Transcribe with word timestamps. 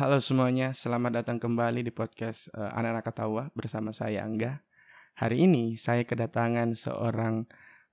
Halo 0.00 0.16
semuanya, 0.16 0.72
selamat 0.72 1.20
datang 1.20 1.36
kembali 1.36 1.84
di 1.84 1.92
podcast 1.92 2.48
uh, 2.56 2.72
Anak-anak 2.72 3.04
Ketawa 3.04 3.44
bersama 3.52 3.92
saya 3.92 4.24
Angga. 4.24 4.64
Hari 5.12 5.44
ini 5.44 5.76
saya 5.76 6.08
kedatangan 6.08 6.72
seorang 6.72 7.44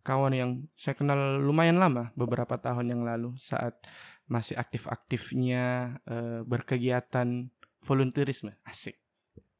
kawan 0.08 0.32
yang 0.32 0.52
saya 0.80 0.96
kenal 0.96 1.44
lumayan 1.44 1.84
lama, 1.84 2.16
beberapa 2.16 2.56
tahun 2.56 2.96
yang 2.96 3.04
lalu 3.04 3.36
saat 3.44 3.76
masih 4.24 4.56
aktif-aktifnya 4.56 6.00
uh, 6.08 6.48
berkegiatan 6.48 7.52
volunteerisme. 7.84 8.56
Asik. 8.64 8.96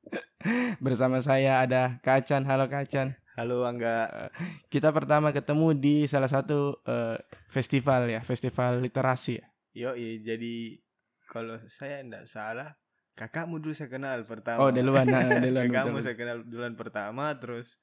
bersama 0.88 1.20
saya 1.20 1.60
ada 1.68 2.00
Kacan. 2.00 2.48
Halo 2.48 2.72
Kacan. 2.72 3.12
Halo 3.36 3.68
Angga. 3.68 4.32
Kita 4.72 4.96
pertama 4.96 5.36
ketemu 5.36 5.76
di 5.76 5.96
salah 6.08 6.32
satu 6.32 6.80
uh, 6.88 7.20
festival 7.52 8.08
ya, 8.08 8.24
festival 8.24 8.80
literasi 8.80 9.36
ya. 9.36 9.46
Yo, 9.76 9.92
jadi 10.00 10.87
kalau 11.28 11.60
saya 11.68 12.02
tidak 12.02 12.26
salah, 12.32 12.70
kakakmu 13.14 13.60
dulu 13.60 13.76
saya 13.76 13.92
kenal 13.92 14.24
pertama. 14.24 14.64
Oh, 14.64 14.72
duluan, 14.72 15.06
nah, 15.06 15.28
duluan. 15.44 15.68
kakakmu 15.68 16.00
saya 16.00 16.16
kenal 16.16 16.42
duluan 16.42 16.74
pertama, 16.80 17.36
terus 17.36 17.76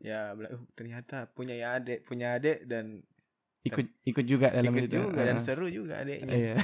ya 0.00 0.32
uh, 0.32 0.60
ternyata 0.76 1.28
punya 1.32 1.56
ya 1.56 1.76
adik, 1.76 2.04
punya 2.08 2.36
adik 2.36 2.64
dan 2.68 3.00
ikut 3.66 3.86
ikut 4.06 4.24
juga 4.24 4.54
dalam 4.54 4.72
ikut 4.72 4.86
itu. 4.86 4.96
juga 4.96 5.20
dan 5.26 5.38
seru 5.42 5.66
juga 5.68 6.00
adiknya. 6.00 6.32
Iya. 6.32 6.54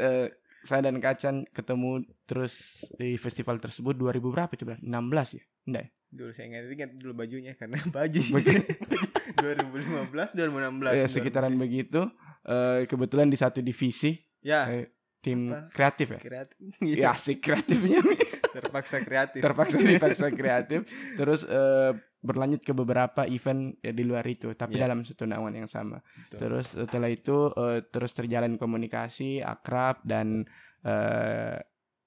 uh, 0.00 0.26
saya 0.68 0.80
dan 0.86 1.02
Kacan 1.02 1.42
ketemu 1.50 2.06
terus 2.24 2.86
di 2.94 3.18
festival 3.18 3.58
tersebut 3.58 3.98
2000 3.98 4.22
berapa 4.22 4.52
itu, 4.54 4.64
16 4.64 5.36
ya? 5.36 5.44
Enggak 5.66 5.82
ya? 5.82 5.90
Dulu 6.12 6.28
saya 6.36 6.52
ingat, 6.52 6.68
ingat 6.68 6.92
dulu 7.00 7.16
bajunya 7.16 7.56
karena 7.56 7.80
baju 7.96 8.20
2015 8.20 10.38
2016. 10.38 10.96
Ya, 10.96 11.08
sekitaran 11.08 11.56
2016. 11.56 11.64
begitu. 11.64 12.00
Uh, 12.42 12.82
kebetulan 12.86 13.30
di 13.30 13.36
satu 13.38 13.62
divisi. 13.62 14.18
Ya. 14.42 14.66
Uh, 14.70 14.86
tim 15.22 15.54
Apa? 15.54 15.70
kreatif 15.70 16.06
ya? 16.18 16.20
Kreatif. 16.20 16.58
Ya 17.00 17.14
asik 17.14 17.38
kreatifnya. 17.46 18.02
Terpaksa 18.58 18.96
kreatif. 19.06 19.40
Terpaksa 19.40 19.76
dipaksa 19.78 20.26
kreatif. 20.38 20.80
Terus 21.14 21.46
uh, 21.46 21.94
berlanjut 22.20 22.66
ke 22.66 22.74
beberapa 22.74 23.22
event 23.30 23.78
ya, 23.80 23.94
di 23.94 24.02
luar 24.02 24.26
itu, 24.26 24.50
tapi 24.58 24.76
yeah. 24.76 24.90
dalam 24.90 25.06
satu 25.06 25.24
naungan 25.24 25.64
yang 25.64 25.70
sama. 25.70 26.02
Betul. 26.02 26.38
Terus 26.42 26.66
setelah 26.74 27.10
itu 27.10 27.54
uh, 27.54 27.80
terus 27.86 28.12
terjalin 28.12 28.58
komunikasi 28.58 29.40
akrab 29.40 30.02
dan 30.02 30.44
uh, 30.84 31.56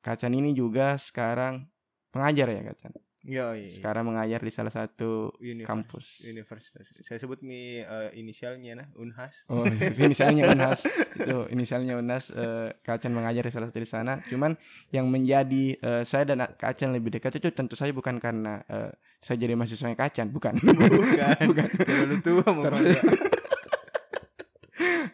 Kacan 0.05 0.37
ini 0.37 0.53
juga 0.53 1.01
sekarang 1.01 1.65
pengajar 2.13 2.45
ya 2.53 2.61
Kacan. 2.69 2.93
Yo, 3.25 3.57
iya, 3.57 3.73
Sekarang 3.73 4.05
mengajar 4.05 4.37
di 4.37 4.53
salah 4.53 4.69
satu 4.69 5.33
Univers, 5.41 5.65
kampus. 5.65 6.05
Universitas. 6.29 6.85
Saya 7.01 7.17
sebut 7.17 7.41
mi 7.41 7.81
uh, 7.81 8.13
inisialnya 8.13 8.77
nah, 8.77 8.87
Unhas. 9.01 9.33
Oh, 9.49 9.65
inisialnya 10.05 10.53
Unhas. 10.53 10.85
Itu 11.17 11.49
inisialnya 11.49 11.97
Unhas. 11.97 12.29
Uh, 12.29 12.69
Kacan 12.85 13.17
mengajar 13.17 13.49
di 13.49 13.51
salah 13.51 13.73
satu 13.73 13.81
di 13.81 13.89
sana. 13.89 14.21
Cuman 14.29 14.53
yang 14.93 15.09
menjadi 15.09 15.73
uh, 15.81 16.03
saya 16.05 16.29
dan 16.29 16.45
Kacan 16.53 16.93
lebih 16.93 17.17
dekat 17.17 17.41
itu 17.41 17.49
tentu 17.49 17.73
saja 17.73 17.89
bukan 17.97 18.21
karena 18.21 18.61
uh, 18.69 18.93
saya 19.25 19.41
jadi 19.41 19.57
mahasiswanya 19.57 19.97
Kacan, 19.97 20.29
bukan. 20.29 20.61
Bukan. 20.61 21.37
bukan. 21.49 21.67
Terlalu 21.81 22.15
tua 22.21 22.45
Terlalu... 22.45 22.89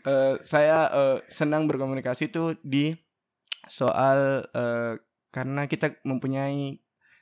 uh, 0.03 0.35
saya 0.51 0.77
uh, 0.91 1.17
senang 1.31 1.63
berkomunikasi 1.63 2.27
itu 2.27 2.59
di 2.59 2.91
soal 3.71 4.51
uh, 4.51 4.99
karena 5.31 5.63
kita 5.71 5.95
mempunyai 6.03 6.75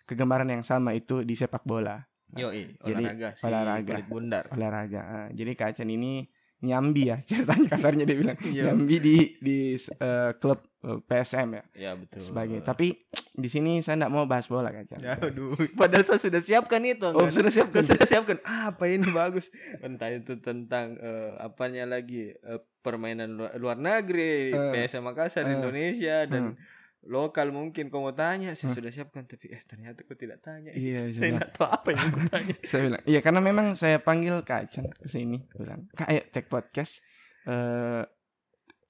kegemaran 0.09 0.49
yang 0.49 0.65
sama 0.65 0.97
itu 0.97 1.21
di 1.21 1.37
sepak 1.37 1.61
bola. 1.61 2.01
Yo, 2.33 2.49
olahraga, 2.85 3.33
jadi, 3.33 3.45
olahraga, 3.45 3.93
kulit 3.93 4.07
bundar. 4.09 4.43
Olahraga. 4.53 5.01
Uh, 5.01 5.27
jadi 5.33 5.51
Kacan 5.53 5.89
ini 5.89 6.25
nyambi 6.59 7.07
ya 7.07 7.23
ceritanya 7.29 7.71
kasarnya 7.71 8.03
dia 8.03 8.17
bilang 8.19 8.35
nyambi 8.35 8.99
di 8.99 9.15
di 9.39 9.57
uh, 9.79 10.35
klub 10.37 10.59
uh, 10.83 10.99
PSM 11.07 11.55
ya. 11.55 11.63
Ya 11.73 11.91
betul. 11.95 12.19
Sebagai 12.19 12.59
tapi 12.61 12.99
di 13.33 13.49
sini 13.49 13.79
saya 13.79 13.95
tidak 13.97 14.11
mau 14.13 14.29
bahas 14.29 14.45
bola 14.45 14.69
Kacan. 14.69 14.99
Ya, 15.01 15.15
aduh, 15.17 15.55
padahal 15.73 16.05
saya 16.05 16.19
sudah 16.19 16.41
siapkan 16.43 16.83
itu. 16.85 17.07
Oh 17.09 17.15
enggak? 17.15 17.33
sudah 17.33 17.51
siapkan. 17.53 17.81
sudah 17.89 18.05
siapkan. 18.05 18.37
Ah, 18.45 18.75
apa 18.75 18.83
ini 18.91 19.09
bagus. 19.09 19.49
Entah 19.81 20.11
itu 20.11 20.37
tentang 20.37 20.99
uh, 20.99 21.39
apanya 21.39 21.87
lagi 21.89 22.35
uh, 22.45 22.61
permainan 22.83 23.39
luar, 23.39 23.51
luar 23.57 23.77
negeri, 23.79 24.51
uh, 24.53 24.75
PSM 24.75 25.01
Makassar 25.01 25.47
uh, 25.47 25.55
Indonesia 25.55 26.27
dan 26.27 26.53
uh, 26.53 26.78
lokal 27.07 27.55
mungkin 27.55 27.87
kau 27.87 28.03
mau 28.03 28.11
tanya 28.11 28.51
saya 28.59 28.75
hmm. 28.75 28.77
sudah 28.81 28.91
siapkan 28.91 29.23
tapi 29.23 29.55
eh 29.55 29.61
ternyata 29.63 30.03
kau 30.03 30.19
tidak 30.19 30.43
tanya. 30.43 30.75
Iya, 30.75 31.07
saya 31.15 31.39
tidak 31.39 31.51
tahu 31.55 31.67
apa 31.71 31.87
yang 31.95 32.07
kau 32.11 32.23
tanya. 32.27 32.55
Saya 32.69 32.81
bilang 32.91 33.03
iya 33.07 33.19
karena 33.23 33.39
memang 33.39 33.67
saya 33.79 33.97
panggil 34.03 34.43
Kacan 34.43 34.91
ke 34.91 35.07
sini 35.07 35.39
bilang 35.55 35.87
kak 35.95 36.07
ayo 36.11 36.21
take 36.35 36.51
podcast. 36.51 36.99
Uh, 37.47 38.03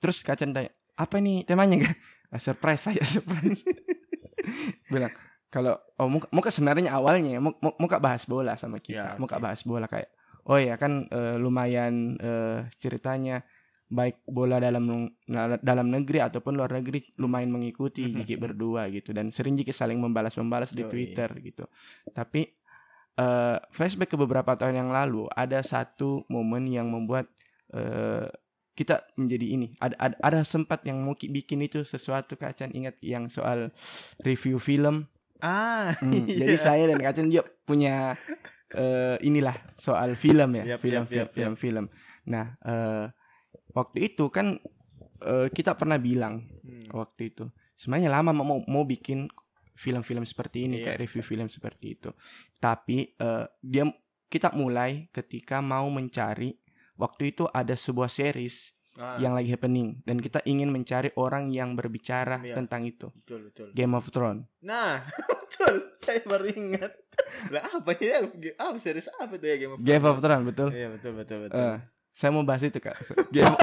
terus 0.02 0.26
Kacan 0.26 0.58
tanya 0.58 0.74
apa 0.98 1.22
nih 1.22 1.46
temanya? 1.46 1.86
Kan 1.86 1.94
ah, 2.34 2.42
surprise 2.42 2.82
saja 2.82 3.06
surprise. 3.06 3.62
Bilang 4.90 5.14
kalau 5.54 5.78
oh 6.02 6.10
muka, 6.10 6.28
muka 6.34 6.50
sebenarnya 6.50 6.94
awalnya 6.94 7.38
ya 7.38 7.42
muka, 7.42 7.58
muka 7.78 7.98
bahas 8.02 8.26
bola 8.26 8.58
sama 8.58 8.82
kita 8.82 9.18
ya, 9.18 9.22
muka 9.22 9.38
okay. 9.38 9.44
bahas 9.46 9.62
bola 9.66 9.86
kayak 9.90 10.10
oh 10.50 10.58
ya 10.58 10.78
kan 10.78 11.10
uh, 11.10 11.38
lumayan 11.38 12.18
uh, 12.22 12.66
ceritanya 12.82 13.46
baik 13.90 14.22
bola 14.30 14.62
dalam 14.62 15.10
dalam 15.66 15.88
negeri 15.90 16.22
ataupun 16.22 16.54
luar 16.54 16.70
negeri 16.78 17.10
lumayan 17.18 17.50
mengikuti 17.50 18.06
Jiki 18.06 18.38
berdua 18.38 18.86
gitu 18.94 19.10
dan 19.18 19.34
sering 19.34 19.58
Jiki 19.58 19.74
saling 19.74 19.98
membalas-membalas 19.98 20.70
di 20.70 20.86
Twitter 20.86 21.26
gitu. 21.42 21.66
Tapi 22.14 22.46
uh, 23.18 23.58
flashback 23.74 24.14
ke 24.14 24.18
beberapa 24.18 24.54
tahun 24.54 24.86
yang 24.86 24.90
lalu 24.94 25.26
ada 25.34 25.66
satu 25.66 26.22
momen 26.30 26.70
yang 26.70 26.86
membuat 26.86 27.26
uh, 27.74 28.30
kita 28.78 29.10
menjadi 29.18 29.46
ini. 29.58 29.68
Ada, 29.82 29.96
ada 29.98 30.16
ada 30.22 30.40
sempat 30.46 30.86
yang 30.86 31.02
mau 31.02 31.18
bikin 31.18 31.66
itu 31.66 31.82
sesuatu 31.82 32.38
Kacan 32.38 32.72
ingat 32.72 32.96
yang 33.02 33.28
soal 33.28 33.74
review 34.22 34.62
film. 34.62 35.10
Ah. 35.42 35.98
Hmm, 35.98 36.24
iya. 36.30 36.46
Jadi 36.46 36.56
saya 36.62 36.84
dan 36.94 37.02
Kacan 37.02 37.28
juga 37.34 37.50
punya 37.66 38.14
uh, 38.78 39.18
inilah 39.20 39.58
soal 39.82 40.14
film 40.14 40.62
ya, 40.62 40.78
yep, 40.78 40.80
film, 40.80 41.04
yep, 41.04 41.12
film, 41.12 41.26
yep, 41.26 41.34
film 41.34 41.54
film. 41.58 41.86
Nah, 42.30 42.54
uh, 42.64 43.10
waktu 43.74 44.14
itu 44.14 44.30
kan 44.34 44.58
uh, 45.24 45.48
kita 45.52 45.76
pernah 45.76 46.00
bilang 46.00 46.48
hmm. 46.64 46.92
waktu 46.94 47.34
itu 47.34 47.46
sebenarnya 47.80 48.12
lama 48.12 48.32
mau 48.36 48.60
mau 48.66 48.84
bikin 48.84 49.30
film-film 49.80 50.28
seperti 50.28 50.68
ini 50.68 50.84
yeah. 50.84 50.92
kayak 50.92 51.00
review 51.08 51.24
film 51.24 51.48
seperti 51.48 51.96
itu 51.96 52.10
tapi 52.60 53.16
uh, 53.24 53.48
dia 53.64 53.88
kita 54.28 54.52
mulai 54.54 55.08
ketika 55.16 55.64
mau 55.64 55.88
mencari 55.88 56.60
waktu 57.00 57.32
itu 57.32 57.48
ada 57.50 57.74
sebuah 57.74 58.12
series 58.12 58.76
ah. 59.00 59.16
yang 59.18 59.32
lagi 59.32 59.48
happening 59.50 60.04
dan 60.04 60.20
kita 60.20 60.44
ingin 60.44 60.68
mencari 60.68 61.16
orang 61.16 61.50
yang 61.56 61.80
berbicara 61.80 62.44
yeah. 62.44 62.60
tentang 62.60 62.84
itu 62.84 63.08
betul, 63.24 63.48
betul. 63.48 63.68
Game 63.72 63.96
of 63.96 64.06
Thrones 64.12 64.44
nah 64.60 65.08
betul 65.48 65.96
saya 66.04 66.22
baru 66.28 66.46
ingat 66.52 66.92
lah 67.54 67.64
apa 67.72 67.96
ya 68.04 68.28
apa 68.60 68.78
series 68.78 69.08
apa 69.16 69.40
tuh 69.40 69.48
ya 69.48 69.56
Game 69.56 69.74
of 69.74 69.80
Thrones 69.80 69.88
Game 69.88 70.06
of 70.06 70.18
Thrones 70.20 70.46
betul 70.46 70.70
iya 70.76 70.88
betul 70.92 71.12
betul 71.16 71.38
betul 71.48 71.58
uh, 71.64 71.80
saya 72.20 72.36
mau 72.36 72.44
bahas 72.44 72.68
itu 72.68 72.84
kak. 72.84 73.00
Game. 73.34 73.48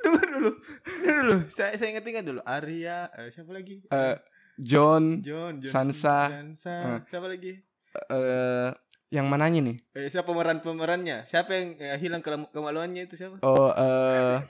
Tunggu 0.00 0.22
dulu, 0.22 0.50
tunggu 0.86 1.12
dulu. 1.18 1.36
Saya 1.50 1.74
saya 1.76 1.88
ingat-ingat 1.98 2.24
dulu. 2.24 2.40
Arya, 2.46 3.10
uh, 3.10 3.28
siapa 3.34 3.50
lagi? 3.50 3.82
Uh, 3.90 4.14
John, 4.54 5.20
John, 5.20 5.58
John 5.58 5.90
Sansa, 5.90 6.30
Sansa. 6.30 6.76
Uh, 6.78 6.98
siapa 7.10 7.26
lagi? 7.26 7.58
Uh, 8.06 8.70
yang 9.10 9.26
mananya 9.26 9.66
nih? 9.66 9.76
Eh, 9.98 10.06
siapa 10.08 10.30
pemeran 10.30 10.62
pemerannya? 10.62 11.26
Siapa 11.26 11.50
yang 11.58 11.74
uh, 11.74 11.98
hilang 11.98 12.22
ke 12.22 12.30
kemaluannya 12.54 13.02
itu 13.10 13.18
siapa? 13.18 13.42
Oh, 13.42 13.74
uh, 13.74 14.46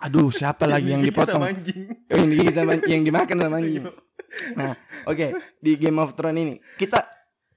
aduh, 0.00 0.32
siapa 0.32 0.64
lagi 0.64 0.96
yang 0.96 1.04
dipotong? 1.04 1.44
Sama 1.44 1.52
anjing. 1.52 1.92
Oh, 2.08 2.16
yang, 2.16 2.28
di, 2.32 2.38
sama, 2.56 2.72
yang 2.88 3.02
dimakan 3.04 3.36
sama 3.36 3.56
anjing. 3.60 3.84
Nah, 4.56 4.72
oke 5.04 5.16
okay. 5.18 5.30
di 5.60 5.76
Game 5.76 5.98
of 6.00 6.16
Thrones 6.16 6.40
ini 6.40 6.54
kita 6.80 7.04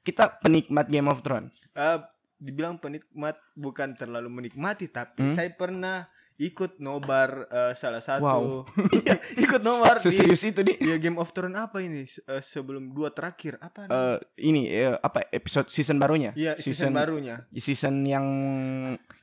kita 0.04 0.44
penikmat 0.44 0.92
Game 0.92 1.07
of 1.07 1.24
Thrones. 1.24 1.56
Uh, 1.72 2.04
dibilang 2.44 2.75
penikmat 2.75 3.40
bukan 3.56 3.95
terlalu 3.95 4.28
menikmati 4.28 4.92
tapi 4.92 5.31
hmm? 5.31 5.36
saya 5.40 5.48
pernah 5.56 6.12
ikut 6.42 6.81
nobar 6.81 7.45
uh, 7.48 7.74
salah 7.78 8.01
satu. 8.01 8.25
Wow. 8.25 8.45
iya 9.00 9.22
ikut 9.38 9.62
nobar 9.62 10.01
serius 10.01 10.42
itu 10.42 10.66
di. 10.66 10.75
Ya 10.81 10.98
Game 10.98 11.22
of 11.22 11.30
Thrones 11.31 11.56
apa 11.56 11.80
ini? 11.80 12.10
Uh, 12.25 12.42
sebelum 12.42 12.90
dua 12.92 13.13
terakhir 13.13 13.62
apa 13.62 13.86
uh, 13.88 14.18
ini 14.42 14.68
uh, 14.81 14.98
apa 14.98 15.30
episode 15.30 15.69
season 15.69 16.01
barunya? 16.01 16.34
Iya 16.34 16.57
season, 16.57 16.90
season 16.90 16.94
barunya. 16.98 17.36
season 17.54 17.95
yang 18.04 18.25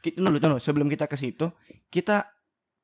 kita 0.01 0.23
dulu 0.23 0.39
tuh 0.39 0.63
sebelum 0.63 0.87
kita 0.87 1.11
ke 1.11 1.19
situ 1.19 1.51
kita 1.91 2.31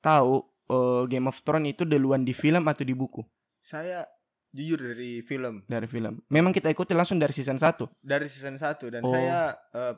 tahu 0.03 0.43
uh, 0.69 1.07
Game 1.07 1.31
of 1.31 1.39
Thrones 1.47 1.79
itu 1.79 1.87
duluan 1.87 2.27
di 2.27 2.35
film 2.35 2.67
atau 2.67 2.83
di 2.83 2.93
buku? 2.99 3.23
Saya 3.63 4.03
jujur 4.51 4.79
dari 4.95 5.23
film. 5.23 5.63
Dari 5.71 5.87
film. 5.87 6.19
Memang 6.33 6.51
kita 6.51 6.67
ikuti 6.73 6.97
langsung 6.99 7.21
dari 7.21 7.31
season 7.31 7.63
1 7.63 8.03
dari 8.03 8.27
season 8.27 8.59
1 8.59 8.95
dan 8.99 9.03
oh. 9.07 9.13
saya 9.15 9.55
uh, 9.75 9.95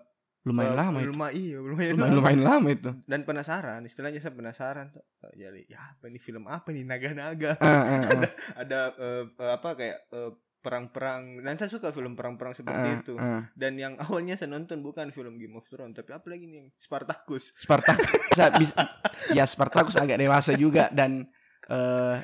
lumayan 0.47 0.75
uh, 0.75 0.79
lama 0.79 0.99
lumayan 1.03 1.35
iya 1.35 1.57
lumayan, 1.59 1.95
lumayan, 1.99 2.15
lumayan 2.15 2.43
lama 2.47 2.69
itu. 2.71 2.91
Dan 3.05 3.21
penasaran 3.27 3.81
istilahnya 3.85 4.23
saya 4.23 4.35
penasaran 4.35 4.95
tuh 4.95 5.03
uh, 5.03 5.33
jadi 5.35 5.67
ya 5.67 5.81
apa 5.99 6.07
ini 6.07 6.19
film 6.23 6.47
apa 6.47 6.69
nih 6.71 6.85
naga-naga? 6.87 7.59
Uh, 7.59 7.67
uh, 7.67 7.83
uh. 7.83 8.01
ada 8.07 8.29
ada 8.55 8.81
uh, 8.97 9.25
uh, 9.29 9.53
apa 9.59 9.69
kayak 9.75 9.99
uh, 10.15 10.31
perang-perang 10.59 11.43
dan 11.43 11.55
saya 11.55 11.71
suka 11.71 11.95
film 11.95 12.19
perang-perang 12.19 12.55
seperti 12.55 12.87
uh, 12.87 12.97
itu. 12.99 13.15
uh. 13.19 13.43
dan 13.55 13.73
yang 13.79 13.95
awalnya 14.05 14.39
saya 14.39 14.51
nonton 14.55 14.81
bukan 14.81 15.11
film 15.11 15.39
Game 15.39 15.59
of 15.59 15.67
Thrones 15.67 15.99
tapi 15.99 16.15
apa 16.15 16.27
lagi 16.31 16.47
nih 16.47 16.71
Spartacus. 16.79 17.55
Spartacus 17.59 18.71
ya 19.37 19.45
Spartacus 19.45 19.99
agak 19.99 20.19
dewasa 20.23 20.55
juga 20.55 20.89
dan 20.95 21.27
eh 21.69 22.19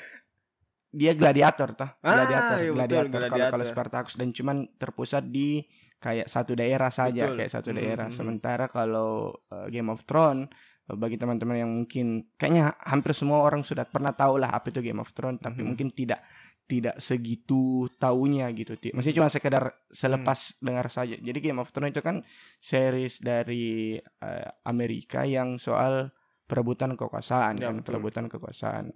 dia 0.95 1.13
gladiator 1.13 1.75
toh. 1.75 1.91
Ah, 2.01 2.23
gladiator 2.23 2.57
iya 2.63 2.71
betul, 2.71 2.77
gladiator 2.79 3.07
kalau 3.11 3.29
gladiator. 3.35 3.61
Spartacus 3.67 4.15
dan 4.15 4.29
cuman 4.31 4.57
terpusat 4.79 5.27
di 5.27 5.67
kayak 6.05 6.29
satu 6.29 6.53
daerah 6.53 6.93
saja 6.93 7.33
Betul. 7.33 7.37
kayak 7.41 7.53
satu 7.57 7.71
Hmm, 7.73 7.79
daerah 7.81 8.07
hmm. 8.13 8.17
sementara 8.17 8.69
kalau 8.69 9.33
eh, 9.49 9.73
Game 9.73 9.89
of 9.89 10.05
Thrones 10.05 10.53
eh, 10.85 10.93
bagi 10.93 11.17
teman-teman 11.17 11.57
yang 11.57 11.71
mungkin 11.73 12.29
kayaknya 12.37 12.77
hampir 12.79 13.17
semua 13.17 13.41
orang 13.41 13.65
sudah 13.65 13.89
pernah 13.89 14.13
tahu 14.13 14.37
lah 14.37 14.53
apa 14.53 14.69
itu 14.69 14.85
Game 14.85 15.01
of 15.01 15.09
Thrones 15.11 15.41
tapi 15.41 15.65
Mhm. 15.65 15.67
mungkin 15.67 15.89
tidak 15.91 16.21
tidak 16.65 16.97
segitu 16.97 17.93
taunya 17.95 18.49
gitu 18.51 18.73
Ti. 18.75 18.93
maksudnya 18.93 19.17
cuma 19.19 19.29
sekedar 19.29 19.65
selepas 19.91 20.39
dengar 20.59 20.89
saja 20.89 21.13
jadi 21.15 21.39
Game 21.39 21.61
of 21.61 21.69
Thrones 21.69 21.93
itu 21.93 22.01
kan 22.01 22.21
series 22.59 23.21
dari 23.21 23.97
eh, 24.01 24.49
Amerika 24.63 25.25
yang 25.25 25.57
soal 25.57 26.09
perebutan 26.45 26.93
kekuasaan 26.95 27.57
Ya, 27.57 27.69
kan 27.69 27.81
betul. 27.81 27.85
perebutan 27.87 28.27
kekuasaan 28.29 28.93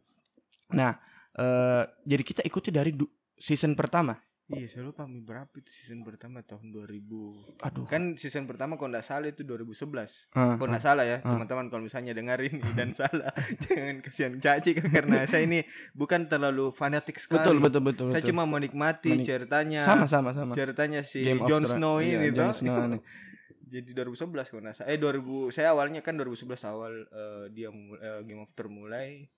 nah 0.71 0.97
eh, 1.35 1.85
jadi 2.05 2.23
kita 2.23 2.41
ikuti 2.43 2.69
dari 2.69 2.93
season 3.35 3.73
pertama 3.73 4.17
Iya, 4.49 4.65
saya 4.67 4.83
lupa 4.83 5.05
mi 5.05 5.21
berapa 5.21 5.53
itu 5.53 5.69
season 5.69 6.01
pertama 6.01 6.41
tahun 6.41 6.73
2000. 6.73 7.61
aduh 7.61 7.85
Kan 7.85 8.17
season 8.17 8.49
pertama 8.49 8.75
kalau 8.75 8.89
nggak 8.89 9.05
salah 9.05 9.29
itu 9.29 9.45
2011. 9.45 10.25
Ah, 10.33 10.57
Kalau 10.57 10.65
ah. 10.65 10.73
nggak 10.73 10.81
salah 10.83 11.05
ya, 11.05 11.21
Ah. 11.21 11.37
teman-teman 11.37 11.69
kalau 11.69 11.85
misalnya 11.85 12.17
dengerin 12.17 12.57
ini 12.57 12.73
dan 12.73 12.97
salah, 12.97 13.29
jangan 13.63 14.01
kasihan 14.01 14.33
Caci 14.35 14.73
karena 14.73 15.29
saya 15.29 15.45
ini 15.45 15.61
bukan 15.93 16.25
terlalu 16.27 16.73
fanatik 16.73 17.21
sekali. 17.21 17.45
betul 17.45 17.57
betul 17.61 17.83
betul 17.85 18.07
Saya 18.09 18.19
betul 18.19 18.31
cuma 18.33 18.49
menikmati 18.49 19.11
Menik- 19.13 19.29
ceritanya. 19.29 19.85
sama 19.85 20.09
sama 20.09 20.33
sama 20.33 20.57
Ceritanya 20.57 21.05
si 21.05 21.21
Game 21.21 21.45
of 21.45 21.47
Jon. 21.47 21.69
Snow 21.69 22.01
Iya, 22.01 22.17
ini 22.19 22.29
Jon 22.33 22.49
toh. 22.49 22.57
Snow 22.57 22.77
ini. 22.89 22.99
Jadi 23.69 23.93
2011 23.93 24.49
kalau 24.49 24.63
nggak 24.65 24.75
salah. 24.75 24.89
Eh 24.89 24.97
2000 24.97 25.53
saya 25.53 25.77
awalnya 25.77 26.01
kan 26.01 26.17
2011 26.17 26.57
awal 26.65 27.05
eh, 27.05 27.45
dia 27.53 27.69
eh, 27.69 28.21
Game 28.25 28.41
of 28.41 28.57
Thrones 28.57 28.73
mulai. 28.73 29.29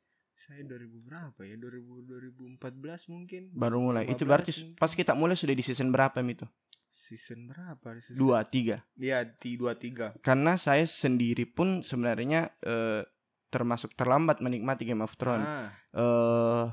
Saya 0.41 0.65
2000 0.65 1.05
berapa 1.05 1.41
ya? 1.43 1.55
2000 1.55 2.57
2014 2.57 3.13
mungkin. 3.13 3.43
baru 3.53 3.77
mulai 3.79 4.09
itu 4.09 4.25
15 4.25 4.27
berarti 4.27 4.51
mungkin. 4.55 4.75
pas 4.75 4.91
kita 4.91 5.13
mulai 5.13 5.37
sudah 5.37 5.53
di 5.53 5.61
season 5.61 5.91
berapa 5.91 6.17
itu 6.23 6.49
Season 6.91 7.45
berapa? 7.47 7.87
Season... 7.99 8.17
dua 8.17 8.45
tiga 8.45 8.81
Iya, 8.95 9.25
di 9.37 9.57
23. 9.57 10.21
karena 10.21 10.57
saya 10.57 10.85
sendiri 10.85 11.45
pun 11.45 11.81
sebenarnya 11.81 12.53
eh, 12.61 13.03
termasuk 13.49 13.93
terlambat 13.95 14.39
menikmati 14.39 14.85
Game 14.85 15.01
of 15.01 15.13
Thrones 15.15 15.45
Ah, 15.45 15.69
eh 15.93 16.65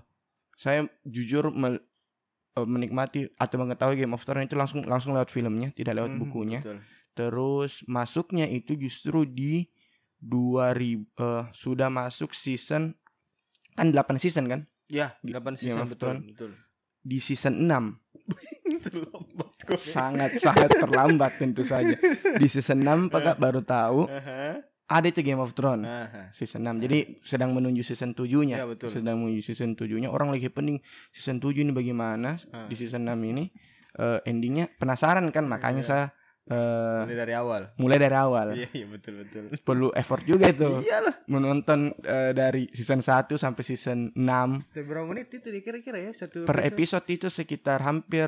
saya 0.55 0.79
jujur 1.03 1.49
mel- 1.49 1.83
eh, 2.53 2.65
menikmati 2.65 3.29
atau 3.35 3.55
mengetahui 3.57 3.97
Game 3.97 4.13
of 4.13 4.23
Thrones 4.23 4.45
itu 4.45 4.55
langsung 4.55 4.81
langsung 4.83 5.11
lewat 5.11 5.27
filmnya 5.27 5.69
tidak 5.71 5.95
lewat 5.95 6.11
mhm, 6.11 6.19
bukunya 6.19 6.59
betul. 6.61 6.79
terus 7.13 7.83
masuknya 7.83 8.45
itu 8.45 8.75
justru 8.75 9.23
di 9.23 9.67
2000 10.19 10.71
eh, 11.17 11.43
sudah 11.53 11.89
masuk 11.89 12.31
season 12.31 12.93
kan 13.77 13.87
8 13.87 14.17
season 14.17 14.45
kan 14.47 14.61
Ya, 14.87 15.13
Di- 15.19 15.31
8 15.31 15.43
Game 15.53 15.57
season 15.57 15.79
of 15.79 15.89
betul, 15.89 15.99
Thrones. 16.15 16.25
betul. 16.27 16.51
di 17.01 17.17
season 17.19 17.53
6 17.61 18.01
Terlambat 18.83 19.49
kok. 19.59 19.79
sangat 19.79 20.31
sangat 20.37 20.69
terlambat 20.73 21.31
tentu 21.37 21.61
saja 21.61 21.95
di 22.33 22.47
season 22.47 22.79
6 22.79 23.07
Pak 23.07 23.21
Kak, 23.21 23.37
baru 23.37 23.61
tahu 23.61 24.07
Aha, 24.07 24.59
ada 24.87 25.05
itu 25.05 25.19
Game 25.21 25.39
of 25.39 25.51
Thrones 25.51 25.83
aha. 25.83 26.31
season 26.31 26.63
6 26.65 26.83
jadi 26.83 26.99
sedang 27.21 27.51
menuju 27.51 27.81
season 27.81 28.11
7-nya 28.11 28.57
Ya, 28.57 28.65
betul. 28.65 28.89
sedang 28.89 29.19
menuju 29.19 29.41
season 29.45 29.73
7-nya 29.73 30.07
orang 30.07 30.29
lagi 30.29 30.47
pening 30.47 30.79
season 31.09 31.37
7 31.37 31.53
ini 31.57 31.71
bagaimana 31.71 32.39
Ah. 32.49 32.65
di 32.65 32.75
season 32.75 33.03
6 33.05 33.19
ini 33.25 33.51
eh, 33.93 34.19
endingnya 34.23 34.67
penasaran 34.73 35.27
kan 35.29 35.43
makanya 35.43 35.81
Iya. 35.81 35.89
saya 35.89 36.05
eh, 36.47 36.99
Mulai 37.03 37.17
dari 37.17 37.33
awal. 37.33 37.61
mulai 37.75 37.97
dari 37.97 38.15
awal. 38.15 38.47
Iya, 38.53 38.67
iya 38.73 38.85
betul 38.87 39.13
betul. 39.19 39.43
perlu 39.59 39.87
effort 39.91 40.23
juga 40.23 40.47
itu. 40.47 40.81
Iyalah. 40.81 41.15
menonton 41.25 41.79
eh, 41.99 42.31
dari 42.31 42.71
season 42.71 42.99
1 42.99 43.35
sampai 43.35 43.61
season 43.61 44.11
6 44.11 44.73
Berapa 44.73 45.03
menit 45.05 45.27
itu 45.29 45.47
kira-kira 45.59 45.99
ya? 45.99 46.11
Satu 46.11 46.43
per 46.43 46.63
episode? 46.63 47.03
itu 47.05 47.27
sekitar 47.27 47.79
hampir 47.81 48.27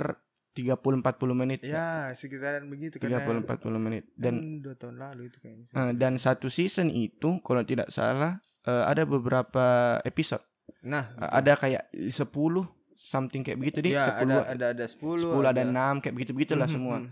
30 0.51 0.75
40 0.75 1.05
menit. 1.33 1.59
Ya, 1.61 2.11
sekitaran 2.11 2.67
begitu 2.67 2.97
30 2.97 3.07
karena 3.15 3.39
40 3.39 3.79
menit. 3.79 4.03
Dan 4.13 4.33
kan 4.35 4.59
dua 4.59 4.75
tahun 4.75 4.95
lalu 4.97 5.21
itu 5.25 5.37
kayaknya. 5.39 5.65
eh, 5.69 5.91
dan 5.93 6.13
satu 6.15 6.47
season 6.47 6.89
itu 6.89 7.39
kalau 7.39 7.61
tidak 7.61 7.87
salah 7.89 8.37
eh, 8.61 8.83
ada 8.83 9.03
beberapa 9.03 9.65
episode. 10.03 10.43
Nah, 10.81 11.15
Eh, 11.15 11.31
ada 11.33 11.55
kayak 11.55 11.87
10 12.11 12.67
something 12.93 13.41
kayak 13.41 13.55
begitu 13.57 13.79
deh 13.79 13.95
ya 13.95 14.19
10 14.19 14.27
ada 14.27 14.37
ada 14.49 14.65
ada 14.73 14.85
10 14.85 15.23
10 15.23 15.47
ada 15.47 15.61
6 15.63 16.03
kayak 16.03 16.13
begitu 16.13 16.31
begitulah 16.33 16.67
Mhm, 16.67 16.73
semua. 16.73 16.97
mhm. 16.99 17.09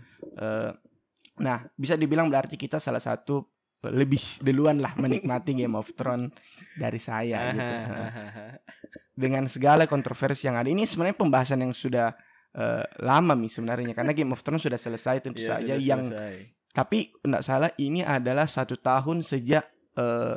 Nah 1.40 1.66
bisa 1.74 1.94
dibilang 1.94 2.28
berarti 2.28 2.54
kita 2.54 2.78
salah 2.78 3.00
satu 3.00 3.42
lebih 3.78 4.42
duluan 4.42 4.82
lah 4.82 4.98
menikmati 4.98 5.54
Game 5.54 5.78
of 5.78 5.86
Thrones 5.94 6.34
dari 6.74 6.98
saya 6.98 7.54
gitu. 7.54 7.74
dengan 9.14 9.46
segala 9.46 9.86
kontroversi 9.86 10.46
yang 10.46 10.58
ada. 10.58 10.66
Ini 10.70 10.82
sebenarnya 10.82 11.18
pembahasan 11.18 11.62
yang 11.62 11.74
sudah 11.74 12.10
eh, 12.54 12.84
lama 13.02 13.34
nih 13.38 13.50
sebenarnya. 13.50 13.92
Karena 13.94 14.12
Game 14.14 14.34
of 14.34 14.42
Thrones 14.42 14.62
sudah 14.66 14.78
selesai 14.78 15.22
tentu 15.22 15.42
Iya, 15.42 15.58
saja 15.58 15.74
yang 15.78 16.10
selesai. 16.10 16.34
tapi 16.74 17.10
tidak 17.22 17.42
salah 17.42 17.70
ini 17.78 18.02
adalah 18.02 18.46
satu 18.46 18.78
tahun 18.78 19.22
sejak 19.22 19.64
eh, 19.94 20.34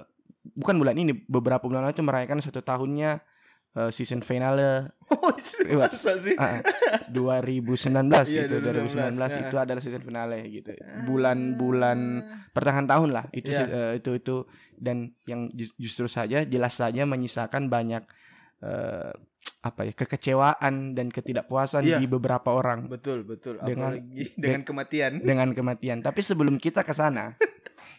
bukan 0.58 0.76
bulan 0.78 0.98
ini 0.98 1.14
beberapa 1.26 1.62
bulan 1.66 1.86
lalu 1.86 1.94
itu 1.98 2.06
merayakan 2.06 2.42
satu 2.42 2.62
tahunnya 2.62 3.22
eh, 3.74 3.90
season 3.90 4.22
finale 4.22 4.92
Oh, 5.12 5.28
itu 5.30 5.68
Iya. 5.68 5.76
masa 5.86 6.16
sih? 6.18 6.36
ah, 6.36 6.64
2019 7.12 7.84
Iya, 8.26 8.46
itu 8.46 8.56
2019, 8.58 9.12
2019 9.12 9.20
ya. 9.28 9.40
itu 9.42 9.56
adalah 9.58 9.82
season 9.82 10.02
finale 10.02 10.38
gitu 10.48 10.72
bulan-bulan 11.06 12.00
pertengahan 12.50 12.88
tahun 12.88 13.10
lah 13.12 13.26
itu 13.32 13.48
Iya. 13.48 13.58
sih, 13.58 13.68
eh, 13.70 13.92
itu 13.98 14.12
itu 14.14 14.36
dan 14.76 14.98
yang 15.24 15.52
ju- 15.52 15.76
justru 15.78 16.08
saja 16.08 16.44
jelas 16.44 16.74
saja 16.74 17.04
menyisakan 17.04 17.68
banyak 17.68 18.04
eh, 18.62 19.12
apa 19.60 19.82
ya 19.84 19.92
kekecewaan 19.92 20.94
dan 20.94 21.10
ketidakpuasan 21.10 21.82
Iya. 21.82 21.98
di 21.98 22.06
beberapa 22.06 22.52
orang 22.52 22.86
Betul, 22.88 23.24
betul. 23.24 23.58
Dengan- 23.60 23.98
Apalagi 23.98 24.32
dengan 24.36 24.62
kematian. 24.62 25.12
dengan 25.30 25.50
kematian 25.52 25.98
tapi 26.00 26.22
sebelum 26.22 26.56
kita 26.56 26.82
ke 26.82 26.94
sana 26.94 27.34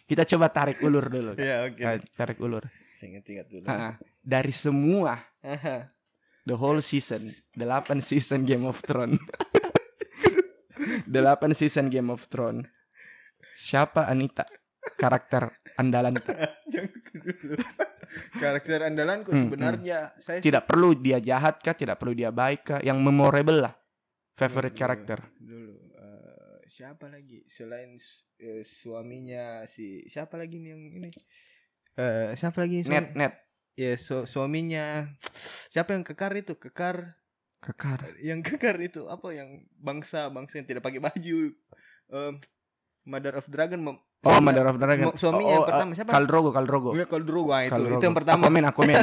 kita 0.04 0.22
coba 0.24 0.48
tarik 0.48 0.78
ulur 0.80 1.06
dulu 1.06 1.32
Ya, 1.34 1.66
oke. 1.66 1.76
Eh, 1.78 1.98
tarik 2.12 2.38
ulur 2.38 2.62
Saya 2.92 3.12
ingat-ingat 3.12 3.46
dulu. 3.48 3.66
Ah, 3.66 3.74
ah. 3.90 3.94
dari 4.22 4.54
semua 4.54 5.18
Aha. 5.42 5.90
the 6.46 6.54
whole 6.54 6.78
season. 6.82 7.30
8 7.54 8.02
season 8.02 8.42
Game 8.42 8.66
of 8.66 8.78
Thrones. 8.82 9.18
8 11.10 11.14
season 11.54 11.86
Game 11.90 12.10
of 12.10 12.26
Thrones. 12.26 12.66
Siapa 13.54 14.06
Anita? 14.06 14.42
Karakter 14.98 15.46
andalan 15.78 16.18
dulu. 16.18 16.34
Karakter 18.36 18.78
andalanku 18.90 19.30
Hmm, 19.30 19.46
sebenarnya. 19.46 20.10
Saya 20.18 20.42
tidak 20.42 20.66
perlu 20.66 20.98
dia 20.98 21.22
jahat 21.22 21.62
kah? 21.62 21.72
Tidak 21.72 21.94
perlu 21.94 22.12
dia 22.12 22.34
baik 22.34 22.60
kah? 22.66 22.80
Yang 22.82 22.98
memorable 22.98 23.62
lah. 23.62 23.74
Favorite 24.34 24.74
Dulu, 24.74 24.82
karakter. 24.82 25.18
Dulu 25.38 25.74
eh, 25.94 26.58
siapa 26.66 27.06
lagi? 27.06 27.46
Selain 27.46 27.94
eh, 28.42 28.64
suaminya 28.66 29.62
si 29.70 30.02
siapa 30.10 30.34
lagi 30.34 30.58
nih 30.58 30.70
yang 30.74 30.82
ini? 30.98 31.10
Eh 31.94 32.32
siapa 32.34 32.64
lagi 32.64 32.82
suami? 32.82 32.94
net 32.98 33.06
net 33.14 33.32
Ya 33.72 33.96
su- 33.96 34.28
suaminya. 34.28 35.08
Siapa 35.72 35.96
yang 35.96 36.04
kekar 36.04 36.36
itu? 36.36 36.56
Kekar. 36.56 37.16
Kekar. 37.62 38.12
Yang 38.28 38.40
kekar 38.52 38.76
itu 38.82 39.06
apa? 39.08 39.32
Yang 39.32 39.70
bangsa 39.78 40.28
bangsa 40.28 40.58
yang 40.60 40.66
tidak 40.68 40.82
pakai 40.82 40.98
baju. 40.98 41.54
Em, 42.12 42.34
Mother 43.06 43.34
of 43.38 43.46
Dragon 43.50 43.80
mem- 43.82 44.02
oh 44.02 44.38
Mother 44.42 44.66
of 44.66 44.76
Dragon. 44.78 45.14
Suaminya 45.14 45.52
yang 45.58 45.64
oh, 45.64 45.68
pertama 45.70 45.90
eh, 45.90 45.96
siapa? 45.98 46.10
Khal 46.10 46.24
Drogo 46.26 46.50
Khal 46.50 46.66
Drogo. 46.66 46.90
Iya, 46.94 47.06
dulu 47.08 47.40
gua 47.50 47.66
itu 47.66 47.72
Khal 47.74 47.82
itu 47.86 48.04
yang 48.04 48.16
pertama. 48.18 48.42
Aquaman 48.46 48.64
Aquaman. 48.70 48.94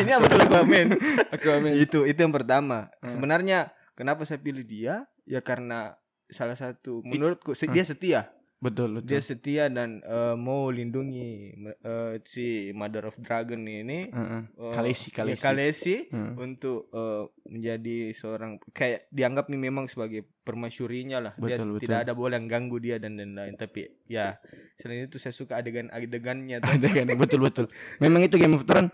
Ini 0.00 0.10
apa 0.16 0.24
tuh 0.28 0.38
Aquaman. 0.44 0.86
Aquaman. 1.36 1.72
Itu 1.76 1.98
itu 2.04 2.18
yang 2.20 2.34
pertama. 2.34 2.78
Hmm. 3.00 3.08
sebenarnya 3.12 3.58
kenapa 3.96 4.24
saya 4.28 4.40
pilih 4.40 4.64
dia? 4.64 5.08
Ya 5.24 5.40
karena 5.40 5.96
salah 6.26 6.58
satu 6.58 7.06
menurutku 7.06 7.54
se- 7.54 7.70
dia 7.70 7.86
setia 7.86 8.32
betul 8.58 8.88
dia 8.98 9.20
betul 9.20 9.20
setia 9.22 9.64
dan 9.66 10.00
eh, 10.00 10.34
mau 10.34 10.68
lindungi 10.68 11.52
eh, 11.76 12.12
si 12.24 12.46
Mother 12.70 13.06
of 13.06 13.16
Dragon 13.18 13.60
ini 13.60 14.08
Heeh. 14.08 14.42
eh, 14.48 14.72
Khaleesi, 14.72 15.08
ya, 15.08 15.14
Khaleesi. 15.14 15.38
Khaleesi 15.38 15.96
Hmm. 16.08 16.32
untuk 16.36 16.88
eh, 16.88 17.22
menjadi 17.46 17.96
seorang 18.10 18.56
kayak 18.70 19.06
dianggap 19.08 19.46
nih 19.46 19.60
memang 19.60 19.86
sebagai 19.86 20.24
permasyurinya 20.40 21.18
lah 21.20 21.32
dia 21.36 21.54
Betul, 21.54 21.68
betul. 21.70 21.82
tidak 21.82 21.98
ada 22.00 22.12
boleh 22.12 22.34
yang 22.34 22.48
ganggu 22.48 22.76
dia 22.78 22.96
dan 22.96 23.14
lain-lain 23.14 23.54
tapi 23.54 23.92
ya 24.04 24.40
selain 24.76 25.04
itu 25.04 25.16
saya 25.16 25.30
suka 25.30 25.56
adegan-adegannya 25.56 26.56
kan 26.58 26.80
betul 27.14 27.40
betul 27.42 27.66
memang 27.98 28.22
itu 28.22 28.34
Game 28.34 28.54
of 28.54 28.64
Thrones 28.64 28.88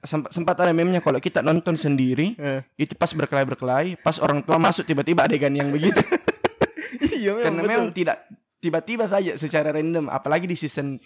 sempat 0.00 0.30
sempat 0.30 0.54
ada 0.56 0.70
meme-nya 0.70 0.98
kalau 0.98 1.18
kita 1.18 1.42
nonton 1.42 1.74
sendiri 1.74 2.32
Eh. 2.34 2.62
itu 2.78 2.94
pas 2.94 3.10
berkelahi 3.10 3.46
berkelahi 3.46 3.90
pas 3.98 4.16
orang 4.16 4.40
tua 4.40 4.56
masuk 4.56 4.82
tiba-tiba 4.82 5.22
adegan 5.22 5.50
yang 5.50 5.68
begitu 5.68 5.98
iya 7.12 7.32
memang 7.32 7.44
karena 7.44 7.60
betul. 7.60 7.68
memang 7.68 7.88
tidak 7.92 8.18
tiba-tiba 8.58 9.06
saja 9.06 9.34
secara 9.34 9.70
random 9.70 10.06
apalagi 10.06 10.44
di 10.44 10.54
season 10.54 10.98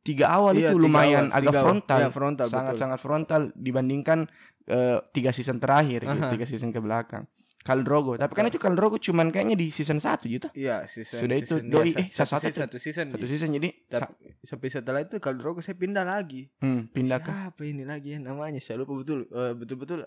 tiga 0.00 0.32
awal 0.32 0.56
Iya, 0.56 0.72
itu 0.72 0.76
lumayan 0.78 1.28
awal, 1.28 1.36
agak 1.36 1.52
awal. 1.52 1.62
frontal 1.62 2.00
Iya, 2.00 2.08
frontal 2.10 2.46
sangat-sangat 2.48 2.98
frontal 2.98 3.42
dibandingkan 3.54 4.24
eh, 4.64 4.98
tiga 5.12 5.28
season 5.28 5.60
terakhir 5.60 6.02
gitu, 6.02 6.16
Aha. 6.18 6.32
tiga 6.32 6.44
season 6.44 6.72
ke 6.72 6.80
belakang 6.80 7.28
Khal 7.60 7.80
Drogo. 7.80 8.12
Tapi 8.14 8.28
kan 8.30 8.44
itu 8.44 8.56
Khal 8.56 8.72
Drogo 8.72 8.96
cuman 8.96 9.28
kayaknya 9.28 9.56
di 9.56 9.68
season 9.68 9.96
1 9.96 10.20
gitu. 10.26 10.52
Iya, 10.52 10.84
season 10.84 11.24
Sudah 11.24 11.36
itu 11.36 11.56
season, 11.56 11.72
doi 11.72 11.88
ya, 11.90 12.04
eh 12.04 12.06
satu, 12.06 12.36
satu, 12.36 12.48
satu, 12.52 12.76
season. 12.76 13.06
satu 13.10 13.24
season 13.24 13.48
jadi 13.52 13.68
Tapi 13.88 14.12
sampai 14.40 14.68
setelah 14.68 15.00
itu 15.00 15.16
Khal 15.16 15.36
Drogo 15.36 15.60
saya 15.60 15.72
pindah 15.72 16.04
lagi. 16.04 16.48
hmm, 16.60 16.92
pindah 16.92 17.20
ke 17.20 17.32
Siapa 17.32 17.62
ini 17.64 17.84
lagi 17.84 18.12
ya 18.12 18.20
namanya? 18.20 18.60
Saya 18.60 18.80
lupa 18.80 18.92
betul. 18.94 19.28
Eh, 19.28 19.52
betul-betul 19.52 20.04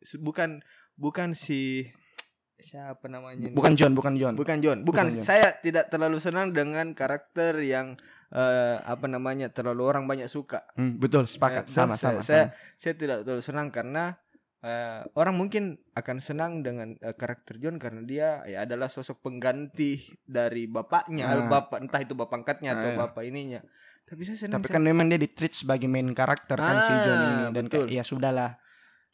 su- 0.00 0.16
bukan 0.16 0.64
bukan 0.96 1.32
si 1.32 1.84
siapa 2.64 3.04
namanya? 3.06 3.44
ini? 3.44 3.52
bukan 3.52 3.72
John, 3.74 3.92
bukan 3.92 4.14
John. 4.16 4.34
Bukan 4.34 4.58
John. 4.58 4.78
Bukan, 4.80 5.04
Bukan 5.12 5.20
John. 5.20 5.24
saya 5.24 5.52
tidak 5.56 5.88
terlalu 5.88 6.16
senang 6.16 6.50
dengan 6.50 6.90
karakter 6.92 7.60
yang 7.60 7.94
eh, 8.30 8.76
apa 8.80 9.04
namanya? 9.04 9.46
terlalu 9.48 9.84
orang 9.84 10.04
banyak 10.04 10.26
suka. 10.26 10.64
Hmm, 10.74 10.96
betul, 10.96 11.24
sepakat. 11.24 11.68
Eh, 11.68 11.72
sama, 11.72 11.94
saya, 11.94 12.18
sama, 12.18 12.20
saya, 12.20 12.44
sama. 12.48 12.80
saya 12.80 12.94
tidak 12.94 13.18
terlalu 13.22 13.42
senang 13.42 13.68
karena 13.68 14.04
eh, 14.60 15.04
orang 15.14 15.36
mungkin 15.36 15.64
akan 15.92 16.16
senang 16.18 16.52
dengan 16.60 16.96
eh, 16.96 17.12
karakter 17.12 17.60
John 17.60 17.76
karena 17.76 18.00
dia 18.02 18.28
ya 18.44 18.64
adalah 18.64 18.88
sosok 18.88 19.20
pengganti 19.20 20.00
dari 20.24 20.64
bapaknya, 20.64 21.28
Ah. 21.30 21.46
bapak 21.46 21.78
entah 21.78 22.00
itu 22.00 22.12
bapak 22.12 22.42
angkatnya 22.42 22.72
atau 22.72 22.88
Ah, 22.88 22.90
iya. 22.90 22.98
bapak 22.98 23.22
ininya. 23.22 23.60
Tapi 24.04 24.20
saya 24.24 24.36
senang 24.36 24.58
Tapi 24.58 24.68
kan 24.68 24.82
memang 24.82 25.06
dia 25.06 25.16
di-treat 25.16 25.54
sebagai 25.54 25.84
main 25.84 26.08
karakter 26.10 26.56
kan 26.56 26.76
si 26.82 26.92
John 26.98 27.18
ini 27.20 27.34
Ah, 27.40 27.50
dan 27.52 27.64
betul. 27.66 27.86
kayak 27.86 27.92
ya 27.92 28.02
sudahlah. 28.02 28.50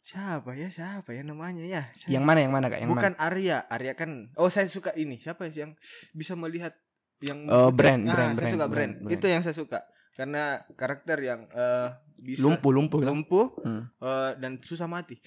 Siapa 0.01 0.51
ya 0.53 0.67
siapa 0.67 1.09
ya 1.09 1.21
namanya 1.21 1.61
ya 1.61 1.83
Saya- 1.93 2.17
Yang 2.17 2.23
mana 2.23 2.39
yang 2.39 2.51
mana 2.51 2.65
Kak? 2.67 2.79
Yang 2.79 2.91
bukan 2.91 3.13
Arya 3.15 3.57
Arya 3.65 3.93
kan 3.93 4.09
oh 4.35 4.47
saya 4.47 4.65
suka 4.67 4.91
ini 4.93 5.15
siapa 5.15 5.45
yang 5.47 5.77
bisa 6.11 6.33
melihat 6.33 6.73
yang 7.19 7.45
Oh, 7.45 7.69
itu- 7.69 7.77
brand, 7.77 8.01
Ah, 8.03 8.11
brand, 8.11 8.31
saya 8.31 8.37
brand, 8.39 8.51
suka 8.51 8.65
brand, 8.65 8.71
brand. 8.71 8.93
brand. 8.99 9.13
itu 9.13 9.25
yang 9.27 9.41
saya 9.41 9.53
suka 9.53 9.79
karena 10.11 10.43
karakter 10.71 11.17
yang 11.19 11.45
eh, 11.47 11.87
bisa 12.19 12.37
mana? 12.39 12.45
Lumpuh-lumpuh 12.49 12.99
kan? 12.99 13.07
lumpuh 13.07 13.47
Hmm. 13.61 13.83
eh, 13.95 14.31
dan 14.37 14.51
susah 14.59 14.85
mati 14.85 15.21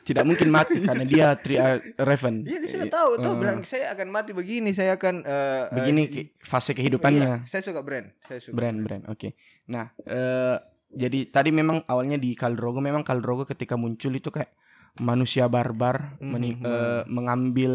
Tidak 0.00 0.24
mungkin 0.24 0.48
mati 0.48 0.80
karena 0.80 1.04
dia 1.04 1.32
tri 1.34 1.54
uh, 1.54 1.78
Raven. 1.96 2.42
Iya, 2.42 2.58
dia 2.58 2.68
sudah 2.70 2.86
Eh, 2.86 2.92
tahu 2.92 3.10
tuh 3.18 3.32
eh, 3.32 3.38
bilang 3.38 3.58
saya 3.62 3.86
akan 3.90 4.08
mati 4.08 4.30
begini, 4.32 4.70
saya 4.70 4.94
akan 4.94 5.22
eh, 5.22 5.30
eh, 5.30 5.62
begini 5.72 6.02
ki- 6.06 6.28
fase 6.40 6.70
Iya, 6.70 6.76
kehidupannya. 6.76 7.28
saya 7.44 7.62
suka 7.62 7.80
brand, 7.80 8.10
saya 8.22 8.40
suka. 8.40 8.54
Brand, 8.54 8.78
brand. 8.80 9.02
Oke. 9.06 9.38
Nah, 9.66 9.88
eh 10.00 10.56
jadi 10.92 11.26
tadi 11.26 11.50
memang 11.50 11.86
awalnya 11.86 12.16
di 12.16 12.34
Khal 12.34 12.54
Drogo 12.54 12.78
memang 12.78 13.00
Khal 13.00 13.18
Drogo 13.18 13.42
ketika 13.44 13.74
muncul 13.74 14.10
itu 14.12 14.28
kayak 14.28 14.50
manusia 14.98 15.46
barbar 15.46 16.18
Mhm, 16.18 16.26
meni- 16.26 16.56
mhm. 16.56 16.66
eh, 16.66 17.02
mengambil 17.06 17.72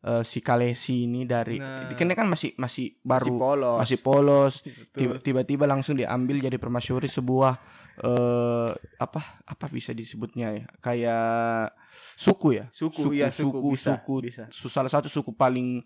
eh, 0.00 0.22
si 0.22 0.38
Kalesi 0.38 1.04
ini 1.04 1.22
dari 1.22 1.58
Nah. 1.58 1.90
kan 1.90 2.06
kan 2.08 2.26
masih 2.26 2.54
masih 2.54 2.94
Masih 2.94 3.02
baru 3.02 3.34
polos. 3.36 3.78
masih 3.78 3.98
polos 3.98 4.54
Betul. 4.62 4.94
Tiba- 4.94 5.18
tiba-tiba 5.20 5.64
langsung 5.64 5.94
diambil 5.94 6.38
jadi 6.40 6.54
permasyuri 6.54 7.06
sebuah 7.06 7.54
eh 7.98 8.70
apa 8.96 9.20
apa 9.42 9.66
bisa 9.68 9.90
disebutnya 9.90 10.54
ya 10.54 10.64
kayak 10.78 11.74
suku 12.14 12.54
ya 12.54 12.70
Suku, 12.70 13.10
iya, 13.10 13.30
suku, 13.30 13.58
bisa, 13.68 13.98
suku 13.98 14.14
bisa. 14.22 14.44
salah 14.68 14.86
satu 14.86 15.06
suku 15.06 15.34
paling 15.34 15.82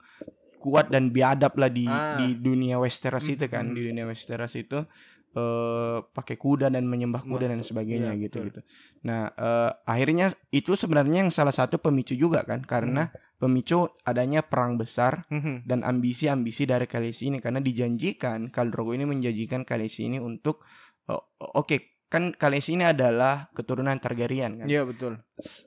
kuat 0.58 0.88
dan 0.88 1.08
biadab 1.08 1.56
lah 1.56 1.68
di 1.68 1.84
Ah. 1.84 2.14
di 2.14 2.36
dunia 2.36 2.76
Westeros 2.76 3.24
itu 3.26 3.44
kan 3.46 3.64
Mhm. 3.64 3.74
di 3.74 3.80
dunia 3.82 4.04
Westeros 4.04 4.52
itu 4.54 4.84
eh 5.32 5.98
pakai 6.06 6.36
kuda 6.36 6.68
dan 6.68 6.84
menyembah 6.84 7.22
kuda 7.22 7.48
dan 7.48 7.60
sebagainya 7.60 8.12
Iya, 8.12 8.22
gitu 8.22 8.38
betul. 8.38 8.44
gitu 8.48 8.60
nah 9.02 9.22
eh, 9.28 9.70
akhirnya 9.84 10.26
itu 10.50 10.72
sebenarnya 10.72 11.24
yang 11.24 11.32
salah 11.32 11.50
satu 11.50 11.76
pemicu 11.76 12.12
juga 12.14 12.44
kan 12.44 12.60
karena 12.60 13.08
pemicu 13.36 13.88
adanya 14.02 14.40
perang 14.40 14.76
besar 14.76 15.24
Mhm. 15.26 15.64
dan 15.64 15.82
ambisi-ambisi 15.82 16.62
dari 16.62 16.84
Khaleesi 16.84 17.26
ini 17.26 17.38
karena 17.38 17.58
dijanjikan 17.58 18.48
Khal 18.48 18.68
Drogo 18.68 18.92
ini 18.92 19.02
menjanjikan 19.02 19.64
Khaleesi 19.64 20.06
ini 20.06 20.18
untuk 20.18 20.62
oh, 21.08 21.24
oke 21.56 21.80
kan 22.06 22.30
Khaleesi 22.30 22.76
ini 22.76 22.84
adalah 22.84 23.48
keturunan 23.50 23.96
Targaryen 23.96 24.60
kan 24.60 24.66
Iya 24.68 24.84
betul. 24.84 25.16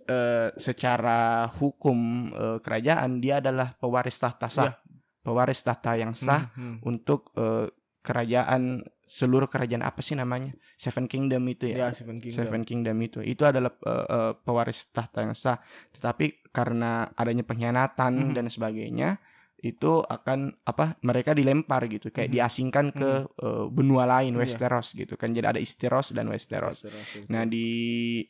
Eh, 0.05 0.53
secara 0.55 1.50
hukum 1.51 1.98
eh, 2.29 2.57
kerajaan 2.62 3.17
dia 3.17 3.41
adalah 3.41 3.74
pewaris 3.75 4.15
tahta 4.15 4.45
sah 4.48 4.77
pewaris 5.19 5.60
tahta 5.60 5.98
yang 5.98 6.13
sah 6.13 6.53
Mhm. 6.53 6.86
untuk 6.86 7.34
eh, 7.34 7.65
kerajaan 8.05 8.86
seluruh 9.05 9.45
kerajaan 9.45 9.81
apa 9.81 10.01
sih 10.01 10.13
namanya 10.13 10.51
Seven 10.75 11.05
Kingdom 11.05 11.45
itu 11.45 11.69
ya 11.69 11.77
Ya, 11.77 11.88
Seven 11.91 12.17
Kingdom. 12.17 12.38
Seven 12.41 12.62
Kingdom 12.63 12.97
itu 13.00 13.19
itu 13.21 13.41
adalah 13.41 13.69
eh, 13.71 14.05
eh, 14.07 14.33
pewaris 14.35 14.89
tahta 14.89 15.21
yang 15.21 15.33
sah 15.33 15.62
tetapi 15.91 16.50
karena 16.50 17.09
adanya 17.13 17.41
pengkhianatan 17.41 18.13
Mhm. 18.29 18.33
dan 18.33 18.45
sebagainya 18.47 19.09
itu 19.57 19.97
akan 20.00 20.53
apa 20.63 20.93
mereka 21.01 21.33
dilempar 21.33 21.85
gitu 21.88 22.09
kayak 22.09 22.29
Mhm. 22.29 22.35
diasingkan 22.35 22.85
ke 22.91 23.12
eh, 23.39 23.65
benua 23.67 24.05
lain 24.05 24.33
Iya. 24.33 24.41
Westeros 24.43 24.93
gitu 24.93 25.15
kan 25.15 25.31
jadi 25.31 25.47
ada 25.47 25.57
Isteros 25.57 26.09
dan 26.09 26.25
Westeros 26.27 26.81
Westeros, 26.81 27.25
nah 27.27 27.45
di 27.45 27.65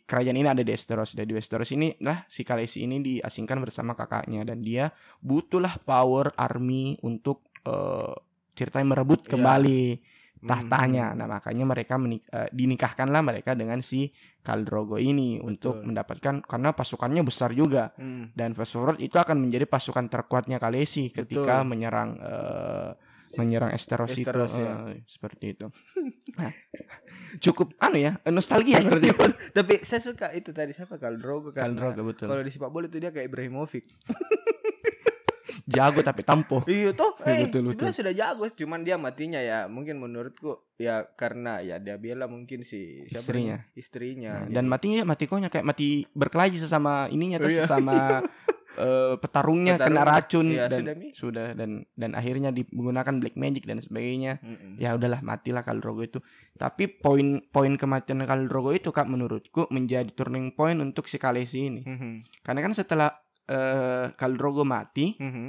kerajaan 0.01 0.35
ini 0.35 0.47
ada 0.49 0.59
di 0.59 0.69
Westeros 0.69 1.11
dan 1.11 1.23
di 1.23 1.33
Westeros 1.33 1.69
ini 1.69 1.95
lah 1.99 2.23
si 2.25 2.43
Khaleesi 2.43 2.83
ini 2.83 2.99
diasingkan 3.01 3.59
bersama 3.59 3.93
kakaknya 3.93 4.43
dan 4.43 4.59
dia 4.59 4.91
butuhlah 5.19 5.79
power 5.81 6.31
army 6.35 6.99
untuk 7.01 7.43
eh, 7.63 8.13
ceritanya 8.53 8.93
merebut 8.93 9.23
Iya. 9.23 9.31
kembali 9.31 9.83
Mhm. 9.91 10.14
Tahtanya. 10.45 11.05
Nah, 11.11 11.27
makanya 11.27 11.65
mereka 11.65 11.93
menik- 11.95 12.27
eh, 12.27 12.49
dinikahkanlah 12.49 13.21
mereka 13.21 13.51
dengan 13.51 13.79
si 13.79 14.09
Khal 14.39 14.61
Drogo 14.61 14.95
ini 14.95 15.37
untuk 15.37 15.79
Betul. 15.79 15.87
mendapatkan 15.89 16.35
karena 16.41 16.69
pasukannya 16.71 17.21
besar 17.21 17.51
juga 17.51 17.91
Mhm. 17.95 18.31
dan 18.31 18.53
forward 18.53 18.97
itu 18.97 19.15
akan 19.15 19.37
menjadi 19.39 19.65
pasukan 19.65 20.05
terkuatnya 20.05 20.57
Khaleesi 20.57 21.09
ketika 21.09 21.59
Betul. 21.59 21.67
menyerang 21.67 22.09
eh, 22.15 22.91
menyerang 23.35 23.75
Esteros, 23.75 24.07
Esteros, 24.09 24.47
itu 24.47 24.61
ya. 24.61 24.73
eh, 24.89 25.03
seperti 25.05 25.45
itu. 25.51 25.67
Nah, 26.35 26.51
cukup 27.37 27.77
anu 27.77 27.95
ya 27.97 28.17
nostalgia 28.27 28.81
berarti 28.81 29.13
Tapi 29.51 29.73
saya 29.81 30.01
suka 30.01 30.31
itu 30.31 30.51
tadi 30.51 30.73
siapa 30.73 30.97
Khal 30.97 31.15
Drogo 31.15 31.49
Khal 31.49 31.69
karena 31.69 31.77
Drogo 31.93 32.01
betul. 32.03 32.27
Kalau 32.27 32.41
di 32.41 32.49
sepak 32.49 32.67
bola 32.67 32.85
itu 32.85 32.97
dia 32.97 33.09
kayak 33.09 33.27
Ibrahimovic. 33.27 33.85
Jago 35.65 35.99
tapi 35.99 36.21
tampo. 36.21 36.65
Iya 36.65 36.91
tuh, 36.97 37.13
Iya, 37.19 37.31
eh, 37.31 37.43
betul, 37.45 37.61
dia 37.63 37.71
betul. 37.71 37.93
sudah 37.93 38.13
jago, 38.13 38.45
cuman 38.47 38.81
dia 38.81 38.95
matinya 38.95 39.37
ya 39.37 39.65
mungkin 39.65 39.97
menurutku 39.97 40.57
ya 40.75 41.05
karena 41.09 41.59
ya 41.59 41.77
dia 41.77 41.95
bela 41.95 42.25
mungkin 42.25 42.61
si 42.61 43.05
siapa 43.05 43.25
Istrinya. 43.25 43.57
istrinya. 43.73 44.33
Nah, 44.41 44.51
dan 44.51 44.65
matinya 44.65 45.01
mati 45.03 45.25
konya 45.25 45.47
kayak 45.47 45.63
mati 45.63 45.87
berkelahi 46.09 46.57
sesama 46.57 47.05
ininya 47.07 47.37
tuh 47.37 47.47
Oh, 47.47 47.53
iya. 47.53 47.61
sesama 47.63 47.95
eh, 48.75 49.15
petarungnya 49.15 49.77
kena 49.77 49.87
Petarung, 49.97 50.11
racun 50.11 50.47
iya, 50.49 50.65
dan 50.65 50.79
sudah, 50.81 50.93
Mi. 50.93 51.07
sudah 51.13 51.47
dan 51.53 51.69
dan 51.93 52.11
akhirnya 52.11 52.51
di- 52.51 52.67
menggunakan 52.69 53.15
black 53.17 53.35
magic 53.35 53.63
dan 53.63 53.79
sebagainya 53.79 54.37
Mm-mm. 54.37 54.75
ya 54.75 54.91
udahlah 54.93 55.23
matilah 55.23 55.63
Drogo 55.73 56.03
itu 56.03 56.19
tapi 56.53 56.89
poin 56.89 57.39
poin 57.45 57.71
kematian 57.73 58.19
Drogo 58.45 58.71
itu 58.71 58.91
kak 58.91 59.07
menurutku 59.07 59.67
menjadi 59.69 60.11
turning 60.11 60.51
point 60.51 60.75
untuk 60.77 61.05
si 61.05 61.15
Khaleesi 61.15 61.59
ini 61.63 61.81
Mhm. 61.81 62.43
karena 62.43 62.59
kan 62.61 62.73
setelah 62.73 63.15
eh 63.45 64.05
Khal 64.11 64.33
Drogo 64.33 64.63
mati 64.63 65.13
Mhm. 65.15 65.47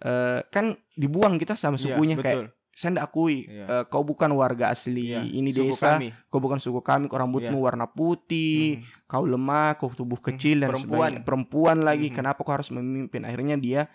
eh, 0.00 0.40
kan 0.46 0.66
dibuang 0.92 1.36
kita 1.36 1.54
sama 1.54 1.76
Iya, 1.76 1.94
sukunya 1.94 2.16
kayak 2.16 2.36
betul. 2.40 2.46
saya 2.70 2.90
ndak 2.92 3.06
akui 3.06 3.44
Iya. 3.44 3.64
eh, 3.66 3.84
kau 3.86 4.00
bukan 4.00 4.30
warga 4.32 4.70
asli 4.70 5.10
Iya, 5.10 5.22
ini 5.22 5.50
suku 5.50 5.70
desa 5.70 5.94
kami. 5.94 6.08
kau 6.26 6.38
bukan 6.38 6.56
suku 6.56 6.80
kami 6.80 7.06
kau 7.06 7.16
rambutmu 7.16 7.58
warna 7.60 7.86
putih 7.86 8.78
Mhm. 8.78 9.06
kau 9.06 9.22
lemah, 9.22 9.74
kau 9.74 9.90
tubuh 9.90 10.18
kecil 10.18 10.60
dan 10.60 10.70
perempuan. 10.70 10.88
sebagainya. 11.12 11.22
Perempuan 11.22 11.78
lagi, 11.80 12.08
Mhm. 12.08 12.14
kenapa 12.14 12.40
kau 12.40 12.50
harus 12.52 12.70
memimpin? 12.70 13.22
Akhirnya 13.22 13.54
dia 13.54 13.90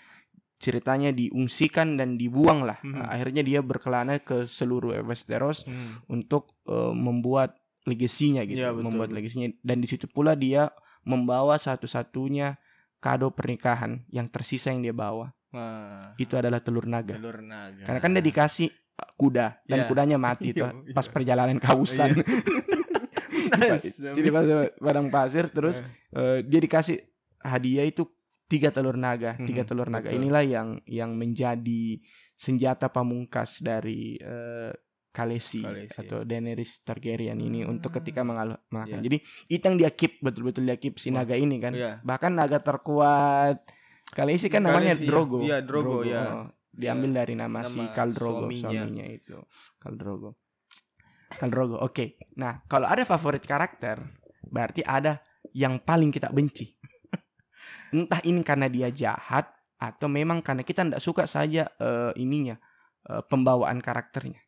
ceritanya 0.56 1.12
diungsikan 1.12 1.96
dan 1.96 2.16
dibuang 2.16 2.64
lah. 2.64 2.80
Mhm. 2.80 2.96
Nah, 2.96 3.08
akhirnya 3.10 3.42
dia 3.42 3.60
berkelana 3.60 4.20
ke 4.20 4.46
seluruh 4.46 4.96
Westeros 5.02 5.64
Mhm. 5.64 6.08
untuk 6.10 6.56
eh, 6.66 6.94
membuat 6.94 7.54
legasinya 7.84 8.42
gitu, 8.42 8.58
betul. 8.58 8.82
membuat 8.82 9.10
legasinya. 9.10 9.54
Dan 9.62 9.78
di 9.78 9.86
situ 9.86 10.08
pula 10.08 10.34
dia 10.34 10.74
membawa 11.04 11.56
satu-satunya 11.56 12.58
kado 12.98 13.30
pernikahan 13.30 14.04
yang 14.10 14.28
tersisa 14.28 14.70
yang 14.70 14.82
dia 14.82 14.92
bawa. 14.92 15.30
Wah, 15.50 16.12
Itu 16.18 16.36
adalah 16.36 16.60
telur 16.60 16.84
naga. 16.84 17.16
telur 17.16 17.40
naga. 17.40 17.86
Karena 17.86 18.00
kan 18.00 18.12
dia 18.12 18.20
dikasih 18.22 18.68
uh, 18.70 19.12
kuda 19.16 19.64
dan 19.64 19.78
Iya. 19.82 19.88
kudanya 19.88 20.18
mati 20.18 20.50
Iya, 20.52 20.58
tuh 20.58 20.70
iya. 20.84 20.94
pas 20.94 21.08
perjalanan 21.08 21.58
kausan. 21.58 22.12
Nice. 23.46 23.94
Jadi 23.96 24.30
pas 24.30 24.46
padang 24.74 25.08
pasir 25.08 25.46
terus 25.50 25.78
eh, 26.12 26.42
dia 26.42 26.58
dikasih 26.58 26.98
hadiah 27.40 27.86
itu 27.86 28.10
tiga 28.46 28.70
telur 28.70 28.96
naga 28.96 29.38
tiga 29.40 29.62
Mhm, 29.62 29.70
telur 29.70 29.88
naga 29.88 30.10
betul. 30.10 30.18
inilah 30.18 30.44
yang 30.44 30.68
yang 30.86 31.14
menjadi 31.14 32.02
senjata 32.34 32.90
pamungkas 32.90 33.62
dari 33.62 34.18
eh, 34.18 34.72
Khaleesi 35.16 35.64
Khaleesi. 35.64 35.96
atau 35.96 36.28
Daenerys 36.28 36.84
Targaryen 36.84 37.40
ini 37.40 37.64
untuk 37.64 37.96
ketika 37.96 38.20
Ah, 38.20 38.28
mengalah 38.28 38.58
mengalahkan. 38.68 39.00
iya. 39.00 39.06
Jadi 39.08 39.18
itu 39.48 39.64
yang 39.64 39.78
dia 39.80 39.92
keep 39.96 40.20
betul-betul 40.20 40.68
dia 40.68 40.76
keep 40.76 41.00
si 41.00 41.08
Wah, 41.10 41.24
naga 41.24 41.40
ini 41.40 41.56
kan. 41.58 41.72
Iya. 41.72 42.04
Bahkan 42.04 42.32
naga 42.36 42.60
terkuat 42.60 43.64
Khaleesi 44.12 44.52
kan 44.52 44.68
namanya 44.68 44.92
Khaleesi, 44.94 45.02
iya. 45.02 45.10
Drogo. 45.10 45.38
Iya, 45.42 45.58
Drogo, 45.64 45.98
ya. 46.04 46.22
oh. 46.44 46.48
Diambil 46.76 47.16
dari 47.16 47.34
nama, 47.34 47.64
si 47.64 47.80
Nama 47.80 47.96
Khal 47.96 48.12
Drogo 48.12 48.52
suaminya. 48.52 48.84
suaminya 48.84 49.06
itu. 49.08 49.38
Khal 49.80 49.96
Drogo. 49.96 50.30
Khal 51.32 51.50
Drogo. 51.50 51.80
Oke. 51.80 52.20
Nah, 52.36 52.60
kalau 52.68 52.86
ada 52.86 53.08
favorit 53.08 53.42
karakter, 53.42 54.04
berarti 54.44 54.84
ada 54.84 55.24
yang 55.56 55.80
paling 55.80 56.12
kita 56.12 56.28
benci. 56.30 56.76
Entah 57.96 58.20
ini 58.28 58.44
karena 58.44 58.68
dia 58.68 58.92
jahat 58.92 59.48
atau 59.76 60.08
memang 60.12 60.44
karena 60.44 60.68
kita 60.68 60.84
tidak 60.84 61.00
suka 61.00 61.24
saja 61.26 61.72
eh, 61.80 62.12
ininya 62.20 62.60
eh, 63.08 63.24
pembawaan 63.26 63.80
karakternya. 63.80 64.44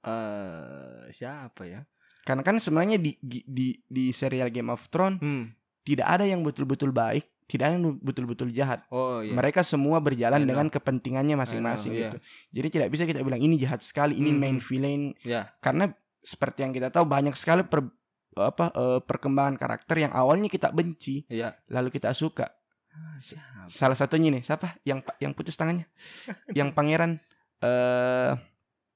Eh, 0.00 1.10
siapa 1.10 1.62
ya? 1.64 1.82
Karena 2.22 2.42
kan 2.42 2.56
sebenarnya 2.56 2.96
di 2.96 3.16
di 3.18 3.40
di, 3.42 3.66
di 3.82 4.04
serial 4.10 4.48
Game 4.48 4.68
of 4.68 4.84
Thrones 4.88 5.18
Hmm. 5.18 5.50
tidak 5.82 6.06
ada 6.06 6.22
yang 6.22 6.44
betul-betul 6.44 6.92
baik, 6.92 7.24
tidak 7.46 7.72
ada 7.72 7.74
yang 7.80 7.96
betul-betul 7.98 8.52
jahat. 8.52 8.84
Oh 8.88 9.18
iya. 9.18 9.32
Mereka 9.32 9.64
semua 9.64 9.98
berjalan 9.98 10.38
I 10.38 10.44
know. 10.44 10.50
dengan 10.52 10.66
kepentingannya 10.68 11.34
masing-masing 11.34 11.90
I 11.90 11.96
know, 11.96 12.02
gitu. 12.04 12.18
Jadi 12.52 12.68
tidak 12.70 12.88
bisa 12.92 13.02
kita 13.04 13.24
bilang 13.24 13.40
ini 13.40 13.56
jahat 13.56 13.80
sekali, 13.80 14.14
ini 14.14 14.30
Mhm. 14.30 14.38
main 14.38 14.58
villain 14.60 15.02
Ya. 15.24 15.48
karena 15.58 15.90
seperti 16.20 16.60
yang 16.60 16.72
kita 16.72 16.92
tahu 16.92 17.08
banyak 17.08 17.32
sekali 17.34 17.64
per, 17.64 17.88
apa 18.36 18.70
eh, 18.70 19.00
perkembangan 19.02 19.56
karakter 19.56 19.96
yang 19.98 20.12
awalnya 20.12 20.46
kita 20.46 20.68
benci 20.70 21.24
Iya. 21.26 21.56
lalu 21.66 21.88
kita 21.90 22.12
suka. 22.12 22.52
Ah, 22.92 23.18
siapa? 23.18 23.70
Salah 23.70 23.96
satunya 23.96 24.28
nih 24.30 24.42
siapa? 24.42 24.76
Yang 24.84 25.08
yang 25.18 25.32
putus 25.32 25.56
tangannya? 25.56 25.88
yang 26.58 26.70
pangeran 26.70 27.16
eh 27.58 28.32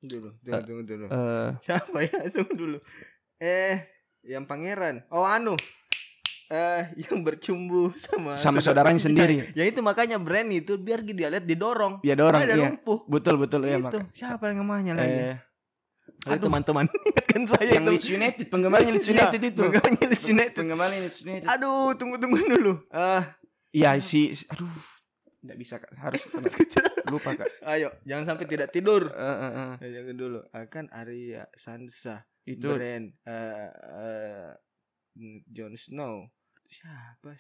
Dulu, 0.03 0.35
tunggu, 0.43 0.63
tunggu 0.67 0.83
dulu. 0.83 1.05
eh 1.07 1.49
Siapa 1.65 1.97
ya? 2.03 2.19
Tunggu 2.35 2.53
dulu. 2.53 2.79
Eh, 3.39 3.75
yang 4.23 4.45
pangeran. 4.45 5.07
Oh, 5.09 5.23
anu. 5.23 5.55
Eh, 6.47 6.83
yang 7.01 7.25
bercumbu 7.25 7.97
sama 7.97 8.37
sama 8.37 8.61
saudara- 8.61 8.93
saudaranya 8.93 9.01
sendiri. 9.09 9.35
Ya 9.55 9.65
itu 9.65 9.81
makanya 9.81 10.19
brand 10.19 10.51
itu 10.51 10.77
biar 10.77 11.01
dia 11.01 11.31
lihat 11.31 11.47
didorong. 11.47 12.03
Ya 12.03 12.13
dorong 12.13 12.43
Ada 12.43 12.53
iya. 12.53 12.69
lumpuh. 12.69 13.07
Betul 13.07 13.39
betul 13.39 13.65
ya 13.65 13.79
itu. 13.79 13.99
Siapa 14.13 14.51
yang 14.51 14.61
namanya 14.61 14.99
lagi? 14.99 15.17
Eh, 15.33 15.37
Aduh, 16.23 16.47
teman-teman 16.47 16.87
ingatkan 16.87 17.43
saya 17.49 17.67
yang. 17.73 17.85
Leeds 17.89 18.07
United, 18.07 18.45
penggemarnya 18.47 18.91
Leeds 18.91 19.09
Iya, 19.09 19.15
United 19.17 19.41
itu. 19.43 19.61
penggemarnya 19.65 20.07
Leeds 20.07 20.27
United. 20.29 20.59
Penggemarnya 20.61 20.99
Leeds 21.01 21.21
United. 21.25 21.47
Aduh, 21.49 21.89
tunggu 21.97 22.17
tunggu 22.19 22.37
dulu. 22.39 22.73
Ah, 22.91 23.23
Iya 23.73 23.97
si, 23.99 24.37
si- 24.37 24.45
aduh 24.47 24.69
nggak 25.43 25.59
bisa 25.59 25.75
kak 25.83 25.93
harus 25.99 26.23
lupa 27.13 27.35
kak. 27.35 27.51
ayo, 27.67 27.91
jangan 28.07 28.35
sampai 28.35 28.47
tidak 28.47 28.71
tidur. 28.71 29.11
Eh, 29.11 29.21
eh, 29.21 29.53
eh. 29.53 29.73
Ya, 29.83 29.89
jangan 30.01 30.17
dulu. 30.17 30.41
Akan 30.55 30.87
Arya 30.95 31.51
Sansa, 31.59 32.23
Itu 32.47 32.79
Bran, 32.79 33.11
eh 33.27 33.71
eh, 33.75 34.51
Jon 35.51 35.75
Snow. 35.75 36.31
Siapa? 36.71 37.37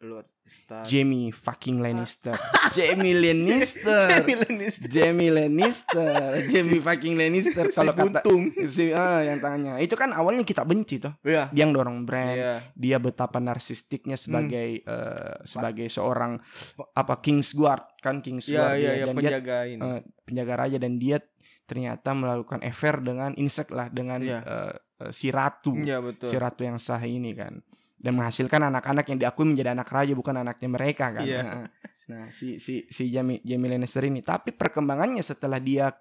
Lord 0.00 0.24
Stark. 0.42 0.88
Jamie 0.88 1.28
fucking 1.28 1.78
Lannister. 1.84 2.32
Jamie 2.72 3.12
Lannister. 3.12 4.08
Jamie 4.08 4.34
Lannister. 4.34 4.88
Jamie 4.88 5.30
Lannister. 5.30 6.12
Jamie 6.48 6.80
fucking 6.80 7.14
Lannister. 7.14 7.68
Si 7.68 7.76
Kalau 7.76 7.92
kata 7.92 8.24
buntung. 8.24 8.48
si 8.66 8.90
ah 8.90 9.20
yang 9.20 9.38
tangannya 9.38 9.76
itu 9.78 9.92
kan 9.94 10.10
awalnya 10.10 10.42
kita 10.42 10.64
benci 10.64 10.98
tuh. 10.98 11.12
Iya. 11.20 11.52
Dia 11.52 11.60
yang 11.60 11.70
dorong 11.70 12.02
brand. 12.02 12.32
Iya. 12.32 12.54
Dia 12.72 12.96
betapa 12.96 13.38
narsistiknya 13.38 14.16
sebagai 14.16 14.80
eh, 14.80 15.34
sebagai 15.44 15.86
seorang 15.86 16.40
apa 16.92 17.20
Kingsguard 17.20 18.00
kan 18.00 18.18
Iya, 18.18 18.24
Kingsguard 18.24 18.74
iya, 18.74 18.80
dia. 18.80 18.90
iya, 18.90 19.04
dan 19.04 19.14
dia 19.14 19.20
penjaga 19.20 19.58
ini. 19.64 19.80
eh, 19.84 20.00
penjaga 20.24 20.54
raja 20.56 20.78
dan 20.80 20.92
dia 20.96 21.16
ternyata 21.62 22.10
melakukan 22.10 22.60
affair 22.64 22.98
dengan 22.98 23.30
insek 23.36 23.70
lah 23.70 23.86
dengan 23.86 24.18
Iya. 24.18 24.40
eh, 24.42 24.74
eh, 25.06 25.12
si 25.12 25.28
ratu. 25.28 25.76
Iya, 25.76 26.00
betul. 26.00 26.26
si 26.26 26.36
ratu 26.36 26.64
yang 26.64 26.80
sah 26.80 26.98
ini 27.00 27.36
kan 27.36 27.60
dan 28.00 28.16
menghasilkan 28.16 28.64
anak-anak 28.64 29.04
yang 29.06 29.18
diakui 29.20 29.44
menjadi 29.44 29.76
anak 29.76 29.92
raja 29.92 30.16
bukan 30.16 30.40
anaknya 30.40 30.68
mereka 30.68 31.12
kan 31.12 31.24
Iya. 31.24 31.40
Nah, 31.44 31.66
nah 32.08 32.24
si 32.32 32.56
si 32.56 32.88
si 32.88 33.12
Jamie 33.12 33.44
Jamie 33.44 33.70
Lannister 33.70 34.02
ini 34.02 34.20
tapi 34.20 34.50
perkembangannya 34.50 35.20
setelah 35.20 35.60
dia 35.60 35.92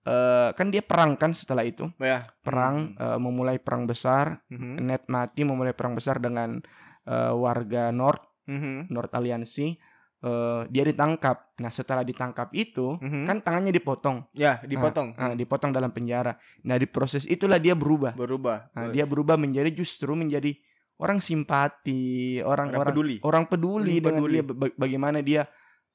eh, 0.00 0.48
kan 0.52 0.68
dia 0.68 0.80
perang 0.80 1.16
kan 1.16 1.32
setelah 1.32 1.64
itu 1.64 1.88
Ya. 1.96 2.20
perang 2.40 2.92
eh, 2.94 3.18
memulai 3.18 3.56
perang 3.56 3.84
besar 3.84 4.40
Mhm. 4.48 4.80
Ned 4.80 5.02
mati 5.08 5.40
memulai 5.42 5.72
perang 5.72 5.92
besar 5.92 6.20
dengan 6.20 6.60
eh, 7.02 7.32
warga 7.32 7.88
North 7.90 8.24
Mhm. 8.46 8.92
North 8.92 9.12
Aliansi 9.12 9.76
Eh, 10.20 10.62
dia 10.68 10.84
ditangkap 10.84 11.56
nah 11.64 11.72
setelah 11.72 12.04
ditangkap 12.04 12.52
itu 12.52 13.00
Mhm. 13.00 13.24
kan 13.24 13.40
tangannya 13.40 13.72
dipotong 13.72 14.28
ya, 14.36 14.60
dipotong. 14.60 15.16
Ah, 15.16 15.32
dipotong 15.32 15.72
dalam 15.72 15.96
penjara 15.96 16.36
nah 16.60 16.76
di 16.76 16.84
proses 16.84 17.24
itulah 17.24 17.56
dia 17.56 17.72
berubah 17.72 18.12
Berubah. 18.12 18.68
Nah, 18.76 18.92
dia 18.92 19.08
berubah 19.08 19.40
menjadi 19.40 19.72
justru 19.72 20.12
menjadi 20.12 20.52
orang 21.00 21.18
simpati, 21.18 22.38
Orang 22.38 22.68
orang-orang 22.68 22.92
peduli. 22.92 23.16
orang 23.22 23.44
peduli 23.46 23.94
Hmm, 23.96 24.04
dengan 24.04 24.20
peduli. 24.20 24.32
dia 24.32 24.42
ba- 24.44 24.76
bagaimana 24.76 25.18
dia 25.20 25.42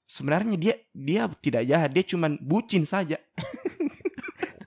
sebenarnya 0.03 0.55
dia 0.55 0.74
dia 0.91 1.21
tidak 1.39 1.63
jahat, 1.63 1.89
dia 1.89 2.03
cuman 2.03 2.31
bucin 2.39 2.83
saja. 2.83 3.22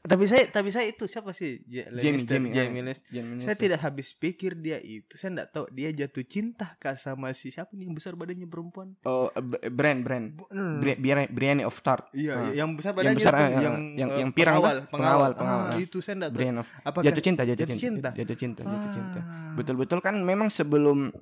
Tapi 0.09 0.25
saya 0.25 0.49
tapi 0.49 0.69
saya 0.69 0.87
itu 0.87 1.05
siapa 1.05 1.31
sih? 1.31 1.61
Ja- 1.65 1.93
Jamie, 1.93 2.25
Jamie, 2.25 2.51
Jamie 2.51 2.81
ah. 2.81 2.85
Lannister. 2.87 3.09
Jangan 3.11 3.35
Saya 3.39 3.55
tidak 3.55 3.79
habis 3.79 4.09
pikir 4.13 4.57
dia 4.57 4.79
itu. 4.79 5.13
Saya 5.15 5.31
enggak 5.35 5.49
tahu 5.51 5.67
dia 5.69 5.89
jatuh 5.91 6.25
cinta 6.25 6.73
kah 6.75 6.95
sama 6.95 7.29
si 7.31 7.49
siapa 7.49 7.69
nih 7.71 7.85
yang 7.85 7.93
besar 7.93 8.13
badannya 8.13 8.45
perempuan? 8.45 8.97
Oh, 9.03 9.29
B- 9.31 9.69
Brand, 9.69 10.01
Brand. 10.01 10.27
Hmm. 10.49 10.81
Bri- 10.81 10.97
Brienne, 10.97 11.29
Brienne 11.29 11.63
of 11.63 11.77
Tart. 11.79 12.09
Iya, 12.11 12.33
Ah. 12.33 12.41
iya, 12.47 12.53
yang 12.59 12.73
besar 12.73 12.91
Yang 12.91 12.99
badannya 12.99 13.19
besar, 13.19 13.33
tuh, 13.33 13.39
ah, 13.39 13.45
ah, 13.45 13.61
yang 13.61 13.77
yang- 13.93 14.11
eh, 14.11 14.19
yang 14.19 14.31
pirang 14.33 14.57
pengawal, 14.57 14.77
Pengawal, 14.89 15.31
Ah, 15.31 15.37
pengawal. 15.37 15.71
itu 15.79 15.99
saya 15.99 16.15
enggak 16.17 16.31
tahu. 16.31 16.39
Brienne 16.39 16.59
of 16.59 16.69
Apakah 16.81 17.05
jatuh 17.05 17.23
cinta, 17.23 17.43
jatuh, 17.45 17.61
jatuh 17.61 17.77
cinta. 17.77 17.85
cinta? 17.85 18.11
Jatuh 18.15 18.37
cinta, 18.37 18.61
jatuh 18.63 18.91
cinta. 18.91 19.19
Ah. 19.19 19.53
Betul-betul 19.53 19.99
kan 20.01 20.15
memang 20.17 20.49
sebelum 20.49 21.13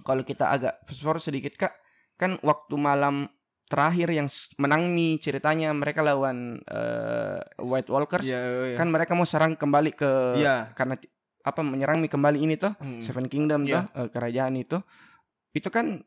kalau 0.00 0.22
kita 0.22 0.46
agak 0.46 0.74
forward 0.92 1.20
sedikit 1.20 1.56
Kak, 1.56 1.72
kan 2.14 2.36
waktu 2.40 2.74
malam 2.74 3.26
terakhir 3.70 4.10
yang 4.10 4.26
menang 4.58 4.90
nih 4.90 5.16
ceritanya 5.16 5.70
mereka 5.70 6.02
lawan 6.02 6.58
eh, 6.60 7.38
White 7.56 7.86
Walkers 7.86 8.26
Iya, 8.26 8.40
iya. 8.66 8.76
kan 8.76 8.90
mereka 8.90 9.14
mau 9.14 9.22
serang 9.22 9.54
kembali 9.54 9.94
ke 9.94 10.10
Iya. 10.36 10.74
karena 10.74 10.98
apa 11.40 11.60
menyerang 11.62 12.02
nih 12.02 12.10
kembali 12.10 12.38
ini 12.40 12.58
tuh 12.58 12.74
Hmm. 12.76 13.00
Seven 13.00 13.30
Kingdom 13.30 13.62
Iya. 13.62 13.86
tuh 13.86 14.02
eh, 14.02 14.08
kerajaan 14.10 14.58
itu 14.58 14.82
itu 15.52 15.70
kan 15.70 16.02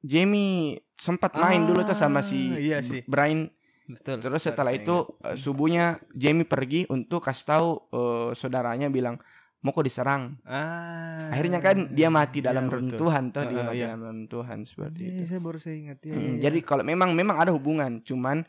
Jamie 0.00 0.80
sempat 0.96 1.34
main 1.34 1.60
dulu 1.62 1.82
tuh 1.82 1.92
sama 1.92 2.22
si 2.22 2.48
Ah, 2.48 2.56
iya 2.56 2.78
sih. 2.80 3.04
Brian 3.04 3.50
Betul. 3.84 4.22
terus 4.22 4.40
setelah 4.40 4.70
itu 4.70 4.94
eh, 5.20 5.34
subuhnya 5.34 5.98
Jamie 6.12 6.46
pergi 6.46 6.86
untuk 6.86 7.20
kasih 7.20 7.44
tahu 7.44 7.68
eh, 7.90 8.28
saudaranya 8.32 8.86
bilang 8.86 9.18
mau 9.60 9.70
kok 9.70 9.84
diserang 9.84 10.40
ah, 10.48 11.28
akhirnya 11.28 11.60
kan 11.60 11.92
dia 11.92 12.08
mati 12.08 12.40
iya, 12.40 12.48
dalam 12.48 12.66
betul. 12.66 12.78
rentuhan 12.96 13.24
tuh 13.28 13.44
dia 13.44 13.60
Ah, 13.60 13.66
mati 13.68 13.76
iya. 13.76 13.86
dalam 13.92 14.02
rentuhan 14.02 14.58
seperti 14.64 15.00
Iya, 15.04 15.12
itu 15.12 15.22
saya 15.28 15.40
baru 15.40 15.58
saya 15.60 15.76
ingat 15.76 15.98
ya. 16.00 16.12
Mm, 16.12 16.20
iya, 16.20 16.32
jadi 16.48 16.58
iya. 16.58 16.66
kalau 16.66 16.82
memang 16.82 17.10
memang 17.12 17.36
ada 17.36 17.52
hubungan 17.52 18.00
cuman 18.00 18.40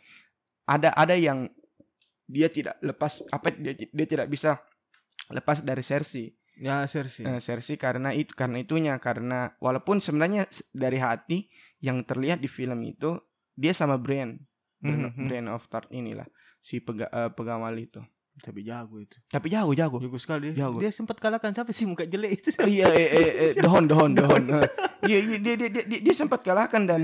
ada 0.63 0.95
ada 0.95 1.13
yang 1.13 1.52
dia 2.26 2.47
tidak 2.47 2.80
lepas 2.80 3.19
apa 3.28 3.52
dia, 3.52 3.76
dia 3.76 4.08
tidak 4.08 4.28
bisa 4.28 4.56
lepas 5.28 5.60
dari 5.60 5.84
Cersei 5.84 6.32
ya 6.56 6.88
Cersei. 6.88 7.28
Eh, 7.28 7.39
Cersei 7.39 7.76
karena 7.76 8.15
itu 8.15 8.32
karena 8.32 8.63
itunya 8.63 8.95
karena 8.95 9.52
walaupun 9.60 10.00
sebenarnya 10.00 10.47
dari 10.71 10.95
hati 10.95 11.52
yang 11.84 12.08
terlihat 12.08 12.39
di 12.39 12.47
film 12.47 12.80
itu 12.84 13.19
dia 13.52 13.76
sama 13.76 14.00
Brienne 14.00 14.39
Brienne, 14.80 15.12
Mhm. 15.12 15.28
Brienne 15.28 15.50
of 15.52 15.67
Tart 15.67 15.91
inilah 15.91 16.26
si 16.58 16.80
pega, 16.80 17.12
eh, 17.12 17.30
pegawai 17.30 17.74
itu 17.76 18.00
Tapi 18.41 18.60
jago 18.62 18.97
itu. 18.97 19.17
tapi 19.27 19.47
jago 19.47 19.71
jago 19.71 19.97
Jago 19.97 20.17
sekali 20.17 20.49
dia. 20.49 20.65
Jago. 20.65 20.77
Dia 20.77 20.89
sempat 20.89 21.17
kalahkan 21.17 21.54
siapa 21.54 21.69
sih 21.69 21.86
muka 21.86 22.04
jelek 22.04 22.32
itu? 22.36 22.49
Oh, 22.58 22.65
iya 22.73 22.89
eh, 22.89 23.08
eh, 23.08 23.30
eh, 23.32 23.51
Dohon 23.56 23.86
Dohon 23.86 24.12
Dohon 24.13 24.43
Eh, 24.51 24.67
iya 25.06 25.17
iya, 25.19 25.38
dia, 25.38 25.54
dia, 25.56 25.69
dia, 25.69 25.84
dia, 25.86 25.99
dia 26.01 26.13
sempat 26.13 26.41
kalahkan 26.41 26.84
dan 26.84 27.01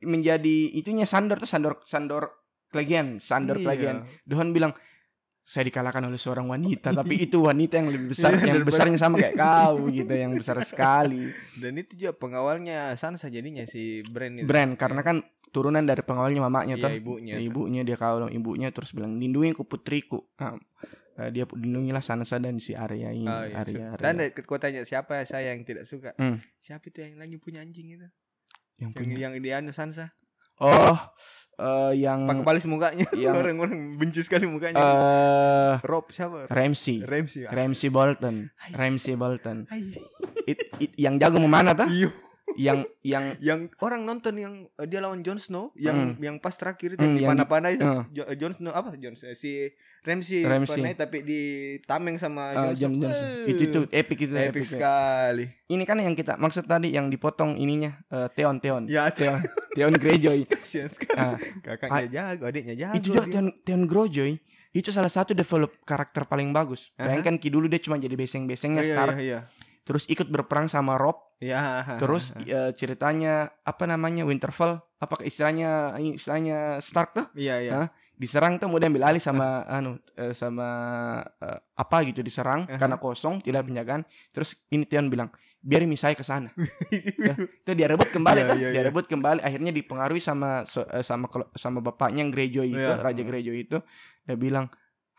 menjadi 0.00 0.56
itunya 0.74 1.06
Sandor 1.06 1.38
tuh 1.38 1.46
Sandor 1.46 1.80
Sandor 1.84 2.24
Clegane 2.68 3.16
Sandor 3.16 3.56
Iya. 3.56 3.64
Clegane 3.64 4.00
Dohon 4.22 4.50
bilang 4.50 4.72
saya 5.42 5.66
dikalahkan 5.66 6.06
oleh 6.06 6.16
seorang 6.16 6.46
wanita 6.46 6.94
tapi 6.94 7.26
itu 7.26 7.42
wanita 7.42 7.74
yang 7.74 7.90
lebih 7.90 8.14
besar 8.14 8.30
Iya, 8.32 8.46
yang 8.46 8.62
besarnya 8.62 8.94
sama 8.94 9.18
kayak 9.18 9.34
kau 9.34 9.90
gitu 9.90 10.10
yang 10.10 10.32
besar 10.34 10.62
sekali 10.62 11.34
Dan 11.54 11.74
itu 11.76 11.98
juga 11.98 12.14
pengawalnya 12.14 12.94
Sansa 12.94 13.26
jadinya 13.26 13.66
si 13.66 14.06
Bran 14.06 14.38
itu. 14.38 14.46
Brand 14.46 14.74
karena 14.76 15.02
kan 15.02 15.16
turunan 15.52 15.84
dari 15.84 16.00
pengawalnya 16.00 16.40
mamanya 16.40 16.74
Iya, 16.74 16.82
tuh 16.82 16.90
ibunya. 16.96 17.34
Ya, 17.36 17.40
ibunya 17.40 17.80
dia 17.82 17.94
sama 17.94 18.26
ibunya 18.26 18.68
terus 18.68 18.90
bilang 18.90 19.14
lindungi 19.14 19.52
ku 19.52 19.62
putriku 19.62 20.24
nah, 20.34 20.56
eh, 21.14 21.28
dia 21.28 21.44
lindungilah 21.44 22.00
Sansa 22.00 22.36
dan 22.36 22.56
si 22.56 22.72
Arya 22.72 23.12
ini 23.12 23.24
Oh, 23.24 23.44
iya, 23.44 23.60
Arya, 23.60 23.84
Arya. 23.92 24.02
Dan 24.02 24.14
kau 24.42 24.56
tanya 24.56 24.80
siapa 24.82 25.20
saya 25.22 25.52
yang 25.52 25.62
tidak 25.62 25.84
suka? 25.84 26.16
Hmm. 26.16 26.40
Siapa 26.58 26.82
itu 26.84 26.98
yang 26.98 27.16
lagi 27.16 27.36
punya 27.36 27.60
anjing 27.60 27.92
itu? 27.92 28.08
yang 28.74 28.90
Yang 28.90 28.92
punya 28.96 29.14
yang 29.20 29.32
di 29.36 29.50
anu 29.52 29.70
Sansa. 29.70 30.10
oh 30.56 30.96
eh, 31.54 31.92
yang 31.98 32.24
Pakai 32.24 32.42
balis 32.42 32.64
mukanya. 32.64 33.04
yang- 33.14 33.36
Orang-orang 33.38 33.94
benci 33.94 34.24
sekali 34.24 34.48
mukanya. 34.48 34.80
eh 34.80 35.72
Rob 35.82 36.08
siapa? 36.08 36.48
Ramsey 36.48 37.04
Ramsey. 37.04 37.44
ah. 37.44 37.52
Ramsey 37.52 37.88
Bolton. 37.88 38.48
Ramsey 38.70 39.14
Bolton. 39.14 39.68
It- 40.42 40.64
it- 40.80 40.96
yang 40.96 41.20
jago 41.20 41.36
mana 41.42 41.76
tuh 41.76 41.86
Iya. 41.86 42.08
Yang 42.56 42.78
yang 43.02 43.24
Yang 43.38 43.60
orang 43.78 44.02
nonton 44.04 44.34
yang 44.34 44.54
eh, 44.76 44.86
dia 44.86 45.00
lawan 45.00 45.20
Jon 45.20 45.38
Snow, 45.38 45.70
yang 45.74 46.16
yang 46.18 46.36
pas 46.38 46.52
terakhir 46.52 46.94
itu 46.94 47.02
itu. 47.02 47.84
eh, 47.84 48.02
Jo- 48.10 48.28
Jon 48.34 48.52
Snow 48.52 48.72
apa? 48.72 48.94
Jon 48.96 49.14
Snow 49.14 49.32
si 49.32 49.72
Ramsey, 50.02 50.42
Ramsey. 50.42 50.82
panah 50.82 50.94
tapi 50.94 51.22
di 51.22 51.40
tameng 51.86 52.18
sama 52.18 52.52
eh, 52.52 52.74
Jon 52.74 52.92
Snow. 52.94 53.10
Eh, 53.10 53.50
itu 53.50 53.62
itu 53.66 53.80
epic 53.88 54.18
itu 54.20 54.34
epic 54.34 54.62
epic, 54.62 54.68
sekali. 54.68 55.44
ini 55.66 55.82
kan 55.82 55.96
yang 55.96 56.12
kita 56.12 56.34
maksud 56.36 56.66
tadi 56.66 56.90
yang 56.90 57.08
dipotong 57.08 57.54
ininya 57.54 57.96
eh, 58.10 58.28
Theon 58.34 58.58
Theon 58.58 58.82
Ya, 58.86 59.08
Theon 59.08 59.40
Theon 59.72 59.94
Greyjoy 60.02 60.44
kasihan 60.52 60.90
sekali. 60.90 61.18
Ah, 61.18 61.36
Kakaknya 61.62 62.06
jago, 62.08 62.44
adiknya 62.46 62.74
jago. 62.74 62.94
itu 62.96 63.04
juga 63.08 63.20
dia. 63.24 63.32
Theon, 63.32 63.46
Theon 63.62 63.82
Greyjoy 63.86 64.32
itu 64.72 64.88
salah 64.88 65.12
satu 65.12 65.36
develop 65.36 65.76
karakter 65.84 66.24
paling 66.24 66.48
bagus. 66.50 66.88
Aha. 66.96 67.04
Bayangkan 67.08 67.36
Ki 67.36 67.52
dulu 67.52 67.68
dia 67.68 67.76
cuma 67.78 68.00
jadi 68.00 68.16
beseng-besengnya 68.16 68.80
Iya, 68.82 68.94
Stark, 68.96 69.16
iya, 69.16 69.22
iya. 69.22 69.40
Terus 69.82 70.06
ikut 70.06 70.30
berperang 70.30 70.70
sama 70.70 70.94
Rob, 70.94 71.18
Ya. 71.42 71.98
terus 71.98 72.30
eh, 72.46 72.70
ceritanya 72.78 73.50
apa 73.66 73.84
namanya 73.86 74.22
Winterfell, 74.22 74.78
apa 75.02 75.14
istilahnya 75.26 75.98
istilahnya 75.98 76.78
Stark 76.78 77.10
tuh 77.18 77.26
Iya, 77.34 77.56
iya. 77.58 77.72
Diserang 78.14 78.62
tuh 78.62 78.70
mau 78.70 78.78
diambil 78.78 79.10
alih 79.10 79.18
sama 79.18 79.62
anu 79.76 79.98
eh, 80.14 80.30
sama 80.38 80.68
eh, 81.42 81.58
apa 81.74 81.96
gitu 82.06 82.22
diserang 82.22 82.70
Aha. 82.70 82.78
karena 82.78 82.96
kosong 83.02 83.42
tidak 83.42 83.66
penjagaan. 83.66 84.06
Terus 84.30 84.54
ini 84.70 84.86
Theon 84.86 85.10
bilang, 85.10 85.34
biar 85.58 85.82
saya 85.98 86.14
ke 86.14 86.22
sana. 86.22 86.54
Ya, 87.22 87.34
itu 87.38 87.70
dia 87.74 87.86
rebut 87.90 88.10
kembali 88.14 88.38
Iya, 88.38 88.46
kan? 88.46 88.56
iya, 88.58 88.68
dia 88.70 88.78
iya. 88.78 88.86
rebut 88.86 89.06
kembali 89.10 89.40
akhirnya 89.42 89.74
dipengaruhi 89.74 90.22
sama 90.22 90.62
sama 91.02 91.26
sama 91.58 91.78
bapaknya 91.82 92.22
yang 92.22 92.30
itu, 92.62 92.78
Iya. 92.78 93.02
raja 93.02 93.22
gerejo 93.26 93.50
itu. 93.50 93.78
Dia 94.22 94.36
bilang, 94.38 94.70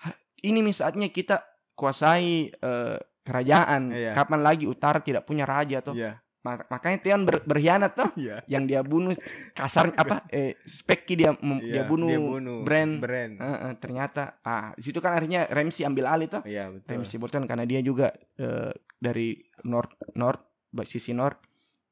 "Ha, 0.04 0.16
ini 0.48 0.64
nih 0.64 0.76
saatnya 0.76 1.12
kita 1.12 1.44
kuasai 1.76 2.52
eh, 2.56 2.98
kerajaan. 3.24 3.90
Iya. 3.90 4.12
Kapan 4.14 4.40
lagi 4.40 4.64
utara 4.64 5.00
tidak 5.00 5.24
punya 5.24 5.44
raja 5.44 5.80
tuh?" 5.80 5.96
Mak- 6.44 6.68
makanya 6.68 7.00
Theon 7.00 7.24
ber- 7.24 7.40
berkhianat 7.42 7.96
tuh 7.96 8.12
Iya. 8.20 8.44
yang 8.52 8.68
dia 8.68 8.84
bunuh 8.84 9.16
kasar 9.56 9.96
apa 9.96 10.28
eh 10.28 10.60
Specky 10.68 11.16
dia 11.16 11.32
mem- 11.40 11.64
dia 11.64 11.88
bunuh, 11.88 12.68
Bran. 12.68 13.00
Bran. 13.00 13.40
Eh, 13.40 13.48
eh, 13.64 13.74
ternyata 13.80 14.44
ah 14.44 14.76
di 14.76 14.84
situ 14.84 15.00
kan 15.00 15.16
akhirnya 15.16 15.48
Ramsey 15.48 15.88
ambil 15.88 16.04
alih 16.04 16.28
tuh 16.28 16.44
Iya, 16.44 16.68
betul. 16.68 17.00
Ramsey 17.00 17.16
Bolton 17.16 17.48
karena 17.48 17.64
dia 17.64 17.80
juga 17.80 18.12
eh, 18.36 18.76
dari 19.00 19.40
north 19.64 19.96
north 20.14 20.44
sisi 20.84 21.16
north 21.16 21.40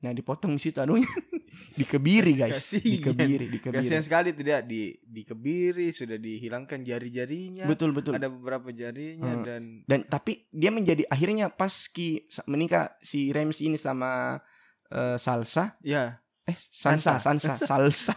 nah 0.04 0.12
dipotong 0.12 0.52
di 0.52 0.62
situ 0.62 0.84
anunya 0.84 1.08
dikebiri 1.72 2.34
guys 2.36 2.60
Kasihan. 2.60 2.84
dikebiri 2.84 3.46
dikebiri 3.50 3.78
Kasihan 3.80 4.02
sekali 4.02 4.32
tuh 4.32 4.44
dia 4.44 4.60
di 4.60 4.92
dikebiri, 5.02 5.90
sudah 5.90 6.16
dihilangkan 6.16 6.82
jari-jarinya. 6.82 7.64
betul 7.64 7.92
betul 7.92 8.14
Ada 8.14 8.28
beberapa 8.28 8.70
jarinya 8.70 9.32
Hmm. 9.32 9.44
dan 9.44 9.62
dan 9.86 10.00
tapi 10.04 10.48
dia 10.50 10.68
menjadi 10.68 11.06
akhirnya 11.06 11.48
pas 11.48 11.72
ki 11.86 12.28
menikah 12.46 12.92
si 13.00 13.30
Ramsey 13.30 13.68
ini 13.68 13.78
sama 13.78 14.40
eh, 14.88 15.16
Salsa 15.16 15.80
ya 15.80 16.20
eh 16.44 16.58
Sansa 16.70 17.16
Sansa. 17.16 17.56
Sansa 17.56 17.66
Salsa 17.70 18.14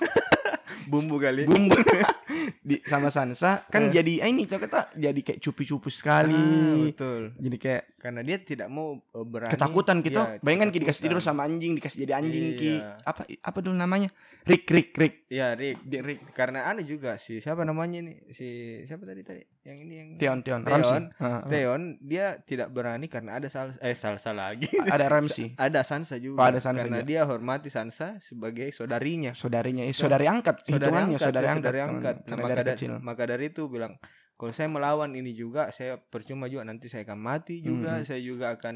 bumbu 0.84 1.16
kali. 1.16 1.46
bumbu 1.46 1.76
di 2.58 2.76
sama 2.82 3.08
Sansa 3.08 3.64
kan 3.64 3.86
Eh. 3.86 3.92
jadi 3.92 4.20
ah, 4.20 4.28
ini 4.28 4.44
tuh 4.44 4.58
kata 4.58 4.92
jadi 4.92 5.16
kayak 5.16 5.40
cupu-cupu 5.40 5.86
Ah, 5.86 5.94
sekali 5.94 6.44
betul. 6.88 7.22
jadi 7.36 7.56
kayak 7.56 7.82
Karena 7.96 8.20
dia 8.20 8.36
tidak 8.36 8.68
mau 8.68 8.96
uh, 8.96 9.24
berani. 9.24 9.48
ketakutan 9.50 10.00
gitu 10.00 10.18
Iya, 10.18 10.36
bayangkan 10.38 10.68
ki 10.68 10.78
dikasih 10.78 11.02
tidur 11.02 11.18
ketakutan. 11.18 11.36
sama 11.36 11.46
anjing 11.46 11.72
dikasih 11.72 11.98
jadi 12.00 12.12
anjing 12.14 12.46
ki 12.54 12.72
Iya. 12.74 13.00
apa 13.00 13.22
apa 13.24 13.58
dulu 13.58 13.72
namanya 13.74 14.08
Rick 14.44 14.68
Rick 14.68 14.88
Rick 14.94 15.14
Iya, 15.26 15.54
Rick. 15.54 15.78
Dia 15.82 16.00
Rick 16.00 16.20
Karena 16.30 16.66
anu 16.66 16.82
juga 16.82 17.16
si 17.16 17.38
siapa 17.38 17.62
namanya 17.62 18.00
nih? 18.00 18.16
Si 18.30 18.46
siapa 18.82 19.02
tadi 19.02 19.22
tadi? 19.22 19.42
Yang 19.64 19.78
ini 19.80 19.94
yang 19.96 20.08
Theon. 20.44 20.60
Ramsey 20.62 21.08
Heeh. 21.16 21.40
Theon 21.48 21.82
dia 21.98 22.36
tidak 22.38 22.68
berani 22.68 23.08
karena 23.08 23.40
ada 23.40 23.48
sal 23.48 23.72
eh 23.80 23.96
salsa 23.96 24.30
lagi. 24.30 24.68
ada 24.68 25.08
Ramsey 25.08 25.56
ada 25.58 25.80
Sansa 25.80 26.16
juga. 26.16 26.36
Oh, 26.36 26.46
ada 26.46 26.60
Sansa 26.60 26.84
karena 26.84 27.00
juga. 27.00 27.08
dia 27.08 27.22
hormati 27.24 27.72
Sansa 27.72 28.20
sebagai 28.20 28.68
saudarinya. 28.70 29.32
saudarinya 29.32 29.82
eh, 29.82 29.90
saudari 29.90 30.28
angkat 30.28 30.62
Saudari 30.62 30.92
angkat, 30.92 31.16
saudari 31.18 31.46
ya, 31.46 31.50
angkat 31.50 31.64
saudari 31.64 31.80
angkat. 31.80 32.16
Nah, 32.22 32.36
maka, 32.36 32.54
dari 32.62 32.86
maka 33.00 33.22
dari 33.24 33.44
itu 33.48 33.62
bilang 33.66 33.96
kalau 34.34 34.52
saya 34.52 34.68
melawan 34.68 35.10
ini 35.12 35.32
juga 35.32 35.70
saya 35.70 35.96
percuma 35.96 36.44
juga 36.44 36.66
nanti 36.66 36.92
saya 36.92 37.02
akan 37.02 37.16
mati 37.16 37.58
juga, 37.58 37.98
Mhm. 37.98 38.04
saya 38.04 38.20
juga 38.20 38.46
akan 38.52 38.74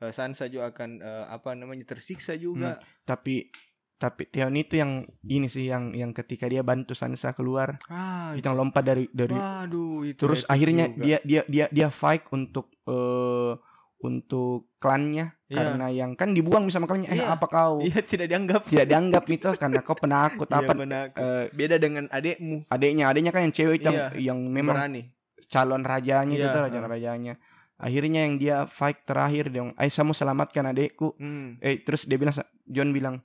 eh, 0.00 0.12
Sansa 0.16 0.48
juga 0.48 0.72
akan 0.72 0.90
eh, 0.98 1.24
apa 1.28 1.52
namanya 1.52 1.84
tersiksa 1.84 2.32
juga. 2.34 2.80
tapi 3.04 3.52
tapi 4.00 4.24
Theon 4.24 4.56
itu 4.56 4.80
yang 4.80 5.04
ini 5.22 5.44
sih 5.44 5.68
yang 5.68 5.92
yang 5.92 6.10
ketika 6.10 6.48
dia 6.48 6.64
bantu 6.64 6.96
Sansa 6.96 7.36
keluar 7.36 7.76
Ah, 7.86 8.32
itu 8.32 8.42
yang 8.42 8.56
lompat 8.56 8.80
dari 8.80 9.04
dari 9.12 9.36
waduh 9.36 10.00
itu 10.02 10.16
terus 10.16 10.48
akhirnya 10.48 10.88
juga. 10.88 11.04
dia 11.04 11.18
dia 11.20 11.42
dia 11.44 11.66
dia 11.68 11.88
fight 11.92 12.24
untuk 12.32 12.72
eh 12.88 13.52
untuk 14.00 14.72
klannya 14.80 15.36
Iya. 15.44 15.56
karena 15.60 15.86
yang 15.90 16.10
kan 16.14 16.32
dibuang 16.32 16.70
sama 16.70 16.86
klannya 16.86 17.10
eh 17.10 17.20
Iya. 17.20 17.34
apa 17.34 17.44
kau 17.44 17.82
Iya 17.82 18.00
tidak 18.00 18.26
dianggap. 18.30 18.60
tidak 18.64 18.86
dianggap 18.88 19.24
itu 19.28 19.48
karena 19.52 19.80
kau 19.82 19.92
penakut 19.92 20.48
Iya, 20.48 20.56
apa 20.56 20.72
benar. 20.72 21.04
eh, 21.12 21.44
Beda 21.52 21.76
dengan 21.76 22.08
adekmu 22.08 22.64
adiknya 22.66 23.04
adiknya 23.06 23.30
kan 23.30 23.44
yang 23.44 23.52
cewek 23.52 23.74
itu 23.76 23.84
yang, 23.84 23.98
Iya, 23.98 24.32
yang 24.32 24.38
memang 24.40 24.76
berani. 24.80 25.02
calon 25.46 25.82
rajanya 25.84 26.32
itu 26.32 26.46
Iya, 26.46 26.54
tuh, 26.54 26.70
calon 26.70 26.88
rajanya 26.88 27.34
akhirnya 27.76 28.20
yang 28.24 28.34
dia 28.36 28.56
fight 28.64 29.04
terakhir 29.04 29.50
eh 29.50 29.90
saya 29.90 30.04
mau 30.04 30.14
selamatkan 30.14 30.64
adekku 30.64 31.18
Hmm. 31.18 31.58
eh 31.58 31.82
terus 31.82 32.06
dia 32.06 32.16
bilang 32.16 32.32
John 32.64 32.94
bilang 32.94 33.20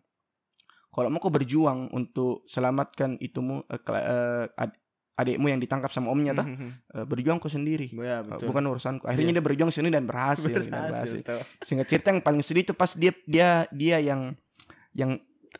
kalau 0.95 1.09
mau 1.09 1.19
kau 1.19 1.27
berjuang 1.29 1.91
untuk 1.91 2.47
selamatkan 2.47 3.19
itumu 3.19 3.61
kela- 3.77 4.05
eh, 4.05 4.45
ad- 4.57 4.79
adikmu 5.15 5.47
yang 5.47 5.57
ditangkap 5.57 5.87
sama 5.89 6.07
omnya 6.09 6.31
tah 6.33 6.43
eh, 6.45 7.03
berjuang 7.03 7.37
kau 7.37 7.47
sendiri 7.47 7.91
Ya, 7.93 8.19
betul. 8.21 8.47
bukan 8.47 8.63
urusanku 8.65 9.03
akhirnya 9.03 9.31
dia 9.33 9.43
berjuang 9.43 9.69
sendiri 9.69 9.91
dan 9.93 10.03
berhasil, 10.03 10.47
dan 10.47 10.67
Berhasil, 10.67 10.89
berhasil. 10.89 11.19
tahu. 11.21 11.41
sehingga 11.61 11.85
cerita 11.85 12.07
yang 12.09 12.21
paling 12.21 12.39
sedih 12.39 12.63
itu 12.63 12.73
pas 12.73 12.91
dia 12.91 13.11
dia 13.25 13.49
dia 13.69 13.97
yang 13.97 14.35
yang 14.91 15.19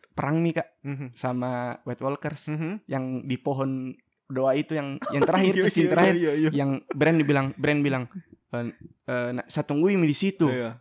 perang 0.10 0.40
nih 0.40 0.56
kak 0.56 0.68
Mhm. 0.82 1.08
sama 1.14 1.52
White 1.84 2.00
Walkers 2.00 2.48
Mhm. 2.48 2.72
yang 2.86 3.04
di 3.22 3.36
pohon 3.36 3.92
doa 4.26 4.52
itu 4.54 4.72
yang 4.72 4.96
yang 5.10 5.22
terakhir 5.22 5.52
Iya, 5.56 5.62
tuh 5.62 5.70
scene 5.70 5.82
iya, 5.82 5.92
terakhir 5.94 6.16
iya, 6.16 6.32
iya. 6.34 6.50
yang 6.54 6.70
Brand 6.90 7.20
bilang 7.22 7.48
Brand 7.54 7.80
bilang 7.80 8.04
eh, 8.50 8.72
eh, 9.06 9.30
nak- 9.32 9.48
saya 9.48 9.64
tungguin 9.64 10.00
di 10.02 10.12
situ 10.14 10.48
Iya. 10.48 10.80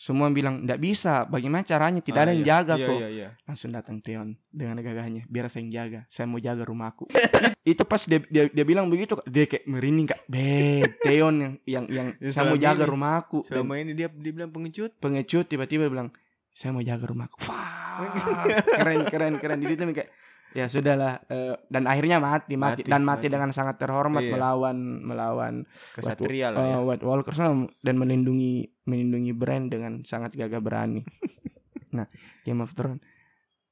Semua 0.00 0.32
bilang 0.32 0.64
tidak 0.64 0.80
bisa 0.80 1.14
bagaimana 1.24 1.60
caranya? 1.60 2.00
Tidak 2.00 2.16
ada 2.16 2.24
Ah, 2.24 2.32
yang 2.32 2.40
iya. 2.40 2.48
jaga 2.56 2.74
Iya, 2.74 2.86
kok. 2.88 2.96
iya, 2.96 3.08
iya. 3.10 3.28
langsung 3.44 3.68
datang 3.68 4.00
Theon 4.00 4.32
dengan 4.48 4.80
gagahnya 4.80 5.28
biar 5.28 5.46
saya 5.46 5.60
yang 5.60 5.72
jaga 5.74 6.00
saya 6.08 6.24
mau 6.24 6.40
jaga 6.40 6.64
rumahku 6.64 7.04
itu 7.62 7.82
pas 7.84 8.00
dia, 8.00 8.24
dia 8.24 8.48
dia 8.48 8.64
bilang 8.64 8.88
begitu 8.88 9.20
dia 9.26 9.44
kayak 9.44 9.68
merinding 9.68 10.08
kak. 10.08 10.24
Be 10.24 10.80
Theon 10.98 11.34
yang 11.36 11.54
yang 11.64 11.84
yang 11.86 12.06
Ya, 12.24 12.32
saya 12.32 12.48
mau 12.48 12.56
jaga 12.56 12.80
ini- 12.80 12.88
rumahku 12.88 13.38
dan 13.44 13.60
Selama 13.60 13.74
ini 13.76 13.92
dia 13.92 14.08
dibilang 14.08 14.48
pengecut. 14.48 14.96
pengecut 14.96 15.44
tiba-tiba 15.46 15.84
dia 15.84 15.92
bilang 15.92 16.08
saya 16.50 16.72
mau 16.72 16.80
jaga 16.80 17.04
rumahku 17.04 17.36
Wah, 17.46 18.48
keren 18.72 19.04
keren 19.04 19.34
keren. 19.36 19.60
Di 19.60 19.68
situ 19.68 19.84
kayak 19.84 20.08
ya 20.50 20.66
sudahlah 20.66 21.22
eh, 21.26 21.54
dan 21.70 21.86
akhirnya 21.86 22.18
mati 22.18 22.58
mati, 22.58 22.82
Mati, 22.82 22.90
dan 22.90 23.02
mati, 23.06 23.26
mati. 23.26 23.32
dengan 23.32 23.50
sangat 23.50 23.78
terhormat 23.78 24.22
Iya. 24.22 24.32
melawan 24.34 24.76
melawan 25.00 25.54
Kesatria 25.94 26.50
White, 26.50 26.56
lah 26.58 26.62
ya. 26.66 26.74
eh, 26.74 26.80
White 26.82 27.06
Walkers 27.06 27.38
dan 27.80 27.94
melindungi 27.96 28.66
melindungi 28.84 29.30
brand 29.30 29.70
dengan 29.70 30.02
sangat 30.02 30.34
gagah 30.34 30.58
berani. 30.58 31.02
nah, 31.96 32.06
Game 32.42 32.60
of 32.60 32.74
Thrones 32.74 33.02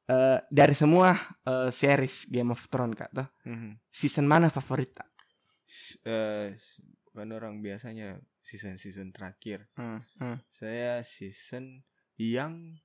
Eh, 0.08 0.40
dari 0.48 0.72
semua 0.72 1.12
eh, 1.44 1.68
series 1.68 2.24
Game 2.26 2.48
of 2.48 2.64
Thrones 2.72 2.96
kak 2.96 3.12
tuh, 3.12 3.28
Mhm. 3.44 3.76
season 3.92 4.24
mana 4.24 4.48
favorit? 4.48 4.96
Eh, 6.00 6.56
kan 7.12 7.28
orang 7.28 7.60
biasanya 7.60 8.16
season-season 8.40 9.12
terakhir. 9.12 9.68
Hmm, 9.76 10.00
hmm. 10.16 10.40
Saya 10.48 11.04
season 11.04 11.84
yang 12.16 12.80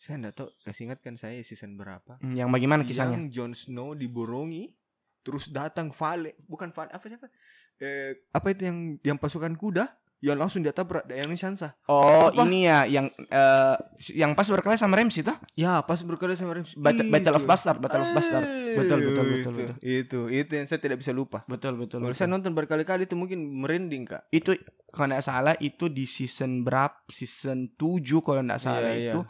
saya 0.00 0.16
enggak 0.16 0.34
tahu 0.34 0.48
kasih 0.64 0.82
ingat 0.88 0.98
kan 0.98 1.14
saya 1.14 1.44
season 1.44 1.76
berapa. 1.76 2.16
Hmm, 2.18 2.32
Yang 2.32 2.48
bagaimana 2.50 2.82
kisahnya? 2.82 3.20
Yang 3.20 3.26
Jon 3.30 3.52
Snow 3.52 3.92
diborongi 3.92 4.72
terus 5.20 5.52
datang 5.52 5.92
Vale, 5.92 6.40
bukan 6.48 6.72
Vale 6.72 6.88
apa 6.88 7.04
siapa? 7.04 7.28
Eh, 7.76 8.16
apa 8.32 8.46
itu 8.48 8.64
yang 8.64 8.78
yang 9.00 9.18
pasukan 9.20 9.52
kuda 9.54 9.92
yang 10.20 10.36
langsung 10.36 10.60
dia 10.60 10.68
tabrak 10.68 11.08
yang 11.08 11.32
Sansa. 11.32 11.72
Oh, 11.88 12.28
Apa? 12.28 12.44
ini 12.44 12.68
ya 12.68 12.84
yang 12.84 13.08
eh, 13.08 13.76
yang 14.12 14.36
pas 14.36 14.44
berkelahi 14.44 14.76
sama 14.76 15.00
Ramsay 15.00 15.24
tuh? 15.24 15.32
Ya, 15.56 15.80
pas 15.80 15.96
berkelahi 15.96 16.36
sama 16.36 16.52
Ramsay. 16.52 16.76
Battle, 16.76 17.08
Battle 17.08 17.36
of 17.36 17.44
Itu. 17.44 17.48
Bastard, 17.48 17.78
Battle 17.80 18.04
of 18.04 18.12
Bastard. 18.12 18.44
Betul, 18.44 18.98
betul, 19.00 19.00
Eh, 19.00 19.00
betul, 19.00 19.24
itu, 19.24 19.48
betul. 19.48 19.76
Itu, 19.80 20.20
itu 20.28 20.52
yang 20.52 20.66
saya 20.68 20.76
tidak 20.76 21.00
bisa 21.00 21.16
lupa. 21.16 21.40
Betul, 21.48 21.80
betul. 21.80 22.04
Kalau 22.04 22.12
betul. 22.12 22.20
saya 22.20 22.28
nonton 22.28 22.52
berkali-kali 22.52 23.08
itu 23.08 23.16
mungkin 23.16 23.48
merinding, 23.48 24.04
Kak. 24.04 24.28
itu 24.28 24.60
kalau 24.92 25.08
nggak 25.08 25.24
salah 25.24 25.54
itu 25.56 25.88
di 25.88 26.04
season 26.04 26.68
berapa? 26.68 27.00
Season 27.08 27.72
7 27.72 28.20
kalau 28.20 28.44
nggak 28.44 28.60
salah 28.60 28.92
Iya, 28.92 29.16
itu. 29.16 29.20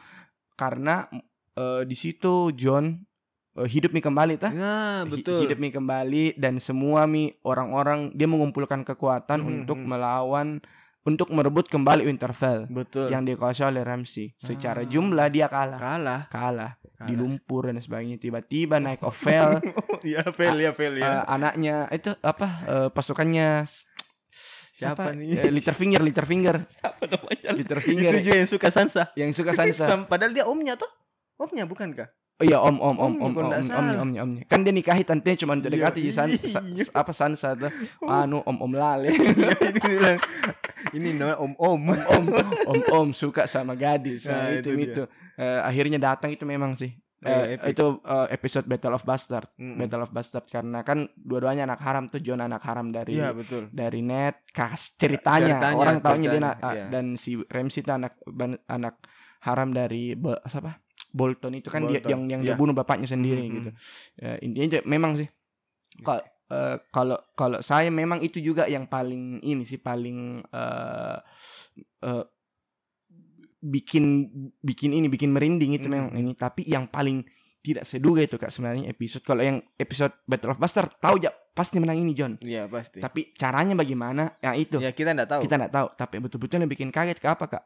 Karena 0.60 1.08
eh, 1.56 1.82
di 1.82 1.96
situ 1.96 2.52
John 2.52 3.00
eh, 3.56 3.64
hidup 3.64 3.90
nih 3.90 4.04
kembali 4.04 4.34
tah? 4.36 4.52
Nah, 4.52 5.08
betul. 5.08 5.48
hidup 5.48 5.56
nih 5.56 5.72
kembali 5.72 6.24
dan 6.36 6.60
semua 6.60 7.08
mi 7.08 7.32
orang-orang 7.42 8.12
dia 8.12 8.28
mengumpulkan 8.28 8.84
kekuatan 8.84 9.40
Mhm, 9.40 9.48
untuk 9.56 9.80
mhm. 9.80 9.88
melawan 9.88 10.48
untuk 11.00 11.32
merebut 11.32 11.64
kembali 11.64 12.04
Winterfell 12.04 12.68
Betul. 12.68 13.08
yang 13.08 13.24
dikuasai 13.24 13.72
oleh 13.72 13.80
Ramsay. 13.80 14.36
Secara 14.36 14.84
Ah. 14.84 14.86
jumlah 14.86 15.32
dia 15.32 15.48
kalah, 15.48 15.80
kalah. 15.80 16.20
kalah, 16.28 16.72
kalah. 16.76 17.08
di 17.08 17.16
lumpur 17.16 17.72
dan 17.72 17.80
sebagainya. 17.80 18.20
Tiba-tiba 18.20 18.76
naik 18.76 19.00
Ovel, 19.00 19.64
ya, 20.04 20.20
fail 20.28 20.60
ya, 20.60 20.76
eh, 20.76 21.00
ya. 21.00 21.24
anaknya 21.24 21.88
itu 21.88 22.12
apa 22.20 22.46
eh, 22.68 22.88
pasukannya 22.92 23.64
Siapa 24.80 25.12
nih? 25.12 25.36
Eh, 25.38 25.52
Littlefinger, 25.52 26.00
Littlefinger, 26.00 26.56
Apa 26.88 27.04
namanya? 27.04 27.48
Littlefinger 27.52 28.12
Itu 28.12 28.20
juga 28.22 28.34
yang 28.34 28.48
suka 28.48 28.68
Sansa. 28.68 29.02
yang 29.12 29.30
suka 29.30 29.52
Sansa. 29.52 29.84
Padahal 30.04 30.32
dia 30.32 30.44
omnya 30.44 30.74
tuh. 30.74 30.88
Omnya 31.36 31.64
bukan 31.64 31.92
kah? 31.92 32.08
Oh 32.36 32.44
iya 32.44 32.56
om 32.56 32.72
om 32.74 32.96
om 32.96 33.12
om 33.20 33.30
om 33.30 33.32
omnya 33.36 33.60
salah. 33.60 34.00
omnya 34.00 34.24
omnya. 34.24 34.42
Kan 34.48 34.64
dia 34.64 34.72
nikahi 34.72 35.04
tantenya 35.04 35.36
cuma 35.36 35.52
untuk 35.54 35.68
Iya, 35.68 35.92
dekati 35.92 36.00
di 36.00 36.08
San, 36.10 36.28
sa- 36.40 36.64
iya. 36.64 36.88
apa 36.90 37.12
Sansa 37.12 37.52
tuh. 37.52 37.68
Anu 38.02 38.40
om 38.40 38.56
om 38.58 38.72
lale. 38.72 39.12
Iya, 39.82 40.16
ini 40.92 41.12
namanya 41.12 41.36
om-om. 41.38 41.80
om 41.92 42.24
om 42.66 42.80
om 42.90 43.08
suka 43.12 43.44
sama 43.44 43.76
gadis. 43.76 44.24
Nah, 44.24 44.48
Nah, 44.48 44.56
itu 44.56 44.72
itu 44.72 44.88
itu. 44.88 45.02
Eh, 45.36 45.60
akhirnya 45.60 46.00
datang 46.00 46.32
itu 46.32 46.42
memang 46.42 46.72
sih. 46.74 46.96
Eh, 47.20 47.60
epic. 47.60 47.76
itu 47.76 47.86
eh, 48.00 48.26
episode 48.32 48.64
Battle 48.64 48.94
of 48.94 49.04
Bastard. 49.04 49.52
Mm-mm. 49.54 49.76
Battle 49.76 50.02
of 50.02 50.10
Bastard 50.10 50.48
karena 50.48 50.80
kan 50.80 51.04
dua-duanya 51.14 51.68
anak 51.68 51.80
haram 51.80 52.08
tuh 52.08 52.16
Jon 52.18 52.40
anak 52.40 52.64
haram 52.64 52.88
dari 52.88 53.20
Iya, 53.20 53.36
betul. 53.36 53.68
dari 53.68 54.00
net 54.00 54.40
kas 54.50 54.96
ceritanya, 54.96 55.60
Ceritanya, 55.60 55.76
orang 55.76 55.98
taunya 56.00 56.26
dia 56.26 56.32
ceritanya, 56.34 56.56
na- 56.56 56.64
ah, 56.64 56.72
iya. 56.72 56.84
dan 56.88 57.06
si 57.14 57.36
Ramsay 57.36 57.80
itu 57.80 57.92
anak 57.92 58.16
ban- 58.24 58.62
anak 58.66 59.04
haram 59.40 59.68
dari 59.68 60.12
Bo- 60.14 60.36
apa 60.38 60.80
Bolton 61.10 61.52
itu 61.54 61.68
kan 61.68 61.84
dia 61.84 61.98
Bolton, 61.98 62.08
yang 62.08 62.22
yang 62.26 62.40
dia 62.40 62.52
iya. 62.52 62.56
bunuh 62.56 62.72
bapaknya 62.72 63.04
sendiri 63.06 63.44
Mhm. 63.44 63.52
gitu 63.52 63.70
Ya, 64.16 64.32
intinya 64.40 64.80
memang 64.84 65.12
sih 65.16 65.28
Ka- 66.00 66.24
eh, 66.48 66.76
kalau 66.88 67.20
kalau 67.34 67.60
saya 67.60 67.92
memang 67.92 68.20
itu 68.20 68.40
juga 68.40 68.64
yang 68.64 68.86
paling 68.86 69.42
ini 69.42 69.62
sih 69.62 69.76
paling 69.76 70.40
eh 70.46 71.18
eh, 72.00 72.24
bikin 73.62 74.04
bikin 74.58 74.90
ini 74.90 75.06
bikin 75.06 75.28
merinding 75.28 75.72
itu 75.74 75.84
Hmm. 75.84 75.94
memang 76.02 76.12
ini 76.14 76.32
tapi 76.32 76.64
yang 76.64 76.86
paling 76.86 77.22
tidak 77.60 77.84
seduga 77.84 78.20
itu 78.20 78.34
kak 78.34 78.48
sebenarnya 78.48 78.88
episode 78.88 79.20
kalau 79.20 79.40
yang 79.40 79.60
episode 79.74 80.16
Battle 80.24 80.50
of 80.50 80.58
Buster 80.58 80.88
tahu 80.94 81.20
ya 81.20 81.28
pasti 81.50 81.76
menang 81.76 81.98
ini 81.98 82.12
John 82.12 82.34
Iya 82.38 82.64
pasti. 82.66 82.98
tapi 82.98 83.34
caranya 83.34 83.74
bagaimana 83.74 84.32
ya 84.38 84.54
itu 84.54 84.76
Ya 84.76 84.90
kita 84.90 85.12
enggak 85.12 85.28
tahu. 85.30 85.40
kita 85.42 85.54
nggak 85.58 85.74
tahu 85.74 85.88
tapi 85.94 86.14
betul-betul 86.18 86.56
yang 86.58 86.68
bikin 86.68 86.88
kaget 86.88 87.16
ke 87.16 87.28
apa 87.28 87.44
kak 87.46 87.64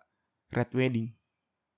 Red 0.50 0.70
Wedding 0.72 1.14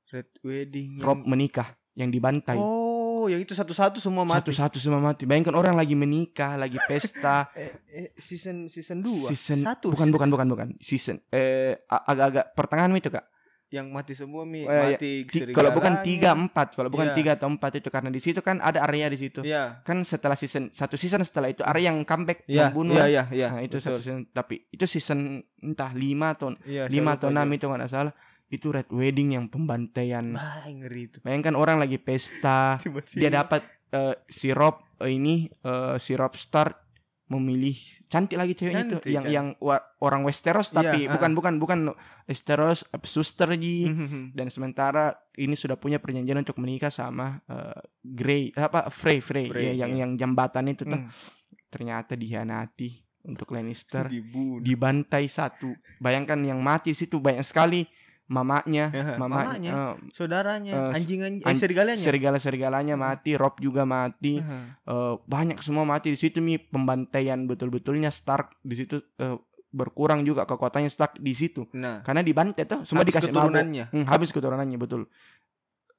Red 0.07 0.33
Wedding. 0.41 0.97
yang- 0.97 1.05
Rob 1.05 1.21
menikah 1.23 1.77
yang 1.93 2.09
dibantai 2.09 2.57
Oh, 2.57 3.25
yang 3.27 3.37
itu 3.39 3.53
satu-satu 3.53 3.99
semua 3.99 4.23
mati. 4.23 4.49
satu-satu 4.49 4.77
semua 4.79 5.01
mati 5.03 5.25
bayangkan 5.25 5.53
orang 5.53 5.75
lagi 5.75 5.93
menikah 5.93 6.55
lagi 6.55 6.81
pesta 6.81 7.53
Eh, 7.53 7.69
eh, 7.91 8.09
season 8.17 8.69
season 8.69 9.03
2. 9.03 9.29
season 9.29 9.61
Satu. 9.61 9.93
bukan 9.93 10.09
bukan 10.09 10.29
bukan 10.31 10.47
bukan 10.47 10.69
season 10.79 11.21
eh 11.29 11.77
agak-agak 11.85 12.55
pertengahan 12.55 12.93
itu 12.95 13.11
kak 13.11 13.29
Yang 13.67 13.87
mati 13.91 14.13
semua 14.15 14.43
mi. 14.43 14.63
Eh, 14.63 14.71
mati 14.95 15.27
Ti- 15.27 15.51
kalau 15.51 15.75
bukan 15.75 15.99
tiga 16.01 16.31
empat. 16.33 16.73
Kalau 16.73 16.87
bukan 16.87 17.11
Iya. 17.11 17.17
tiga 17.19 17.31
atau 17.35 17.49
empat 17.49 17.73
itu 17.75 17.89
karena 17.89 18.09
di 18.09 18.21
situ 18.21 18.39
kan 18.39 18.59
ada 18.59 18.79
area 18.81 19.07
di 19.07 19.19
situ. 19.19 19.43
Iya. 19.43 19.83
kan 19.83 20.01
setelah 20.01 20.35
season 20.35 20.71
satu 20.71 20.95
season 20.95 21.21
setelah 21.21 21.51
itu 21.51 21.61
area 21.61 21.91
yang 21.91 22.03
comeback 22.03 22.47
Iya, 22.47 22.71
membunuh 22.71 22.95
iya, 22.95 23.07
iya, 23.07 23.25
iya. 23.29 23.49
nah 23.51 23.61
itu 23.61 23.77
betul. 23.77 23.85
satu 23.85 23.99
season. 23.99 24.23
Tapi 24.29 24.71
itu 24.71 24.85
season 24.87 25.19
entah 25.61 25.91
lima 25.91 26.33
atau 26.33 26.55
Iya, 26.63 26.87
lima 26.87 27.19
atau 27.19 27.27
enam 27.27 27.49
itu 27.51 27.67
nggak 27.67 27.91
salah. 27.91 28.15
Itu 28.47 28.71
red 28.71 28.87
wedding 28.89 29.35
yang 29.35 29.51
pembantaian. 29.51 30.39
Ah, 30.39 30.63
ngeri 30.65 31.11
itu. 31.11 31.19
bayangkan 31.19 31.59
orang 31.59 31.83
lagi 31.83 31.99
pesta. 31.99 32.79
Dia 33.19 33.35
dapat 33.35 33.67
eh, 33.89 34.15
sirop 34.29 34.87
eh, 34.99 35.11
ini 35.11 35.51
eh, 35.51 35.99
sirop 35.99 36.39
start 36.39 36.86
memilih 37.27 37.75
cantik 38.07 38.35
lagi 38.35 38.55
ceweknya 38.55 38.83
itu 38.85 38.97
Cantik, 38.97 39.11
yang 39.11 39.25
cantik. 39.25 39.35
yang 39.35 39.47
wa- 39.59 39.83
orang 39.99 40.23
Westeros 40.23 40.69
Iya, 40.69 40.77
tapi 40.77 40.99
ah. 41.03 41.13
bukan 41.13 41.31
bukan 41.33 41.55
bukan 41.57 41.79
Westeros 42.25 42.87
eh, 42.87 43.03
suster 43.05 43.51
ji 43.53 43.85
Mhm. 43.85 44.33
dan 44.33 44.47
sementara 44.47 45.05
ini 45.35 45.53
sudah 45.53 45.75
punya 45.75 45.99
perjanjian 45.99 46.39
untuk 46.39 46.55
menikah 46.57 46.89
sama 46.89 47.43
eh, 47.45 47.81
Grey 48.01 48.51
apa 48.53 48.89
Frey 48.89 49.19
Frey, 49.19 49.47
Frey, 49.47 49.65
ya, 49.69 49.83
yang 49.83 49.93
iya. 49.93 50.01
yang 50.01 50.15
jambatan 50.17 50.69
itu 50.69 50.83
tuh 50.85 50.97
Hmm. 50.97 51.11
ternyata 51.67 52.15
dihianati 52.15 52.95
untuk 53.25 53.51
Lannister 53.51 54.07
Dibunuh. 54.07 54.63
dibantai 54.63 55.27
satu 55.27 55.71
bayangkan 55.99 56.39
yang 56.41 56.59
mati 56.59 56.95
situ 56.95 57.19
banyak 57.19 57.43
sekali 57.43 57.91
mamanya 58.27 58.91
Ya, 58.91 59.15
mama 59.17 59.41
mamanya. 59.41 59.71
eh, 59.71 59.95
Saudaranya, 60.11 60.73
Eh, 60.91 60.97
anjing-anjing, 60.97 61.43
an- 61.43 61.55
eh, 61.55 61.59
serigalanya. 61.59 62.03
serigala 62.03 62.37
serigalanya 62.37 62.95
Hmm. 62.95 63.05
mati 63.05 63.33
Rob 63.33 63.55
juga 63.57 63.83
mati 63.83 64.37
Aha. 64.37 64.83
Eh, 64.83 65.15
banyak 65.21 65.59
semua 65.61 65.83
mati 65.83 66.11
di 66.11 66.19
situ 66.19 66.39
mi 66.39 66.59
pembantaian 66.59 67.39
betul-betulnya 67.45 68.11
Stark 68.11 68.59
di 68.61 68.75
situ 68.75 68.99
eh, 69.17 69.39
berkurang 69.69 70.23
juga 70.23 70.43
kekuatannya 70.43 70.89
Stark 70.89 71.17
di 71.17 71.33
situ 71.33 71.71
Nah, 71.73 72.01
karena 72.01 72.21
dibantai 72.21 72.65
tuh 72.65 72.83
semua 72.83 73.03
habis 73.03 73.13
dikasih 73.13 73.31
mabuk 73.31 73.53
keturunannya. 73.53 73.85
Hmm, 73.91 74.05
habis 74.07 74.31
keturunannya 74.31 74.77
betul 74.77 75.03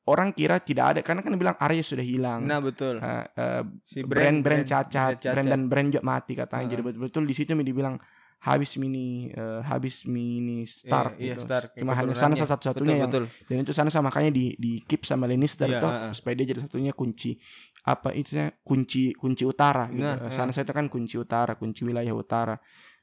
orang 0.03 0.31
kira 0.31 0.59
tidak 0.59 0.85
ada 0.87 0.99
karena 1.01 1.19
kan 1.21 1.35
bilang 1.35 1.55
Arya 1.57 1.83
sudah 1.83 2.01
hilang 2.01 2.43
Nah, 2.43 2.59
betul. 2.59 2.95
Eh, 2.97 3.25
eh, 3.29 3.63
Si 3.85 3.99
brand 4.01 4.39
brand 4.39 4.63
cacat, 4.63 5.19
Brand 5.19 5.35
brand 5.35 5.47
dan 5.47 5.61
brand 5.67 5.87
juga 5.89 6.03
mati 6.05 6.31
katanya. 6.33 6.63
Jadi 6.65 6.75
Heeh. 6.75 6.87
betul-betul 6.89 7.23
di 7.23 7.33
situ 7.33 7.51
mi 7.53 7.61
dibilang 7.61 7.99
habis 8.38 8.78
mini 8.78 9.34
eh, 9.34 9.62
habis 9.65 10.06
mini 10.06 10.63
Stark 10.63 11.17
Iya, 11.17 11.23
iya, 11.23 11.36
gitu. 11.36 11.43
Stark. 11.50 11.67
Cuma 11.73 11.91
hanya 11.93 12.13
Keturunannya. 12.13 12.38
sana 12.38 12.50
satu-satunya 12.50 12.95
yang 13.02 13.10
betul. 13.12 13.26
dan 13.50 13.58
itu 13.65 13.73
sana 13.73 13.89
sama 13.89 14.13
makanya 14.13 14.32
di 14.32 14.54
di 14.56 14.71
keep 14.86 15.04
sama 15.04 15.26
Lannister 15.26 15.67
Iya, 15.67 15.82
toh 15.82 15.91
heeh. 15.91 16.12
supaya 16.13 16.34
dia 16.38 16.45
jadi 16.54 16.62
satunya 16.63 16.93
kunci 16.93 17.36
apa 17.84 18.12
itu 18.12 18.36
ya, 18.36 18.52
kunci 18.62 19.15
kunci 19.15 19.43
utara 19.43 19.88
gitu. 19.89 20.04
Nah, 20.04 20.28
sana 20.30 20.52
saya 20.52 20.67
itu 20.67 20.76
kan 20.76 20.86
kunci 20.88 21.15
utara, 21.15 21.56
kunci 21.56 21.82
wilayah 21.84 22.12
utara. 22.12 22.56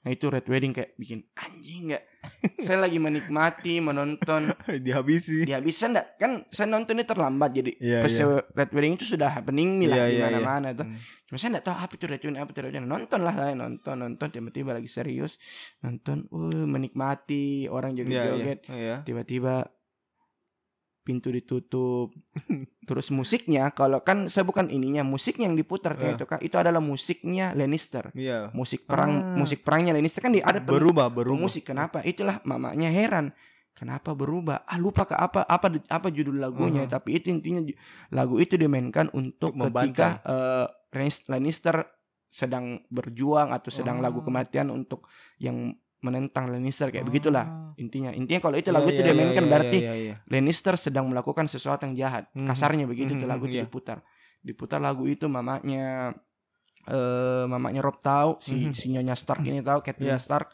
Nah 0.04 0.10
itu 0.10 0.28
Red 0.28 0.44
Wedding 0.44 0.70
kayak 0.70 0.94
bikin 0.94 1.24
anjing 1.32 1.88
nggak? 1.88 2.04
saya 2.58 2.80
lagi 2.80 2.96
menikmati 2.96 3.80
menonton 3.80 4.48
Dihabisi. 4.84 5.44
dihabisan 5.44 5.92
enggak 5.92 6.16
kan 6.16 6.32
saya 6.48 6.64
nontonnya 6.66 7.04
terlambat 7.04 7.52
jadi 7.52 7.72
Iya, 7.76 7.98
pas 8.00 8.08
iya. 8.10 8.24
Red 8.46 8.70
Wedding 8.70 8.94
itu 8.94 9.04
sudah 9.06 9.28
happening 9.30 9.76
nih 9.76 9.88
lah 9.88 9.96
Iya, 9.98 10.04
di 10.04 10.08
iya, 10.10 10.20
iya. 10.22 10.26
mana-mana 10.30 10.68
tuh. 10.72 10.86
Hmm. 10.86 10.96
Cuma 11.24 11.36
saya 11.36 11.50
enggak 11.52 11.66
tahu 11.66 11.76
apa 11.78 11.92
itu 11.94 12.04
Red 12.06 12.20
Wedding 12.22 12.36
apa 12.38 12.50
itu 12.50 12.60
Red 12.60 12.68
Wedding. 12.70 12.86
Nonton 12.86 13.20
lah 13.20 13.34
saya 13.34 13.52
nonton 13.52 13.94
nonton 13.98 14.28
tiba-tiba 14.30 14.70
lagi 14.72 14.88
serius 14.88 15.32
nonton, 15.78 16.24
uh 16.30 16.64
menikmati 16.64 17.44
orang 17.66 17.92
Iya, 17.92 18.00
iya. 18.00 18.04
joget-joget. 18.06 18.58
Iya. 18.68 18.96
Tiba-tiba 19.02 19.54
pintu 21.04 21.28
ditutup. 21.28 22.16
Terus 22.88 23.12
musiknya 23.12 23.68
kalau 23.70 24.00
kan 24.00 24.26
saya 24.26 24.42
bukan 24.42 24.72
ininya, 24.72 25.04
musiknya 25.04 25.46
yang 25.46 25.54
diputar 25.54 25.94
kayak 25.94 26.10
Eh. 26.10 26.16
itu 26.16 26.24
Kak, 26.24 26.40
itu 26.40 26.56
adalah 26.56 26.80
musiknya 26.80 27.52
Lannister. 27.52 28.08
Iya. 28.16 28.48
Musik 28.50 28.88
perang 28.88 29.12
Ah. 29.12 29.36
musik 29.36 29.60
perangnya 29.60 29.92
Lannister 29.92 30.24
kan 30.24 30.32
di 30.32 30.40
ada 30.40 30.58
Berubah, 30.58 31.12
berubah. 31.12 31.38
musik 31.38 31.62
kenapa? 31.62 32.00
Itulah 32.00 32.40
mamanya 32.42 32.88
heran. 32.88 33.36
Kenapa 33.74 34.14
berubah? 34.14 34.62
Ah 34.64 34.78
lupa 34.78 35.02
ke 35.04 35.12
apa 35.12 35.42
apa 35.44 35.66
apa 35.90 36.06
judul 36.08 36.38
lagunya, 36.38 36.86
Mhm. 36.86 36.90
tapi 36.90 37.18
itu 37.18 37.26
intinya 37.28 37.60
lagu 38.08 38.38
itu 38.38 38.54
dimainkan 38.54 39.10
untuk 39.12 39.50
Untuk 39.50 39.74
ketika 39.74 40.22
eh, 40.24 40.66
Lannis- 40.94 41.26
Lannister 41.26 41.82
sedang 42.30 42.82
berjuang 42.86 43.50
atau 43.50 43.70
sedang 43.70 43.98
lagu 43.98 44.22
Oh. 44.22 44.24
kematian 44.24 44.70
untuk 44.70 45.10
yang 45.36 45.74
menentang 46.04 46.52
Lannister 46.52 46.92
kayak 46.92 47.02
Oh. 47.02 47.08
begitulah 47.08 47.72
intinya. 47.74 48.12
Intinya 48.12 48.40
kalau 48.44 48.60
itu 48.60 48.68
Iya, 48.68 48.76
lagu 48.76 48.88
itu 48.92 49.00
iya, 49.00 49.08
dimainkan 49.08 49.44
iya, 49.44 49.50
berarti 49.50 49.78
iya, 49.80 49.94
iya. 49.96 50.14
Lannister 50.28 50.76
sedang 50.76 51.08
melakukan 51.08 51.48
sesuatu 51.48 51.88
yang 51.88 51.96
jahat. 51.96 52.28
Mhm. 52.36 52.44
Kasarnya 52.44 52.84
begitu 52.84 53.16
tuh 53.16 53.24
Mhm, 53.24 53.32
lagu 53.32 53.48
itu 53.48 53.56
iya. 53.56 53.64
diputar. 53.64 54.04
Diputar 54.38 54.78
lagu 54.78 55.08
itu 55.08 55.24
mamanya 55.26 56.12
eh 56.84 57.44
mamanya 57.48 57.80
Rob 57.80 57.96
tahu, 57.98 58.36
si 58.38 58.52
Mhm. 58.68 58.72
si 58.74 58.92
Nyonya 58.92 59.16
Stark 59.16 59.40
ini 59.42 59.64
tahu, 59.64 59.80
Catelyn 59.80 60.12
Iya. 60.12 60.20
Stark 60.20 60.52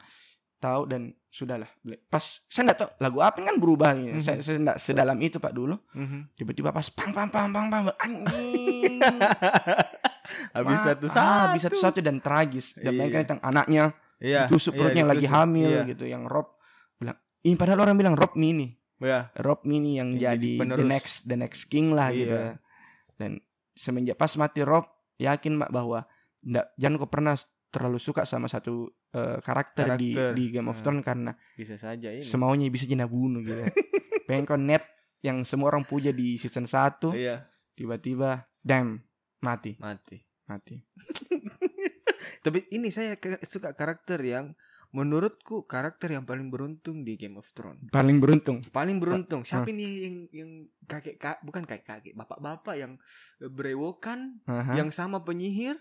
tahu 0.57 0.87
dan 0.87 1.11
sudahlah. 1.27 1.67
Pas 2.07 2.23
saya 2.47 2.63
enggak 2.65 2.79
tahu 2.79 2.91
lagu 3.01 3.19
apa 3.19 3.39
kan 3.41 3.57
berubah 3.59 3.91
gitu. 3.97 4.15
Mhm. 4.15 4.23
Saya 4.23 4.39
saya 4.39 4.57
enggak 4.57 4.79
sedalam 4.79 5.19
itu 5.19 5.37
Pak 5.37 5.51
dulu. 5.51 5.75
Mhm. 5.91 6.31
Tiba-tiba 6.37 6.71
pas 6.71 6.87
pang 6.87 7.11
pang 7.11 7.27
pang 7.27 7.51
pang 7.51 7.67
pang 7.67 7.91
anjing. 7.97 9.03
Habis 10.55 10.77
Wah, 10.77 10.87
satu 10.87 11.07
ah, 11.07 11.11
satu. 11.11 11.43
habis 11.49 11.63
satu-satu 11.67 11.99
dan 12.01 12.17
tragis. 12.19 12.71
Dan 12.77 12.95
Iya. 12.95 13.27
tentang 13.27 13.43
anaknya 13.43 13.91
Iya. 14.20 14.46
tusuk 14.46 14.70
iya, 14.70 14.78
perutnya 14.78 15.00
yang 15.00 15.11
lagi 15.11 15.24
ditusuk. 15.24 15.38
hamil 15.38 15.70
Iya. 15.70 15.83
gitu 15.88 16.04
yang 16.04 16.22
Rob 16.24 16.48
bilang 16.94 17.16
ini 17.40 17.54
padahal 17.54 17.80
orang 17.80 17.96
bilang 17.96 18.14
Rob 18.14 18.33
Mini 18.35 18.68
Iya. 18.96 19.33
Rob 19.37 19.64
Mini 19.64 19.96
yang 19.96 20.12
Yang 20.12 20.20
jadi 20.20 20.37
jadi 20.37 20.50
the 20.50 20.61
penerus. 20.61 20.87
next 20.87 21.14
the 21.24 21.35
next 21.35 21.62
king 21.66 21.90
lah 21.90 22.09
gitu 22.11 22.30
Iya. 22.30 22.61
dan 23.16 23.40
semenjak 23.72 24.14
pas 24.14 24.33
mati 24.35 24.61
Rob 24.61 24.85
yakin 25.16 25.56
mak 25.56 25.70
bahwa 25.70 26.04
ndak 26.40 26.72
jangan 26.74 26.96
kau 26.96 27.09
pernah 27.09 27.35
terlalu 27.66 27.96
suka 27.96 28.24
sama 28.24 28.44
satu 28.46 28.88
eh, 29.11 29.38
karakter, 29.38 29.96
di 29.96 30.12
Karakter. 30.12 30.33
di 30.33 30.44
Game 30.50 30.66
of 30.66 30.76
Nah, 30.76 30.83
Thrones 30.83 31.02
karena 31.02 31.33
Bisa 31.52 31.74
saja 31.74 32.09
ini. 32.09 32.20
semaunya 32.20 32.66
bisa 32.66 32.85
jina 32.85 33.04
bunuh 33.04 33.40
gitu 33.40 33.59
pengen 34.26 34.44
kau 34.44 34.54
net 34.54 34.85
yang 35.18 35.42
semua 35.42 35.68
orang 35.68 35.83
puja 35.83 36.11
di 36.11 36.37
season 36.37 36.64
1 36.64 37.11
Iya, 37.12 37.42
tiba-tiba 37.74 38.40
damn 38.59 39.00
mati 39.38 39.74
mati. 39.76 40.20
mati 40.44 40.76
Tapi 42.40 42.68
ini 42.70 42.88
saya 42.88 43.14
suka 43.42 43.72
karakter 43.72 44.20
yang 44.20 44.52
menurutku 44.90 45.62
karakter 45.64 46.11
yang 46.11 46.26
paling 46.26 46.50
beruntung 46.50 47.00
di 47.00 47.14
Game 47.14 47.38
of 47.38 47.46
Thrones. 47.50 47.78
paling 47.88 48.18
beruntung 48.18 48.59
Paling 48.66 48.98
beruntung. 48.98 49.40
Ah. 49.40 49.62
Siapa 49.62 49.70
ini 49.70 49.87
yang 50.02 50.16
yang 50.33 50.50
kakek 50.85 51.14
kak 51.16 51.38
bukan 51.40 51.62
kakek 51.62 51.87
kakek 51.87 52.14
bapak-bapak 52.14 52.74
yang 52.74 52.92
eh, 53.38 53.46
berewokan 53.46 54.42
Aha, 54.44 54.74
yang 54.74 54.90
sama 54.90 55.22
penyihir. 55.22 55.78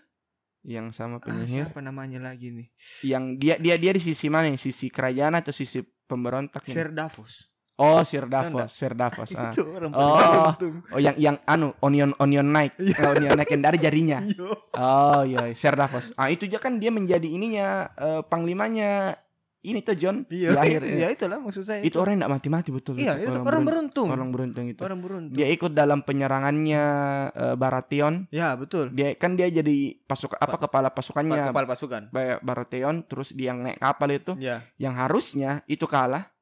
yang 0.62 0.92
sama 0.92 1.18
Ah, 1.18 1.26
penyihir 1.26 1.66
siapa 1.66 1.82
namanya 1.82 2.22
lagi 2.22 2.52
nih? 2.52 2.68
yang 3.02 3.34
dia 3.34 3.58
dia 3.58 3.74
dia 3.74 3.90
di 3.90 3.98
sisi 3.98 4.30
mana 4.30 4.54
sisi 4.54 4.86
kerajaan 4.86 5.34
atau 5.34 5.50
sisi 5.50 5.82
pemberontak? 6.06 6.62
Sir 6.64 6.94
Davos. 6.94 7.49
Oh 7.80 8.04
Sir? 8.04 8.24
Davos 8.26 8.68
Sir 8.70 8.92
Davos 8.92 9.32
ah. 9.40 9.50
Itu 9.50 9.64
orang 9.66 9.90
Oh. 9.90 10.52
Oh 10.92 11.00
yang 11.00 11.16
yang 11.16 11.36
anu 11.44 11.72
onion 11.80 12.12
onion 12.16 12.44
naik, 12.46 12.76
Iya. 12.76 12.94
Eh, 12.94 13.08
onion 13.10 13.32
naik 13.32 13.48
yang 13.48 13.62
dari 13.64 13.78
jarinya. 13.78 14.18
Iya. 14.28 14.48
Oh 14.72 15.22
iya, 15.24 15.48
Sir 15.54 15.72
Davos. 15.72 16.12
Ah 16.14 16.28
itu 16.28 16.44
juga 16.44 16.60
kan 16.60 16.76
dia 16.76 16.92
menjadi 16.92 17.24
ininya 17.24 17.66
eh, 17.90 18.20
panglimanya 18.22 19.16
ini 19.60 19.84
tuh 19.84 19.92
John 19.92 20.24
Iya, 20.26 20.56
di 20.56 20.58
akhir. 20.58 20.80
ya 20.88 21.08
itulah 21.10 21.36
maksud 21.36 21.68
saya. 21.68 21.80
Itu 21.80 22.00
orang 22.00 22.16
yang 22.16 22.20
tidak 22.22 22.32
mati-mati 22.32 22.70
betul. 22.70 22.94
Iya, 22.96 23.12
itu. 23.18 23.28
itu 23.28 23.44
orang, 23.44 23.60
beruntung. 23.62 24.08
Orang 24.08 24.28
beruntung 24.30 24.64
itu. 24.66 24.80
Orang 24.80 25.04
beruntung. 25.04 25.36
Dia 25.36 25.52
ikut 25.52 25.68
dalam 25.70 26.00
penyerangannya 26.00 26.84
eh, 27.28 27.54
Baratheon. 27.54 28.24
ya, 28.30 28.56
betul. 28.56 28.88
Dia 28.88 29.12
kan 29.14 29.36
dia 29.36 29.48
jadi 29.48 29.76
pasukan 30.00 30.40
apa 30.40 30.56
kepala 30.58 30.88
pasukannya 30.88 31.52
Kepala 31.52 31.68
pasukan. 31.68 32.02
Ba- 32.08 32.40
Baratheon 32.40 33.04
terus 33.04 33.30
dia 33.30 33.52
yang 33.52 33.60
naik 33.60 33.76
kapal 33.78 34.08
itu 34.08 34.32
Ya. 34.36 34.64
yang 34.76 34.96
harusnya 34.96 35.60
itu 35.66 35.84
kalah. 35.84 36.32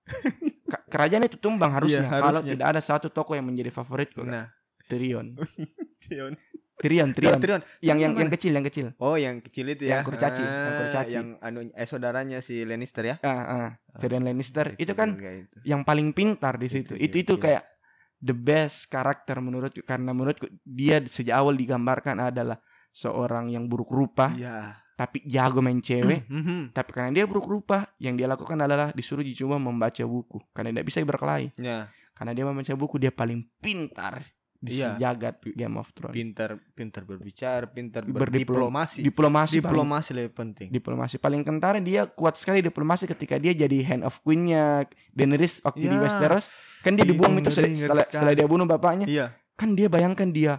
Kerajaan 0.89 1.25
itu 1.25 1.37
tumbang 1.37 1.71
harusnya, 1.71 2.01
Iya, 2.01 2.11
kalau 2.11 2.41
harusnya. 2.41 2.53
tidak 2.55 2.67
ada 2.69 2.81
satu 2.81 3.09
tokoh 3.09 3.33
yang 3.33 3.45
menjadi 3.45 3.69
favorit 3.71 4.09
Nah, 4.19 4.49
Tyrion. 4.85 5.37
Trion. 6.01 6.33
Tyrion, 6.79 7.11
Tyrion. 7.11 7.37
Trion. 7.39 7.61
yang 7.83 7.99
yang 7.99 8.13
yang 8.15 8.31
kecil, 8.31 8.53
yang 8.53 8.63
kecil. 8.63 8.87
Oh, 8.97 9.15
yang 9.15 9.43
kecil 9.43 9.67
itu 9.67 9.85
ya. 9.85 9.99
Yang 9.99 10.05
kurcaci, 10.09 10.39
yang 10.39 10.55
Ah, 10.55 10.77
kurcaci. 10.79 11.13
Yang 11.13 11.29
anu 11.41 11.59
eh 11.69 11.87
saudaranya 11.87 12.39
si 12.39 12.63
Lannister 12.63 13.05
ya. 13.05 13.17
Ah, 13.21 13.43
ah, 13.45 13.69
Tyrion 13.99 14.23
Lannister 14.23 14.73
itu 14.77 14.93
kan 14.93 15.19
itu. 15.19 15.59
yang 15.67 15.83
paling 15.83 16.13
pintar 16.13 16.55
di 16.55 16.71
situ. 16.71 16.95
Itu 16.95 17.05
Itu 17.17 17.17
itu 17.19 17.35
iya. 17.37 17.43
kayak 17.43 17.63
the 18.19 18.33
best 18.33 18.87
karakter 18.87 19.39
menurutku 19.39 19.83
karena 19.83 20.11
menurutku 20.11 20.47
dia 20.61 21.03
sejak 21.03 21.35
awal 21.35 21.53
digambarkan 21.53 22.19
adalah 22.25 22.59
seorang 22.91 23.49
yang 23.49 23.67
buruk 23.67 23.91
rupa 23.91 24.33
Iya. 24.33 24.79
Tapi 24.99 25.23
jago 25.25 25.63
main 25.63 25.79
cewek. 25.79 26.27
Mhm. 26.27 26.75
tapi 26.75 26.91
karena 26.91 27.15
dia 27.15 27.23
buruk 27.23 27.47
rupa, 27.47 27.87
yang 27.97 28.19
dia 28.19 28.27
lakukan 28.27 28.59
adalah 28.59 28.91
disuruh 28.91 29.23
cuma 29.33 29.55
membaca 29.57 30.03
buku 30.03 30.43
karena 30.51 30.75
tidak 30.75 30.85
bisa 30.85 30.99
berkelahi. 31.01 31.55
Ya. 31.55 31.87
karena 32.11 32.35
dia 32.35 32.43
membaca 32.43 32.75
buku 32.75 32.99
dia 32.99 33.15
paling 33.15 33.47
pintar 33.63 34.27
di 34.59 34.83
Iya. 34.83 34.99
jagat 34.99 35.39
Game 35.49 35.79
of 35.79 35.87
Thrones. 35.95 36.11
pintar 36.11 36.59
pintar 36.75 37.07
berbicara 37.07 37.63
pintar 37.65 38.03
Berdiplom- 38.03 38.67
berdiplomasi 38.67 38.99
Diplomasi 39.01 39.55
paling, 39.55 39.63
diplomasi 39.63 40.11
lebih 40.13 40.33
penting 40.35 40.69
diplomasi 40.69 41.15
paling 41.17 41.47
kentara 41.47 41.79
dia 41.79 42.11
kuat 42.11 42.35
sekali 42.35 42.59
diplomasi 42.59 43.07
ketika 43.07 43.39
dia 43.39 43.55
jadi 43.55 43.79
hand 43.87 44.03
of 44.03 44.19
queen-nya 44.21 44.83
Daenerys 45.09 45.63
waktu 45.63 45.87
di 45.87 45.95
Ya. 45.95 46.03
Westeros. 46.03 46.51
Kan 46.79 46.95
dia 46.95 47.07
Ih, 47.07 47.11
dibuang 47.11 47.39
itu 47.39 47.51
setelah, 47.51 48.03
setelah 48.03 48.35
dia 48.35 48.47
bunuh 48.47 48.67
bapaknya. 48.67 49.07
iya 49.07 49.27
Kan 49.55 49.75
dia 49.75 49.87
bayangkan 49.87 50.27
dia 50.29 50.59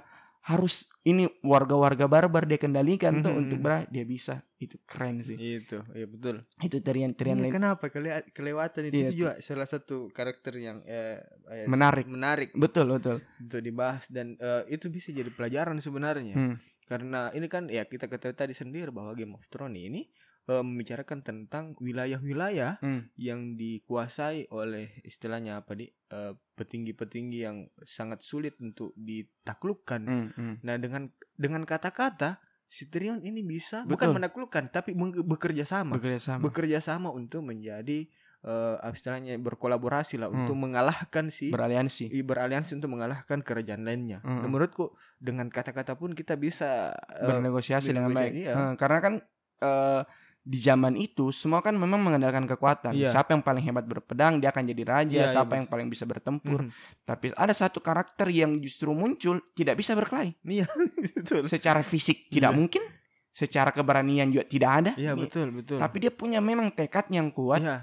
harus 0.49 0.75
ini 1.01 1.29
warga-warga 1.41 2.05
barbar 2.05 2.43
dia 2.43 2.57
kendalikan 2.57 3.21
tuh 3.21 3.29
Mhm. 3.29 3.39
untuk 3.39 3.57
ber 3.59 3.85
dia 3.87 4.01
bisa. 4.03 4.41
Itu 4.57 4.75
keren 4.83 5.21
sih. 5.21 5.37
itu 5.37 5.79
iya 5.93 6.03
betul 6.03 6.43
Itu 6.59 6.81
terian-terian 6.81 7.39
lain 7.39 7.53
kenapa 7.53 7.87
Kele- 7.87 8.27
kelewatan 8.29 8.81
itu, 8.83 8.93
Iya, 8.93 9.05
itu 9.05 9.15
juga 9.15 9.33
salah 9.39 9.63
satu 9.63 10.09
karakter 10.09 10.57
yang 10.57 10.83
eh, 10.83 11.21
eh, 11.47 11.63
menarik. 11.65 12.03
menarik 12.05 12.49
Betul, 12.51 12.91
betul. 12.91 13.23
untuk 13.37 13.61
dibahas 13.61 14.03
dan 14.09 14.35
eh, 14.35 14.67
itu 14.67 14.89
bisa 14.89 15.09
jadi 15.09 15.29
pelajaran 15.29 15.77
sebenarnya 15.77 16.35
Hmm. 16.35 16.55
karena 16.83 17.29
ini 17.31 17.45
kan 17.45 17.69
ya 17.69 17.85
kita 17.85 18.05
ketahui 18.05 18.33
tadi 18.33 18.51
sendiri 18.51 18.89
bahwa 18.89 19.13
Game 19.13 19.31
of 19.31 19.45
Thrones 19.47 19.79
ini 19.79 20.09
eh, 20.49 20.59
membicarakan 20.59 21.21
tentang 21.21 21.77
wilayah-wilayah 21.77 22.81
Hmm. 22.81 23.05
yang 23.15 23.53
dikuasai 23.53 24.49
oleh 24.49 24.97
istilahnya 25.03 25.61
apa 25.61 25.73
di 25.73 25.85
eh, 25.85 26.33
petinggi-petinggi 26.55 27.39
yang 27.39 27.57
sangat 27.85 28.19
sulit 28.21 28.57
untuk 28.57 28.97
ditaklukkan. 28.97 30.01
Hmm, 30.01 30.27
hmm. 30.31 30.53
Nah 30.61 30.75
dengan 30.75 31.07
dengan 31.35 31.61
kata-kata 31.63 32.41
si 32.65 32.85
Tyrion 32.85 33.21
ini 33.21 33.41
bisa 33.41 33.81
Betul. 33.81 33.91
bukan 33.91 34.09
menaklukkan 34.15 34.63
tapi 34.67 34.93
bekerja 35.19 35.65
sama, 35.65 35.97
Bekerja 35.97 36.21
sama. 36.23 36.41
bekerja 36.43 36.79
sama 36.79 37.09
untuk 37.09 37.41
menjadi 37.43 38.09
eh, 38.39 38.75
apa 38.79 38.95
istilahnya 38.95 39.35
berkolaborasi 39.37 40.15
lah 40.15 40.27
Hmm. 40.27 40.39
untuk 40.39 40.55
mengalahkan 40.57 41.27
si 41.27 41.51
Beraliansi. 41.51 42.07
i- 42.07 42.23
beraliansi 42.23 42.71
untuk 42.73 42.87
mengalahkan 42.89 43.43
kerajaan 43.43 43.83
lainnya. 43.83 44.23
Hmm. 44.23 44.39
Dan 44.39 44.47
menurutku 44.47 44.91
dengan 45.17 45.45
kata-kata 45.47 45.93
pun 45.93 46.15
kita 46.15 46.33
bisa 46.35 46.89
eh, 47.11 47.27
bernegosiasi 47.27 47.91
dengan 47.91 48.09
baik. 48.09 48.31
iya. 48.33 48.53
Eh, 48.55 48.73
karena 48.75 48.99
kan 48.99 49.13
eh, 49.59 50.01
di 50.49 50.57
zaman 50.57 50.97
itu 50.97 51.29
semua 51.29 51.61
kan 51.61 51.77
memang 51.77 52.01
mengandalkan 52.01 52.49
kekuatan. 52.49 52.97
Iya. 52.97 53.13
Siapa 53.13 53.37
yang 53.37 53.45
paling 53.45 53.61
hebat 53.61 53.85
berpedang 53.85 54.41
dia 54.41 54.49
akan 54.49 54.65
jadi 54.65 54.81
raja. 54.81 55.13
Iya, 55.13 55.21
iya, 55.29 55.33
Siapa 55.37 55.45
betul. 55.45 55.57
yang 55.61 55.67
paling 55.69 55.87
bisa 55.93 56.03
bertempur. 56.09 56.59
Mhm. 56.65 56.71
Tapi 57.05 57.25
ada 57.37 57.53
satu 57.53 57.77
karakter 57.77 58.33
yang 58.33 58.57
justru 58.57 58.89
muncul 58.89 59.37
tidak 59.53 59.77
bisa 59.77 59.93
berkelahi. 59.93 60.33
betul. 61.21 61.45
Secara 61.45 61.85
fisik 61.85 62.33
tidak 62.33 62.49
Iya. 62.49 62.57
mungkin. 62.57 62.81
Secara 63.29 63.69
keberanian 63.69 64.33
juga 64.33 64.49
tidak 64.49 64.71
ada. 64.73 64.91
Iya 64.97 65.13
betul 65.13 65.53
betul. 65.53 65.77
Tapi 65.77 65.95
dia 66.01 66.09
punya 66.09 66.41
memang 66.41 66.73
tekad 66.73 67.05
yang 67.13 67.29
kuat. 67.29 67.61
Iya. 67.61 67.77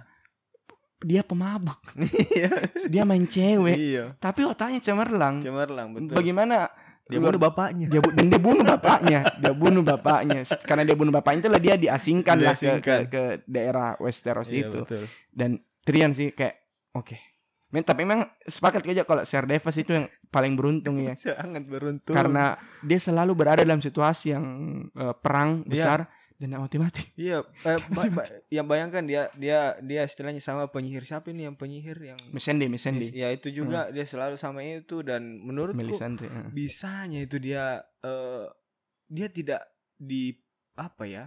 Dia 1.06 1.22
pemabuk. 1.22 1.78
Iya. 2.34 2.50
Dia 2.90 3.02
main 3.06 3.30
cewek. 3.30 3.78
Iya. 3.78 4.04
Tapi 4.18 4.42
otaknya 4.42 4.82
cemerlang. 4.82 5.38
Cemerlang 5.38 5.94
betul. 5.94 6.18
Bagaimana 6.18 6.66
Dia 7.06 7.20
bunuh 7.20 7.38
bapaknya. 7.38 7.86
dia 7.86 8.00
bu- 8.00 8.10
dan 8.10 8.26
dia 8.26 8.40
bunuh 8.40 8.64
bapaknya 8.66 9.20
dia 9.36 9.52
bunuh 9.52 9.82
bapaknya 9.84 10.38
karena 10.60 10.82
dia 10.82 10.94
bunuh 10.94 11.12
bapaknya 11.12 11.38
itulah 11.40 11.60
dia 11.60 11.74
diasingkan 11.76 12.36
lah 12.36 12.52
ke, 12.52 12.58
ke, 12.58 12.66
Diasingkan. 12.82 13.00
ke 13.06 13.22
daerah 13.46 13.94
Westeros 13.96 14.48
Iya, 14.48 14.66
itu 14.66 14.78
betul. 14.82 15.04
dan 15.30 15.50
Tyrion 15.80 16.12
sih 16.12 16.30
kayak 16.30 16.58
oke 16.92 17.14
Men, 17.66 17.82
tapi 17.82 18.02
memang 18.02 18.30
sepakat 18.42 18.86
aja 18.86 19.02
kalau 19.02 19.22
Ser 19.22 19.42
Devas 19.42 19.74
itu 19.74 19.90
yang 19.90 20.06
paling 20.28 20.54
beruntung 20.54 20.98
ya 20.98 21.14
Sangat 21.20 21.62
beruntung. 21.64 22.10
karena 22.10 22.54
dia 22.80 22.96
selalu 22.96 23.32
berada 23.34 23.60
dalam 23.60 23.78
situasi 23.78 24.30
yang 24.30 24.44
eh, 24.88 25.14
perang 25.14 25.62
Iya. 25.62 25.68
besar 25.68 25.98
dan 26.36 26.46
tidak 26.48 26.62
mati-mati. 26.62 27.02
Iya, 27.14 27.40
eh, 27.68 27.78
ba- 27.88 28.12
ba- 28.12 28.28
yang 28.48 28.64
bayangkan 28.64 29.02
dia 29.02 29.32
dia 29.34 29.58
dia 29.80 30.02
istilahnya 30.02 30.38
sama 30.38 30.68
penyihir 30.68 31.02
siapa 31.02 31.28
ini? 31.28 31.44
Yang 31.44 31.56
penyihir 31.56 31.98
yang 31.98 32.18
Mesendi 32.28 32.66
Mesendi. 32.66 33.08
Ya 33.10 33.28
itu 33.30 33.48
juga 33.48 33.88
dia 33.88 34.04
selalu 34.04 34.36
sama 34.36 34.60
itu 34.60 35.00
dan 35.00 35.40
menurutku 35.40 35.80
Melisandre 35.80 36.28
eh. 36.28 36.48
bisanya 36.50 37.20
itu 37.20 37.36
dia 37.36 37.80
eh, 38.00 38.46
dia 39.06 39.28
tidak 39.28 39.64
di 39.96 40.36
apa 40.74 41.04
ya 41.04 41.24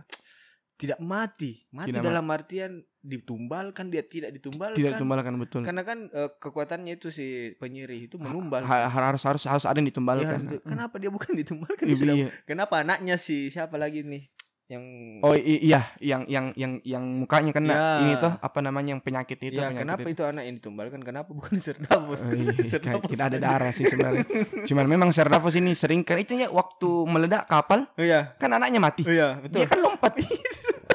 tidak 0.76 1.02
mati. 1.02 1.68
Mati 1.70 1.92
Tidak 1.92 2.00
dalam 2.00 2.24
artian 2.30 2.80
ditumbalkan 3.00 3.90
dia 3.90 4.00
tidak 4.00 4.32
ditumbalkan. 4.32 4.76
Tidak 4.76 4.96
tumbalkan 4.96 5.36
betul. 5.36 5.62
Karena 5.64 5.84
kan 5.84 6.08
eh, 6.08 6.30
kekuatannya 6.32 6.96
itu 6.96 7.10
si 7.10 7.28
penyirih 7.56 8.08
itu 8.08 8.16
menumbal 8.16 8.64
Ha- 8.64 8.88
harus 8.88 9.20
harus 9.24 9.44
harus 9.44 9.66
ada 9.66 9.76
yang 9.76 9.88
Iya, 9.88 9.92
ditumbalkan. 9.92 10.40
harus- 10.48 10.64
kenapa 10.64 10.96
dia 10.96 11.12
bukan 11.12 11.32
ditumbalkan 11.36 11.84
Iya, 11.84 11.92
Dia 11.92 12.00
sudah- 12.00 12.16
iya. 12.16 12.28
kenapa 12.46 12.76
anaknya 12.80 13.16
si 13.18 13.50
siapa 13.50 13.76
lagi 13.76 14.06
nih 14.06 14.24
yang 14.70 14.86
Oh 15.26 15.34
iya, 15.34 15.82
yang 15.98 16.30
yang 16.30 16.54
yang 16.54 16.78
yang 16.86 17.02
mukanya 17.02 17.50
kena 17.50 17.74
Ya. 17.74 17.86
ini 18.00 18.14
tuh 18.16 18.32
apa 18.32 18.60
namanya 18.62 18.94
yang 18.94 19.02
penyakit 19.02 19.42
itu. 19.42 19.58
ya 19.58 19.68
penyakit 19.68 19.82
kenapa 19.82 20.06
itu. 20.06 20.14
itu 20.14 20.24
anak 20.24 20.44
yang 20.46 20.56
ditumbalkan 20.56 21.02
kenapa 21.02 21.30
bukan 21.38 21.58
Sir 21.58 21.74
Davos 21.76 22.22
Oh, 22.22 22.32
iya, 22.32 22.78
Davos 22.78 23.10
tidak 23.10 23.26
ada 23.34 23.40
darah 23.42 23.72
sih 23.74 23.84
sebenarnya. 23.84 24.30
Cuman 24.70 24.86
memang 24.86 25.10
Sir 25.10 25.26
Davos 25.26 25.58
ini 25.58 25.74
sering 25.74 26.06
kan 26.06 26.16
itu 26.16 26.38
ya 26.38 26.48
waktu 26.48 26.86
meledak 27.10 27.50
kapal 27.50 27.90
oh 27.90 28.06
iya 28.06 28.38
kan 28.38 28.54
anaknya 28.54 28.78
mati. 28.78 29.02
oh 29.04 29.12
iya 29.12 29.42
betul 29.42 29.58
Dia 29.58 29.68
kan 29.68 29.80
lompat. 29.82 30.14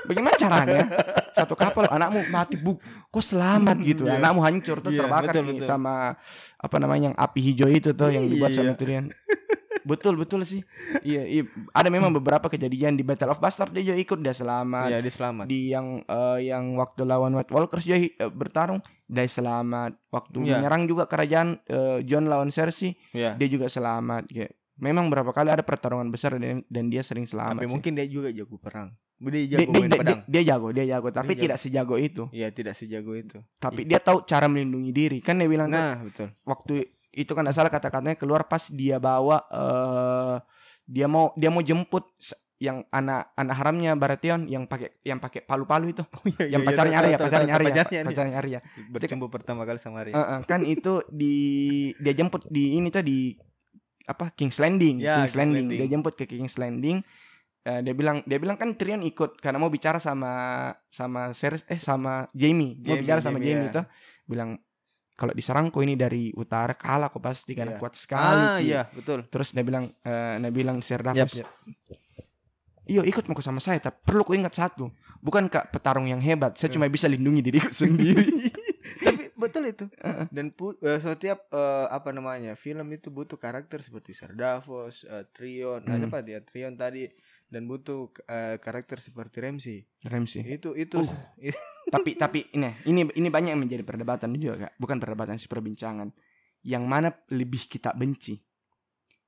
Bagaimana 0.04 0.37
caranya? 0.37 0.84
Satu 1.32 1.56
kapal 1.56 1.88
anakmu 1.88 2.28
mati 2.28 2.54
buk, 2.54 2.76
kok 3.08 3.24
selamat 3.24 3.80
gitu. 3.80 4.04
Iya. 4.04 4.20
Anakmu 4.20 4.44
hancur 4.44 4.78
tuh 4.78 4.92
Iya, 4.92 5.00
terbakar 5.02 5.32
betul, 5.32 5.42
nih 5.48 5.54
betul. 5.58 5.66
sama 5.66 6.14
apa 6.54 6.76
namanya 6.76 7.02
yang 7.10 7.16
api 7.16 7.40
hijau 7.42 7.66
itu 7.66 7.90
tuh 7.90 8.12
yang 8.12 8.28
dibuat 8.28 8.52
sama 8.52 8.70
Iya. 8.70 8.78
Tyrion. 8.78 9.06
Betul 9.84 10.14
betul 10.14 10.40
sih. 10.42 10.60
Iya, 11.00 11.22
iya, 11.22 11.42
ada 11.70 11.86
memang 11.86 12.10
beberapa 12.10 12.46
kejadian 12.46 12.94
di 12.94 13.02
Battle 13.02 13.30
of 13.30 13.38
Bastard 13.38 13.70
dia 13.70 13.84
juga 13.84 13.98
ikut 13.98 14.18
dia 14.18 14.32
selamat. 14.32 14.88
iya 14.88 14.98
dia 14.98 15.10
selamat. 15.10 15.44
Di 15.44 15.60
yang 15.68 15.86
eh, 16.00 16.38
yang 16.44 16.74
waktu 16.74 17.02
lawan 17.02 17.32
White 17.32 17.50
Walkers 17.50 17.84
dia 17.84 17.96
eh, 17.96 18.10
bertarung. 18.26 18.80
Dia 19.04 19.24
selamat. 19.24 20.00
Waktu 20.08 20.36
Iya. 20.40 20.58
menyerang 20.58 20.84
juga 20.84 21.04
kerajaan 21.04 21.60
eh, 21.62 21.98
John 22.02 22.26
lawan 22.26 22.48
Cersei 22.48 22.96
Iya. 23.12 23.36
dia 23.36 23.46
juga 23.46 23.68
selamat 23.68 24.26
kayak. 24.26 24.52
Memang 24.74 25.06
berapa 25.06 25.30
kali 25.30 25.48
ada 25.48 25.62
pertarungan 25.62 26.10
besar 26.10 26.34
dan, 26.34 26.66
dan 26.66 26.84
dia 26.88 26.98
sering 26.98 27.30
selamat 27.30 27.56
tapi 27.56 27.66
sih. 27.66 27.72
mungkin 27.72 27.92
dia 27.94 28.10
juga 28.10 28.28
jago 28.28 28.58
perang. 28.58 28.90
Dia 29.14 29.30
dia, 29.30 29.42
jago 29.54 29.70
dia, 29.70 29.70
main 29.70 29.86
dia- 29.86 30.00
pedang. 30.02 30.20
dia 30.26 30.42
jago 30.42 30.68
dia 30.74 30.84
jago 30.88 31.08
tapi 31.08 31.32
Dia 31.32 31.42
tidak 31.46 31.58
sejago 31.62 31.94
itu. 31.94 32.22
Iya 32.34 32.50
tidak 32.50 32.74
sejago 32.74 33.14
itu. 33.14 33.38
Tapi 33.56 33.86
dia 33.86 34.02
tahu 34.02 34.26
cara 34.26 34.50
melindungi 34.50 34.90
diri. 34.90 35.18
Kan 35.22 35.38
dia 35.38 35.46
bilang 35.46 35.68
tuh, 35.68 35.78
nah 35.78 35.94
betul. 36.02 36.28
waktu 36.42 36.90
itu 37.14 37.33
kan 37.33 37.46
salah 37.55 37.70
kata-katanya 37.70 38.18
keluar 38.18 38.46
pas 38.50 38.66
dia 38.68 38.98
bawa 38.98 39.42
eh 39.50 40.37
dia 40.85 41.09
mau 41.09 41.33
dia 41.38 41.48
mau 41.48 41.64
jemput 41.64 42.05
yang 42.61 42.87
anak 42.92 43.35
anak 43.35 43.57
haramnya 43.57 43.92
Baratheon 43.98 44.46
yang 44.46 44.68
pakai 44.68 45.00
yang 45.03 45.18
pakai 45.18 45.42
palu-palu 45.42 45.96
itu 45.96 46.05
oh, 46.07 46.24
iya, 46.29 46.59
yang 46.59 46.62
iya, 46.62 46.68
pacarnya 46.70 46.96
Arya 47.00 47.16
pacarnya 47.18 47.53
Arya 47.57 47.85
pacarnya 48.07 48.37
Arya 48.38 48.59
berjumpa 48.92 49.27
pertama 49.33 49.66
kali 49.66 49.81
sama 49.81 50.05
Arya 50.07 50.14
Heeh, 50.14 50.38
kan 50.46 50.61
itu 50.62 51.03
di 51.11 51.35
dia 51.98 52.14
jemput 52.14 52.46
di 52.46 52.79
ini 52.79 52.92
tuh 52.94 53.03
di 53.03 53.35
apa 54.05 54.31
King's 54.37 54.61
Landing, 54.61 55.00
Ya, 55.00 55.24
King's, 55.24 55.33
King's 55.33 55.37
Landing. 55.37 55.66
Landing. 55.66 55.81
Dia 55.81 55.88
jemput 55.88 56.14
ke 56.14 56.24
King's 56.29 56.57
Landing. 56.61 56.98
Eh, 57.64 57.81
dia 57.81 57.94
bilang 57.96 58.20
dia 58.29 58.37
bilang 58.37 58.61
kan 58.61 58.77
Tyrion 58.77 59.00
ikut 59.00 59.40
karena 59.40 59.57
mau 59.57 59.72
bicara 59.72 59.96
sama 59.96 60.68
sama 60.92 61.33
Cersei 61.33 61.64
eh 61.72 61.81
sama 61.81 62.29
Jamie, 62.37 62.77
mau 62.85 63.00
bicara 63.00 63.24
sama 63.24 63.40
Jamie, 63.40 63.48
Jamie 63.57 63.68
ya. 63.72 63.77
tuh. 63.81 63.85
Bilang 64.29 64.61
kalau 65.14 65.31
diserangku 65.31 65.79
ini 65.79 65.94
dari 65.94 66.31
utara 66.33 66.74
kalah 66.74 67.07
kok 67.07 67.20
pasti 67.20 67.53
karena 67.53 67.74
Iya. 67.74 67.81
kuat 67.81 67.94
sekali. 67.94 68.42
ah 68.44 68.59
Ki." 68.59 68.66
iya 68.66 68.83
betul 68.88 69.24
Terus 69.24 69.48
dia 69.50 69.62
bilang 69.62 69.94
eh 70.00 70.35
dia 70.37 70.50
bilang 70.50 70.79
Sir 70.81 70.98
Yap, 71.00 71.14
Davos, 71.16 71.35
yap. 71.37 71.48
"Iyo 72.85 73.00
ikut 73.03 73.24
mau 73.24 73.40
sama 73.40 73.59
saya, 73.59 73.81
tapi 73.81 73.96
perlu 74.03 74.22
ku 74.22 74.33
ingat 74.33 74.53
satu. 74.53 74.92
Bukan 75.18 75.48
kak 75.48 75.70
petarung 75.70 76.05
yang 76.05 76.20
hebat, 76.20 76.53
saya 76.55 76.68
Eh. 76.68 76.74
cuma 76.74 76.85
bisa 76.87 77.07
lindungi 77.07 77.40
diriku 77.40 77.72
sendiri." 77.81 78.53
tapi 78.96 79.33
betul 79.35 79.64
itu 79.64 79.85
dan 80.29 80.50
pu- 80.50 80.77
eh, 80.79 80.98
setiap 80.98 81.48
eh, 81.48 81.87
apa 81.88 82.11
namanya 82.11 82.53
film 82.55 82.85
itu 82.90 83.09
butuh 83.09 83.37
karakter 83.37 83.81
seperti 83.81 84.12
Sir 84.12 84.33
Davos, 84.33 85.03
eh, 85.03 85.24
Trion, 85.31 85.81
nah, 85.81 85.96
Hmm. 85.96 86.05
siapa 86.05 86.20
dia 86.20 86.38
Trion 86.40 86.74
tadi 86.74 87.09
dan 87.54 87.64
butuh 87.64 88.10
eh, 88.26 88.58
karakter 88.58 88.98
seperti 88.98 89.38
Ramsey. 89.38 89.78
Ramsey. 90.02 90.42
Itu 90.42 90.74
itu 90.74 90.98
Uh. 90.98 91.54
tapi 91.94 92.18
tapi 92.18 92.50
ini 92.50 92.74
ini 92.85 93.06
ini 93.14 93.29
banyak 93.29 93.54
yang 93.54 93.62
menjadi 93.62 93.81
perdebatan 93.81 94.35
juga 94.35 94.66
kak. 94.66 94.72
Bukan 94.76 94.98
perdebatan 94.98 95.38
sih 95.38 95.46
perbincangan. 95.46 96.10
Yang 96.60 96.83
mana 96.83 97.08
lebih 97.31 97.62
kita 97.64 97.94
benci? 97.94 98.42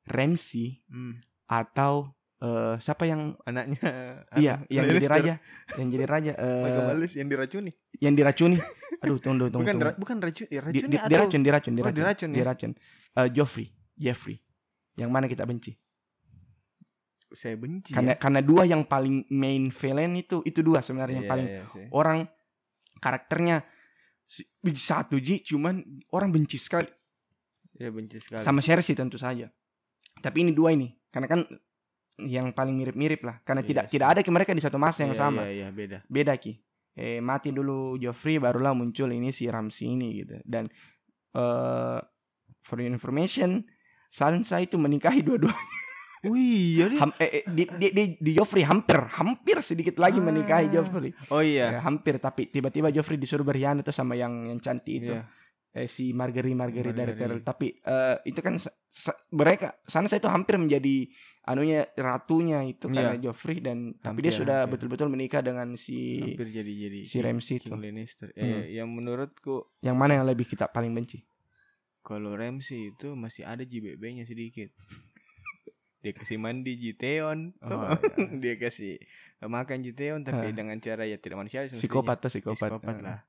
Ramsey 0.04 0.82
Hmm, 0.86 1.18
atau 1.46 2.14
eh, 2.38 2.74
siapa 2.78 3.04
yang 3.04 3.34
anaknya 3.42 3.80
iya 4.38 4.54
anu, 4.58 4.70
yang 4.70 4.84
jadi 4.84 4.98
Lannister, 4.98 5.14
raja. 5.14 5.34
Yang 5.74 5.88
jadi 5.90 6.04
raja 6.06 6.32
eh, 6.44 6.62
Legolas 6.64 7.12
yang 7.14 7.28
diracuni. 7.28 7.72
yang 7.96 8.14
diracuni. 8.14 8.58
Aduh 8.96 9.18
tunggu 9.18 9.46
tunggu 9.46 9.60
Bukan 9.62 9.74
tunggu. 9.76 9.86
ra- 9.86 9.98
bukan 9.98 10.16
racun, 10.18 10.46
ya 10.48 10.60
Di- 10.64 10.80
racun 10.80 10.88
di- 10.88 10.96
atau 10.96 11.10
diracun 11.10 11.40
diracun 11.42 11.72
Oh, 11.72 11.76
diracun. 11.76 11.96
diracun 11.96 12.28
ya? 12.28 12.36
diracun. 12.36 12.70
Eh, 13.14 13.28
Joffrey 13.30 13.68
Jeffrey. 13.94 14.36
Yang 14.96 15.10
mana 15.10 15.26
kita 15.26 15.44
benci 15.44 15.76
saya 17.32 17.58
benci. 17.58 17.90
karena 17.90 18.14
ya. 18.14 18.18
karena 18.18 18.40
dua 18.40 18.62
yang 18.64 18.86
paling 18.86 19.26
main 19.28 19.70
villain 19.70 20.14
itu 20.14 20.42
itu 20.42 20.62
dua 20.62 20.78
sebenarnya 20.78 21.22
yang 21.22 21.26
Iya, 21.26 21.32
paling 21.34 21.46
sih. 21.74 21.86
orang 21.90 22.18
karakternya 22.96 23.66
satu 24.74 25.18
ji 25.18 25.42
cuman 25.42 25.82
orang 26.10 26.30
benci 26.30 26.58
sekali 26.58 26.86
Iya 27.76 27.90
benci 27.92 28.18
sekali. 28.18 28.40
sama 28.40 28.64
Cersei 28.64 28.96
tentu 28.96 29.20
saja. 29.20 29.52
Tapi 30.16 30.48
ini 30.48 30.56
dua 30.56 30.72
ini 30.72 30.88
karena 31.12 31.28
kan 31.28 31.40
yang 32.16 32.48
paling 32.50 32.72
mirip-mirip 32.72 33.20
lah 33.20 33.44
karena 33.44 33.60
Iya 33.60 33.68
tidak 33.68 33.84
sih. 33.86 33.92
tidak 33.98 34.08
ada 34.16 34.20
ki 34.24 34.30
mereka 34.32 34.56
di 34.56 34.64
satu 34.64 34.80
masa 34.80 35.04
yang 35.04 35.12
Iya, 35.12 35.20
sama. 35.20 35.44
Iya, 35.44 35.52
iya, 35.52 35.68
beda. 35.68 35.98
Beda 36.08 36.32
ki. 36.40 36.56
Eh 36.96 37.20
mati 37.20 37.52
dulu 37.52 38.00
Joffrey 38.00 38.40
barulah 38.40 38.72
muncul 38.72 39.12
ini 39.12 39.28
si 39.28 39.44
Ramsey 39.44 39.92
ini 39.92 40.24
gitu. 40.24 40.40
Dan 40.42 40.72
eh 41.36 41.98
for 42.64 42.80
your 42.80 42.88
information 42.88 43.60
Sansa 44.08 44.56
itu 44.58 44.80
menikahi 44.80 45.20
dua-duanya 45.20 45.84
Oh 46.26 46.34
iya 46.34 46.84
dia. 46.88 46.98
Ham, 46.98 47.10
eh, 47.16 47.30
eh, 47.32 47.44
di, 47.46 47.62
di, 47.70 47.86
di, 47.88 48.04
di 48.18 48.30
Joffrey 48.32 48.62
hampir 48.62 48.98
hampir 49.10 49.56
sedikit 49.60 49.96
lagi 49.96 50.18
menikahi 50.18 50.66
Ah. 50.66 50.72
Joffrey 50.72 51.10
Oh 51.28 51.38
Ya, 51.38 51.70
iya. 51.70 51.80
hampir 51.80 52.18
tapi 52.18 52.46
tiba-tiba 52.46 52.90
Joffrey 52.90 53.14
disuruh 53.14 53.42
berkhianat 53.42 53.82
tuh 53.82 53.90
sama 53.90 54.12
yang 54.12 54.46
yang 54.46 54.58
cantik 54.58 54.90
itu 54.98 55.12
Iya. 55.12 55.24
eh, 55.72 55.86
si 55.86 56.10
Margery 56.10 56.52
Margery 56.52 56.90
dari. 56.90 57.12
Terrell 57.12 57.40
tapi 57.40 57.76
eh, 57.76 58.16
itu 58.24 58.40
kan 58.40 58.58
mereka 59.30 59.76
Sansa 59.82 60.16
itu 60.16 60.26
hampir 60.26 60.56
menjadi 60.56 61.04
anunya 61.44 61.86
ratunya 61.94 62.64
itu 62.64 62.86
karena 62.86 63.14
Iya. 63.14 63.22
Joffrey 63.22 63.60
dan 63.60 63.94
tapi 63.94 64.18
Hampir, 64.18 64.22
dia 64.24 64.32
sudah 64.34 64.58
hampir. 64.60 64.72
betul-betul 64.74 65.06
menikah 65.06 65.40
dengan 65.40 65.76
si 65.76 66.18
Hampir 66.18 66.50
jadi 66.50 66.72
jadi 66.82 67.00
si 67.04 67.16
Ramsay 67.18 67.56
itu 67.60 67.70
Lannister. 67.70 68.32
Hmm. 68.32 68.42
Eh, 68.58 68.74
yang 68.74 68.88
menurutku 68.88 69.78
yang 69.78 69.94
mana 69.94 70.16
yang 70.16 70.26
lebih 70.26 70.42
kita 70.44 70.66
paling 70.66 70.90
benci 70.90 71.22
kalau 72.00 72.32
Ramsay 72.32 72.90
itu 72.92 73.12
masih 73.12 73.42
ada 73.42 73.62
JBB-nya 73.62 74.22
sedikit. 74.22 74.70
Dia 76.06 76.14
kasih 76.14 76.38
mandi 76.38 76.72
Jiteon, 76.76 77.50
Oh, 77.60 77.98
dia 78.40 78.54
kasih 78.54 79.02
makan 79.40 79.82
Jiteon 79.82 80.22
tapi 80.22 80.48
Ah. 80.48 80.54
dengan 80.54 80.78
cara 80.78 81.02
ya 81.02 81.16
tidak 81.16 81.36
manusiawi 81.36 81.66
psikopat 81.68 82.22
tuh 82.22 82.30
psikopat, 82.30 82.70
psikopat 82.70 82.94
Eh, 82.94 83.02
lah. 83.02 83.20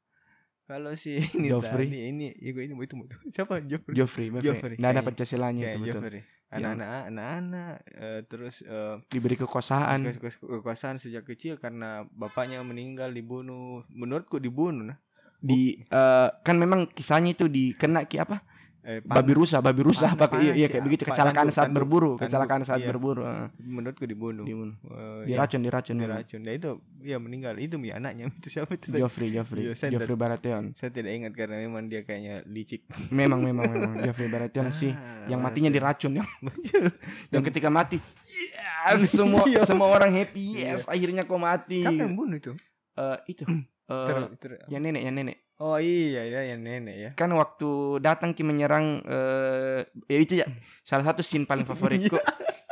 Kalau 0.63 0.93
si 0.93 1.15
ini 1.33 1.47
Joffrey. 1.49 1.87
tadi 1.87 1.99
ini 2.05 2.27
itu 2.35 2.59
ini 2.59 2.73
itu 2.75 2.93
itu 2.93 3.15
siapa 3.35 3.59
Joffrey? 3.61 3.93
Joffrey, 3.93 4.27
Joffrey. 4.37 4.75
Ada 4.75 4.93
kayak- 4.93 5.03
Pancasilanya 5.03 5.57
Kayak 5.59 5.73
itu 5.73 5.81
betul. 5.81 5.93
Joffrey. 5.97 6.21
Anak-anak 6.47 6.87
anak-anak 7.07 7.71
eh, 7.89 8.19
terus 8.23 8.55
eh, 8.61 8.95
Diberi 9.05 9.35
kekuasaan. 9.35 9.99
kekuasaan 10.15 10.95
sejak 10.95 11.25
kecil 11.25 11.57
karena 11.57 12.07
bapaknya 12.09 12.61
meninggal 12.61 13.09
dibunuh. 13.09 13.83
Menurutku 13.89 14.37
dibunuh 14.37 14.85
nah. 14.85 14.99
Di 15.37 15.75
eh, 15.81 16.29
kan 16.37 16.55
memang 16.55 16.87
kisahnya 16.89 17.31
itu 17.31 17.47
dikena 17.47 18.03
ki 18.03 18.17
apa? 18.17 18.46
Eh, 18.87 19.03
pan- 19.03 19.19
Babi 19.19 19.35
rusa, 19.35 19.59
babi 19.59 19.83
rusa, 19.83 20.15
pakai 20.15 20.47
iya, 20.47 20.53
iya 20.55 20.67
kayak 20.71 20.79
begitu 20.79 21.03
apa, 21.03 21.11
kecelakaan 21.11 21.51
saat 21.51 21.75
berburu, 21.75 22.15
kecelakaan 22.15 22.63
saat 22.63 22.79
iya. 22.79 22.87
berburu. 22.87 23.19
menurutku 23.59 24.07
dibunuh. 24.07 24.47
dibunuh. 24.47 24.79
Eh, 24.87 25.27
iya, 25.27 25.43
Diracun, 25.43 25.59
diracun. 25.59 25.95
memang. 25.99 26.23
diracun. 26.23 26.39
Nah 26.39 26.53
itu 26.55 26.69
ya 27.03 27.19
meninggal. 27.19 27.59
Itu 27.59 27.75
mi 27.75 27.91
anaknya 27.91 28.31
itu 28.39 28.47
siapa 28.47 28.79
itu? 28.79 28.87
tadi? 28.87 29.03
Joffrey, 29.03 29.27
Joffrey, 29.29 29.67
Iya, 29.67 29.91
Joffrey 29.91 30.15
Baratheon. 30.15 30.71
Saya 30.73 30.87
tidak 30.89 31.11
ingat 31.11 31.35
karena 31.35 31.59
memang 31.59 31.91
dia 31.91 32.01
kayaknya 32.01 32.47
licik. 32.47 32.87
Memang, 33.11 33.43
memang, 33.43 33.67
memang 33.75 33.91
Joffrey 34.01 34.31
Baratheon 34.31 34.71
sih. 34.71 34.95
Ah, 34.95 35.27
Yang 35.27 35.39
matinya 35.43 35.67
diracun 35.69 36.11
yang, 36.23 36.27
Betul. 36.47 36.87
yang 37.27 37.43
ketika 37.43 37.67
mati, 37.67 37.99
yes, 38.23 39.03
semua 39.11 39.43
Iya. 39.43 39.67
semua 39.67 39.87
orang 39.89 40.15
happy, 40.15 40.63
yes, 40.63 40.87
akhirnya 40.87 41.27
kau 41.27 41.35
mati. 41.35 41.83
Siapa 41.83 42.07
yang 42.07 42.15
bunuh 42.15 42.39
itu? 42.39 42.55
Eh, 42.95 43.17
itu, 43.27 43.43
eh, 43.91 44.05
Ter- 44.07 44.31
ter- 44.39 44.63
yang 44.71 44.79
nenek, 44.79 45.03
yang 45.03 45.11
nenek. 45.13 45.37
Oh 45.59 45.77
iya 45.77 46.21
ya 46.23 46.41
yang 46.47 46.61
nenek 46.61 46.95
ya. 46.95 47.09
kan 47.13 47.29
waktu 47.31 47.69
datang 47.99 48.31
ki 48.31 48.41
menyerang 48.41 49.01
eh 49.03 49.81
ya 50.05 50.17
itu 50.17 50.33
ya 50.35 50.45
salah 50.81 51.03
satu 51.03 51.19
scene 51.19 51.43
paling 51.43 51.65
favoritku 51.69 52.17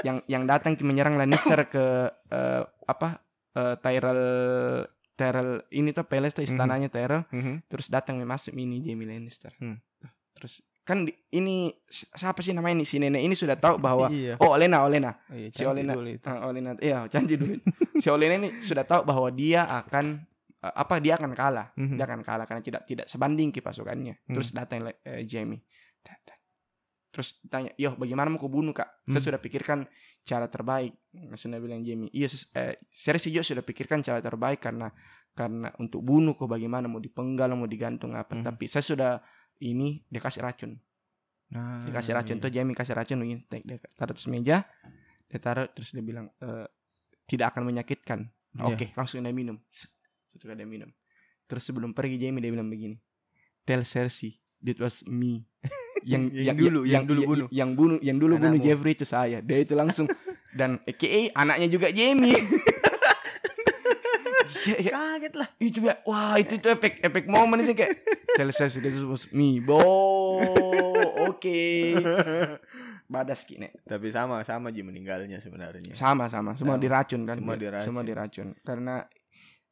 yang 0.02 0.22
yang 0.26 0.46
datang 0.46 0.74
ki 0.74 0.84
menyerang 0.84 1.16
Lannister 1.16 1.66
ke 1.66 1.86
eh, 2.30 2.62
apa 2.84 3.22
eh, 3.52 3.76
Tyrell 3.80 4.22
Tyrell 5.12 5.64
ini 5.72 5.90
tuh 5.92 6.04
palace 6.04 6.34
tuh 6.34 6.44
istananya 6.44 6.88
Tyrell 6.88 7.24
Mhm. 7.28 7.66
terus 7.66 7.88
datang 7.88 8.20
masuk 8.22 8.54
ini 8.54 8.82
Jaime 8.82 9.06
Lannister 9.06 9.50
Hmm. 9.58 9.80
terus 10.32 10.60
kan 10.84 11.02
di- 11.02 11.18
ini 11.32 11.74
si- 11.84 12.06
siapa 12.12 12.38
sih 12.40 12.54
namanya 12.54 12.76
ini 12.76 12.86
si 12.86 13.00
nenek 13.00 13.18
ini 13.20 13.34
sudah 13.34 13.56
tahu 13.56 13.80
bahwa 13.80 14.06
iya. 14.08 14.38
oh 14.38 14.54
Olena 14.54 14.86
Olena 14.86 15.18
Oh, 15.26 15.34
iya, 15.34 15.50
si 15.50 15.58
cantik 15.58 15.72
Olena 15.72 15.94
dulu 15.96 16.10
itu. 16.12 16.26
Ah, 16.28 16.46
Olena 16.46 16.70
iya 16.78 17.00
cantik 17.08 17.36
dulu 17.36 17.54
si 17.98 18.08
Olena 18.08 18.34
ini 18.38 18.50
sudah 18.62 18.84
tahu 18.84 19.02
bahwa 19.04 19.26
dia 19.32 19.66
akan 19.66 20.22
apa 20.72 20.98
dia 20.98 21.20
akan 21.20 21.36
kalah 21.36 21.70
Mhm. 21.76 21.96
dia 22.00 22.06
akan 22.06 22.22
kalah 22.22 22.46
karena 22.46 22.64
tidak 22.64 22.82
tidak 22.86 23.06
sebanding 23.06 23.52
ki 23.52 23.62
pasukannya. 23.62 24.16
Hmm. 24.26 24.34
Terus 24.40 24.50
datang 24.50 24.88
eh, 24.88 25.24
Jamie. 25.24 25.62
Terus 27.12 27.40
tanya, 27.48 27.72
"Yo, 27.80 27.96
bagaimana 27.96 28.28
mau 28.28 28.36
kubunuh, 28.38 28.76
Kak?" 28.76 29.08
Saya 29.08 29.24
Hmm. 29.24 29.28
sudah 29.32 29.40
pikirkan 29.40 29.80
cara 30.28 30.52
terbaik. 30.52 30.92
Sudah 31.40 31.64
bilang 31.64 31.80
Jamie. 31.80 32.12
Iya, 32.12 32.28
eh, 32.54 32.76
Cersei 32.92 33.32
juga 33.32 33.48
sudah 33.48 33.64
pikirkan 33.64 34.04
cara 34.04 34.20
terbaik 34.20 34.60
karena 34.60 34.92
karena 35.32 35.68
untuk 35.80 36.00
bunuh 36.00 36.36
kok 36.36 36.48
bagaimana 36.48 36.88
mau 36.88 37.00
dipenggal 37.00 37.52
mau 37.56 37.68
digantung 37.68 38.16
apa. 38.16 38.36
Hmm. 38.36 38.44
Tapi 38.44 38.68
saya 38.68 38.84
sudah 38.84 39.12
ini 39.64 40.04
dia 40.08 40.20
kasih 40.20 40.44
racun. 40.44 40.76
Nah, 41.46 41.86
Dikasih 41.88 42.14
racun 42.18 42.36
iya. 42.36 42.44
tuh 42.44 42.52
Jamie 42.52 42.76
kasih 42.76 42.96
racun 42.98 43.22
dia 43.24 43.78
taruh 43.96 44.12
atas 44.12 44.28
meja. 44.28 44.66
Dia 45.32 45.40
taruh 45.40 45.68
terus 45.72 45.94
dia 45.94 46.04
bilang 46.04 46.28
"Eh, 46.42 46.68
tidak 47.28 47.54
akan 47.56 47.64
menyakitkan. 47.70 48.28
Iya. 48.56 48.76
Oke, 48.76 48.86
langsung 48.92 49.24
dia 49.24 49.32
minum. 49.32 49.56
Satu 50.36 50.52
dia 50.52 50.68
minum. 50.68 50.92
Terus 51.48 51.64
sebelum 51.64 51.96
pergi 51.96 52.20
Jamie 52.20 52.44
dia 52.44 52.52
bilang 52.52 52.68
begini. 52.68 53.00
Tell 53.64 53.88
Cersei, 53.88 54.36
that 54.62 54.78
was 54.78 55.00
me. 55.08 55.48
Yang 56.06 56.38
Yang 56.38 56.58
dulu, 56.62 56.80
yang 56.86 57.04
dulu 57.10 57.22
bunuh. 57.26 57.48
Yang 57.50 57.70
bunuh, 57.74 57.98
yang 58.04 58.18
dulu 58.22 58.34
bunuh 58.38 58.54
Anakmu. 58.54 58.66
Jeffrey 58.68 58.94
itu 58.94 59.06
saya. 59.10 59.42
Dia 59.42 59.58
itu 59.64 59.74
langsung 59.74 60.06
dan 60.60 60.78
AKA 60.86 61.34
anaknya 61.34 61.68
juga 61.72 61.90
Jamie. 61.90 62.36
Ya, 64.66 64.82
ya, 64.82 64.92
Kaget 64.98 65.34
lah. 65.38 65.50
itu 65.62 65.78
ya, 65.78 66.02
wah 66.10 66.42
itu 66.42 66.58
tuh 66.58 66.74
efek 66.74 66.98
efek 67.06 67.30
momen 67.30 67.62
sih 67.62 67.78
kayak 67.78 68.02
Tell 68.34 68.50
Cersei, 68.50 68.82
that 68.82 68.98
was 69.06 69.30
me. 69.30 69.62
Bo, 69.62 69.78
oke. 71.30 71.62
Badas 73.06 73.46
kini. 73.46 73.70
Tapi 73.86 74.10
sama 74.10 74.42
sama 74.42 74.74
Ji 74.74 74.82
meninggalnya 74.82 75.38
sebenarnya. 75.38 75.94
Sama 75.94 76.34
sama, 76.34 76.58
semua 76.58 76.78
Sama. 76.78 76.82
diracun 76.82 77.22
kan. 77.30 77.38
Semua 77.38 77.56
diracun. 77.58 77.86
Semua 77.86 78.02
diracun. 78.02 78.48
Karena 78.66 79.06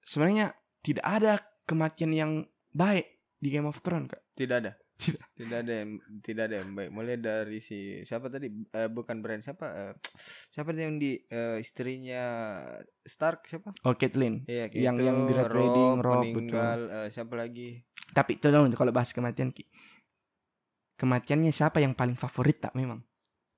sebenarnya 0.04 0.52
tidak 0.80 1.06
ada 1.06 1.34
kematian 1.64 2.12
yang 2.12 2.32
baik 2.72 3.08
di 3.38 3.48
Game 3.50 3.68
of 3.68 3.80
Thrones, 3.80 4.12
Kak. 4.12 4.24
Tidak 4.36 4.58
ada. 4.60 4.74
Tidak. 4.94 5.26
Tidak 5.36 5.58
ada 5.58 5.74
yang 5.74 5.90
tidak 6.22 6.44
ada 6.48 6.56
yang 6.62 6.72
baik. 6.78 6.90
Mulai 6.94 7.18
dari 7.18 7.58
si 7.60 8.06
siapa 8.06 8.30
tadi 8.30 8.46
Eh, 8.72 8.88
bukan 8.88 9.20
brand 9.20 9.42
siapa 9.42 9.66
eh, 9.66 9.94
siapa 10.54 10.70
yang 10.72 11.02
di 11.02 11.18
eh, 11.18 11.58
istrinya 11.58 12.24
Stark 13.02 13.50
siapa? 13.50 13.74
Oh, 13.84 13.98
Catelyn. 13.98 14.46
Iya, 14.46 14.70
Yang- 14.70 14.98
itu, 15.02 15.08
yang 15.10 15.18
di 15.26 15.34
Red 15.34 15.50
Wedding, 15.52 15.94
Robb, 15.98 16.24
meninggal 16.30 16.80
eh, 16.88 17.08
siapa 17.10 17.34
lagi? 17.36 17.82
Tapi 18.14 18.38
tolong 18.38 18.70
kalau 18.78 18.94
bahas 18.94 19.10
kematian 19.10 19.50
Ki. 19.50 19.66
Kematiannya 20.94 21.50
siapa 21.50 21.82
yang 21.82 21.98
paling 21.98 22.16
favorit 22.16 22.62
tak 22.62 22.78
memang? 22.78 23.02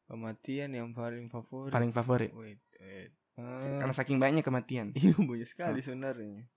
Kematian 0.08 0.72
yang 0.72 0.96
paling 0.96 1.28
favorit. 1.28 1.72
Paling 1.76 1.91
favorit. 1.91 2.32
Wait, 2.32 2.64
wait. 2.80 3.12
Ah, 3.36 3.83
Karena 3.83 3.91
saking 3.91 4.15
banyaknya 4.15 4.41
kematian. 4.41 4.95
iya 4.95 5.11
banyak 5.13 5.43
sekali 5.45 5.79
sebenarnya. 5.79 6.47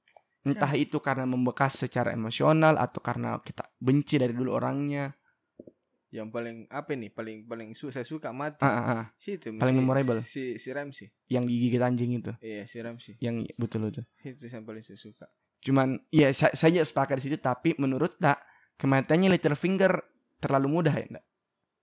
Entah 0.46 0.70
itu 0.72 0.96
karena 0.98 1.26
membekas 1.26 1.74
secara 1.76 2.14
emosional 2.14 2.78
atau 2.78 3.02
karena 3.02 3.42
kita 3.42 3.66
benci 3.76 4.16
dari 4.16 4.30
dulu 4.30 4.54
orangnya. 4.54 5.10
Yang 6.08 6.28
paling 6.32 6.56
apa 6.70 6.94
nih? 6.94 7.10
Paling 7.12 7.44
paling 7.44 7.68
su 7.74 7.90
saya 7.90 8.06
suka 8.06 8.32
mati. 8.32 8.62
Ah, 8.62 8.70
ah, 8.70 8.86
ah. 8.94 9.04
Si 9.18 9.36
itu 9.36 9.52
Paling 9.52 9.74
si- 9.74 9.80
memorable. 9.82 10.18
Si 10.24 10.42
si 10.56 10.68
Ramsey. 10.70 11.10
Yang 11.28 11.44
digigit 11.50 11.82
anjing 11.82 12.10
itu. 12.16 12.32
Iya, 12.40 12.64
si 12.64 12.78
Ramsey. 12.80 13.18
Yang 13.20 13.52
betul 13.58 13.90
betul. 13.90 14.04
Itu 14.22 14.46
yang 14.46 14.64
paling 14.64 14.80
saya 14.80 14.96
suka. 14.96 15.26
Cuman 15.58 15.98
ya 16.08 16.30
sa- 16.32 16.54
saya 16.54 16.80
sepakat 16.80 17.18
di 17.18 17.28
situ 17.28 17.36
tapi 17.36 17.74
menurut 17.76 18.16
tak 18.16 18.40
kematiannya 18.78 19.34
Littlefinger 19.34 19.92
terlalu 20.38 20.68
mudah 20.70 20.94
ya 20.94 21.04
enggak? 21.10 21.26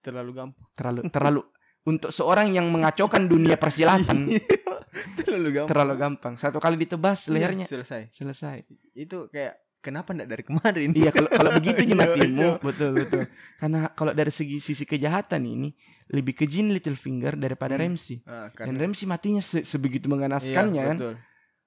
Terlalu 0.01 0.31
gampang. 0.33 0.65
Terlalu 0.73 0.99
terlalu 1.11 1.41
untuk 1.85 2.09
seorang 2.09 2.49
yang 2.49 2.65
mengacaukan 2.65 3.29
dunia 3.29 3.59
persilatan 3.59 4.25
terlalu 5.17 5.49
gampang. 5.51 5.69
terlalu 5.69 5.93
gampang. 5.95 6.33
Satu 6.35 6.57
kali 6.57 6.75
ditebas 6.77 7.25
Iya, 7.25 7.33
lehernya 7.33 7.65
selesai. 7.65 8.09
selesai. 8.11 8.63
Itu 8.91 9.27
kayak 9.27 9.53
kenapa 9.79 10.11
enggak 10.11 10.29
dari 10.29 10.43
kemarin? 10.43 10.89
Iya 10.91 11.09
kalau 11.09 11.29
kalau 11.29 11.51
begitu 11.53 11.79
aja 11.79 11.93
Iya, 11.95 12.25
iya. 12.25 12.49
betul 12.57 12.89
betul. 12.91 13.21
Karena 13.55 13.79
kalau 13.91 14.11
dari 14.11 14.29
segi 14.29 14.57
sisi 14.57 14.83
kejahatan 14.83 15.43
ini 15.43 15.69
lebih 16.07 16.33
kejin 16.35 16.69
Littlefinger 16.69 17.35
daripada 17.35 17.75
Hmm. 17.75 17.83
Ramsey. 17.85 18.21
Ah, 18.23 18.49
Dan 18.49 18.73
karena 18.73 18.77
Ramsey 18.79 19.05
matinya 19.05 19.41
se- 19.41 19.61
sebegitu 19.63 20.05
iya, 20.05 20.11
mengenaskannya 20.11 20.83
kan. 20.83 20.97
betul. 20.97 21.15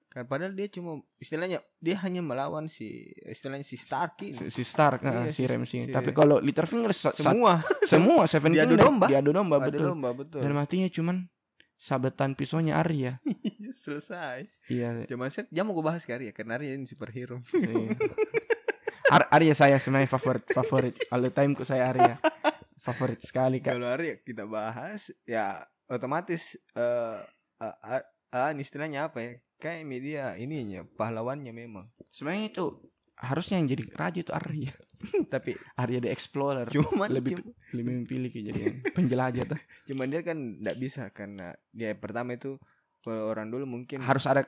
Kan 0.09 0.25
padahal 0.25 0.51
dia 0.51 0.65
cuma 0.67 0.91
istilahnya 1.15 1.61
dia 1.77 1.93
hanya 1.99 2.19
melawan 2.19 2.65
si 2.65 2.87
istilahnya 3.23 3.61
si 3.61 3.77
Stark 3.77 4.17
ini. 4.19 4.41
Si, 4.41 4.49
si 4.51 4.63
Stark, 4.63 4.99
Iya, 4.99 5.13
ah, 5.13 5.25
si 5.29 5.33
si- 5.35 5.45
Ramsey. 5.45 5.79
si- 5.85 5.93
Tapi 5.93 6.09
kalau 6.11 6.39
Littlefinger 6.39 6.91
sa- 6.91 7.13
sa- 7.13 7.29
Semua 7.29 7.61
semua 7.85 8.25
Seven 8.25 8.49
Kingdom 8.49 8.79
domba. 8.79 9.05
diadu 9.05 9.29
domba 9.29 9.61
betul. 9.61 9.85
lomba 9.87 10.09
betul. 10.11 10.41
Dan 10.41 10.51
matinya 10.51 10.89
cuman 10.89 11.29
sabetan 11.79 12.35
pisaunya 12.35 12.75
Arya. 12.75 13.23
selesai. 13.83 14.45
Iya. 14.67 15.07
Cuma 15.07 15.31
set 15.31 15.47
jam 15.49 15.65
mau 15.65 15.73
gue 15.73 15.85
bahas 15.87 16.03
ke 16.03 16.11
Arya 16.11 16.35
karena 16.35 16.59
Arya 16.59 16.75
ini 16.75 16.83
superhero. 16.85 17.39
iya. 17.55 17.95
Ar- 19.09 19.31
Arya 19.31 19.55
saya 19.55 19.79
sebenarnya 19.79 20.11
favorit 20.11 20.43
favorit 20.51 20.95
all 21.09 21.23
the 21.23 21.31
time 21.31 21.55
ku 21.55 21.63
saya 21.63 21.89
Arya. 21.89 22.19
Favorit 22.83 23.23
sekali 23.23 23.63
kak. 23.63 23.79
Kalau 23.79 23.87
Arya 23.87 24.19
kita 24.21 24.43
bahas 24.45 25.09
ya 25.23 25.63
otomatis 25.87 26.59
eh 26.75 27.23
uh, 27.63 27.65
uh, 27.65 28.03
uh, 28.35 28.51
istilahnya 28.59 29.09
apa 29.09 29.17
ya? 29.23 29.31
Kayak 29.59 29.87
media 29.87 30.23
ininya 30.35 30.83
pahlawannya 30.95 31.51
memang. 31.51 31.87
Sebenarnya 32.11 32.51
itu 32.51 32.65
harusnya 33.19 33.59
yang 33.59 33.67
jadi 33.71 33.83
raja 33.95 34.19
itu 34.23 34.31
Arya. 34.35 34.71
Tapi 35.27 35.55
Arya 35.75 35.99
the 35.99 36.11
Explorer. 36.11 36.67
cuman 36.67 37.09
lebih 37.09 37.39
cum- 37.39 37.55
lebih 37.71 37.93
memilih 38.03 38.29
kejadian 38.29 38.83
penjelajah 38.91 39.43
tuh. 39.47 39.59
cuman 39.89 40.05
dia 40.07 40.21
kan 40.21 40.37
nggak 40.59 40.77
bisa 40.77 41.07
karena 41.09 41.51
dia 41.69 41.95
pertama 41.95 42.35
itu 42.35 42.59
kalau 42.99 43.31
orang 43.31 43.47
dulu 43.47 43.63
mungkin 43.65 44.03
Harus 44.03 44.27
ada 44.27 44.43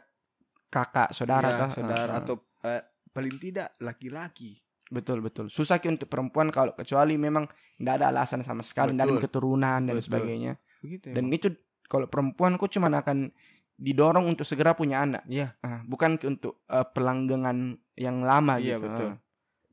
kakak 0.67 1.11
saudara 1.11 1.47
ya, 1.49 1.67
saudara 1.71 2.11
Ah, 2.11 2.15
ah. 2.15 2.21
atau 2.23 2.35
eh, 2.63 2.83
paling 3.09 3.35
tidak 3.37 3.75
laki-laki 3.77 4.59
Betul 4.91 5.23
betul. 5.23 5.47
Susah 5.47 5.79
untuk 5.79 6.11
perempuan 6.11 6.51
kalau 6.51 6.75
kecuali 6.75 7.15
memang 7.15 7.47
nggak 7.79 7.95
ada 7.95 8.11
alasan 8.11 8.43
sama 8.43 8.59
sekali, 8.59 8.91
Betul. 8.91 9.23
keturunan 9.23 9.79
dan 9.79 9.95
Betul. 9.95 10.03
sebagainya. 10.03 10.59
Begitu. 10.83 11.15
Dan 11.15 11.31
emang. 11.31 11.37
itu 11.39 11.47
kalau 11.87 12.11
perempuan 12.11 12.59
kok 12.59 12.67
cuma 12.67 12.91
akan 12.91 13.31
didorong 13.73 14.27
untuk 14.27 14.43
segera 14.43 14.75
punya 14.75 14.99
anak, 14.99 15.23
Iya, 15.31 15.55
Ah, 15.63 15.79
bukan 15.87 16.19
untuk 16.21 16.59
eh, 16.67 16.83
pelanggengan 16.83 17.57
yang 17.95 18.19
lama 18.19 18.59
iya 18.59 18.75
gitu. 18.75 18.83
betul. 18.83 19.09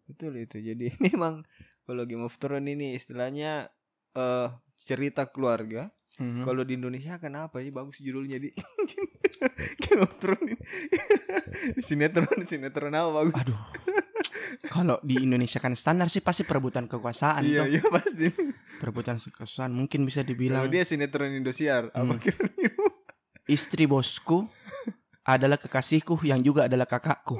Betul 0.08 0.32
itu. 0.40 0.56
Jadi 0.58 0.96
memang 1.04 1.44
kalau 1.84 2.02
Game 2.04 2.24
of 2.24 2.34
Thrones 2.36 2.64
ini 2.66 2.96
istilahnya 2.96 3.68
eh 4.16 4.48
cerita 4.80 5.28
keluarga. 5.28 5.92
Mhm. 6.18 6.42
Kalau 6.42 6.66
di 6.66 6.74
Indonesia 6.74 7.14
kenapa 7.16 7.62
ya 7.62 7.70
bagus 7.70 8.02
judulnya 8.02 8.42
di 8.42 8.50
Game 9.86 10.02
of 10.02 10.18
Thrones 10.18 10.42
ini. 10.50 10.56
sinetron 11.86 12.42
sinetron 12.42 12.90
apa 12.90 13.10
bagus? 13.22 13.34
Aduh. 13.38 13.60
Kalau 14.66 14.96
di 15.04 15.20
Indonesia 15.20 15.60
kan 15.60 15.76
standar 15.76 16.08
sih 16.08 16.24
pasti 16.24 16.42
perebutan 16.42 16.88
kekuasaan 16.88 17.44
Iya 17.44 17.68
iya 17.68 17.84
pasti. 17.86 18.32
Perebutan 18.80 19.20
kekuasaan 19.20 19.70
mungkin 19.70 20.02
bisa 20.02 20.24
Kalau 20.24 20.30
dibilang 20.32 20.64
dia 20.66 20.82
sinetron 20.82 21.30
Indosiar, 21.30 21.92
apa 21.92 22.16
Hmm. 22.16 22.18
kira 22.18 22.48
istri 23.46 23.84
bosku 23.84 24.48
adalah 25.22 25.60
kekasihku 25.60 26.18
yang 26.24 26.40
juga 26.40 26.66
adalah 26.66 26.88
kakakku. 26.88 27.38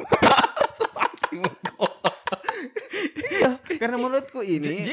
Iya, 3.30 3.50
karena 3.78 3.96
menurutku 3.96 4.40
ini 4.59 4.84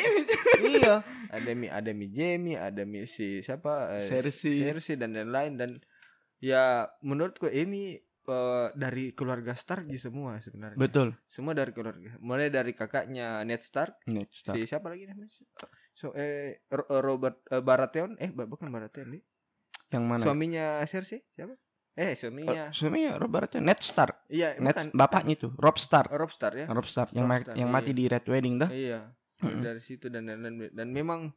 iya, 0.62 1.02
ada 1.30 1.52
mi 1.52 1.68
ada 1.68 1.92
mi 1.92 2.08
Jamie, 2.08 2.56
ada 2.56 2.84
mi 2.84 3.04
si 3.06 3.42
siapa 3.42 3.98
eh, 3.98 4.08
Cersei. 4.08 4.62
Cersei 4.62 4.96
dan 4.96 5.14
lain-lain 5.14 5.54
dan 5.56 5.72
ya 6.40 6.86
menurutku 7.02 7.48
ini 7.48 7.98
eh, 8.02 8.68
dari 8.74 9.12
keluarga 9.14 9.54
Stark 9.54 9.86
di 9.86 9.98
semua 9.98 10.38
sebenarnya. 10.40 10.78
Betul. 10.78 11.14
Semua 11.28 11.54
dari 11.54 11.72
keluarga. 11.72 12.16
Mulai 12.20 12.50
dari 12.50 12.72
kakaknya 12.72 13.42
Ned 13.44 13.62
Stark, 13.62 14.02
Ned 14.06 14.30
Stark. 14.30 14.56
si 14.56 14.68
siapa 14.68 14.90
lagi 14.90 15.10
namanya? 15.10 15.32
So 15.96 16.12
eh 16.12 16.60
Ro- 16.70 16.90
Robert 17.02 17.44
eh, 17.50 17.64
Baratheon, 17.64 18.20
eh 18.20 18.30
bukan 18.30 18.70
Baratheon 18.70 19.16
nih. 19.16 19.24
Yang 19.94 20.04
mana? 20.04 20.24
Suaminya 20.26 20.66
Cersei 20.86 21.22
siapa? 21.34 21.56
Eh, 21.96 22.12
suaminya. 22.20 22.68
Oh, 22.68 22.76
suaminya 22.76 23.16
Robert 23.16 23.56
Ned 23.56 23.80
Stark. 23.80 24.28
iya, 24.28 24.60
Ned 24.60 24.76
bukan. 24.76 24.88
bapaknya 24.92 25.34
itu 25.40 25.48
Rob 25.56 25.80
Stark. 25.80 26.12
Rob 26.12 26.28
Stark 26.28 26.56
ya. 26.60 26.68
Rob 26.68 26.84
Stark 26.84 27.16
yang 27.16 27.24
Rob 27.32 27.48
Stark, 27.48 27.56
yang 27.56 27.70
iya. 27.72 27.76
mati 27.76 27.92
di 27.96 28.04
Red 28.12 28.26
Wedding 28.28 28.56
dah. 28.60 28.70
Iya. 28.70 29.00
Mm-mm. 29.40 29.64
Dari 29.64 29.82
situ 29.84 30.12
dan 30.12 30.28
dan, 30.28 30.44
dan 30.44 30.56
dan 30.76 30.88
memang 30.92 31.32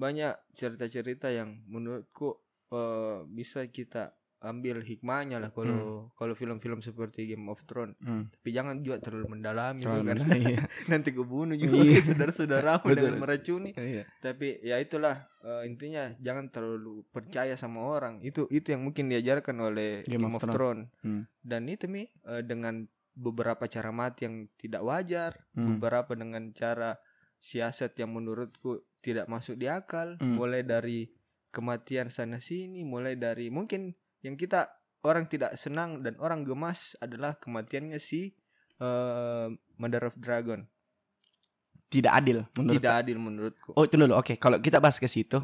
banyak 0.00 0.32
cerita-cerita 0.56 1.28
yang 1.28 1.60
menurutku 1.68 2.40
eh, 2.72 3.28
bisa 3.28 3.64
kita 3.68 4.16
ambil 4.40 4.80
hikmahnya 4.80 5.36
lah 5.36 5.52
kalau 5.52 6.08
kalau 6.16 6.32
film-film 6.32 6.80
seperti 6.80 7.28
Game 7.28 7.44
of 7.52 7.60
Thrones. 7.68 7.92
Hmm. 8.00 8.32
Tapi 8.32 8.48
jangan 8.50 8.80
juga 8.80 9.04
terlalu 9.04 9.36
mendalami 9.36 9.84
Terlalu 9.84 10.04
karena 10.08 10.26
iya. 10.36 10.60
nanti 10.92 11.12
kebunuh 11.12 11.56
juga 11.60 11.76
Iya. 11.76 12.00
saudara-saudaramu 12.08 12.86
dengan 12.88 13.14
meracuni. 13.20 13.70
Iya. 13.76 14.08
Tapi 14.24 14.64
ya 14.64 14.80
itulah 14.80 15.28
eh, 15.44 15.68
intinya 15.68 16.16
jangan 16.16 16.48
terlalu 16.48 17.04
percaya 17.12 17.52
sama 17.60 17.84
orang. 17.84 18.24
Itu 18.24 18.48
itu 18.48 18.72
yang 18.72 18.80
mungkin 18.80 19.12
diajarkan 19.12 19.56
oleh 19.60 20.08
Game 20.08 20.24
Game, 20.24 20.32
of 20.32 20.40
of, 20.40 20.48
Thrones. 20.48 20.88
Hmm. 21.04 21.28
Dan 21.44 21.68
itu 21.68 21.84
mi 21.84 22.08
eh, 22.08 22.40
dengan 22.40 22.88
beberapa 23.12 23.68
cara 23.68 23.92
mati 23.92 24.24
yang 24.24 24.48
tidak 24.56 24.80
wajar, 24.80 25.44
Hmm. 25.52 25.76
beberapa 25.76 26.16
dengan 26.16 26.56
cara 26.56 26.96
siasat 27.36 27.92
yang 28.00 28.16
menurutku 28.16 28.80
tidak 29.04 29.28
masuk 29.28 29.60
di 29.60 29.68
akal, 29.68 30.16
Hmm. 30.16 30.40
mulai 30.40 30.64
dari 30.64 31.12
kematian 31.50 32.08
sana 32.08 32.38
sini, 32.38 32.86
mulai 32.86 33.18
dari 33.18 33.50
mungkin 33.50 33.92
yang 34.20 34.34
kita 34.34 34.68
orang 35.00 35.24
tidak 35.26 35.56
senang 35.56 36.00
dan 36.00 36.16
orang 36.20 36.44
gemas 36.44 36.92
adalah 36.98 37.36
kematiannya 37.36 37.96
si 37.96 38.32
eh, 38.76 39.46
Mother 39.76 40.08
of 40.08 40.16
Dragon. 40.16 40.64
Tidak 41.90 42.12
adil 42.12 42.46
menurut 42.54 42.78
tidak 42.78 42.94
adil 43.02 43.18
menurutku. 43.18 43.70
Oh 43.74 43.82
itu 43.82 43.98
dulu 43.98 44.14
oke 44.14 44.38
kalau 44.38 44.62
kita 44.62 44.78
bahas 44.78 44.96
ke 44.96 45.10
situ 45.10 45.42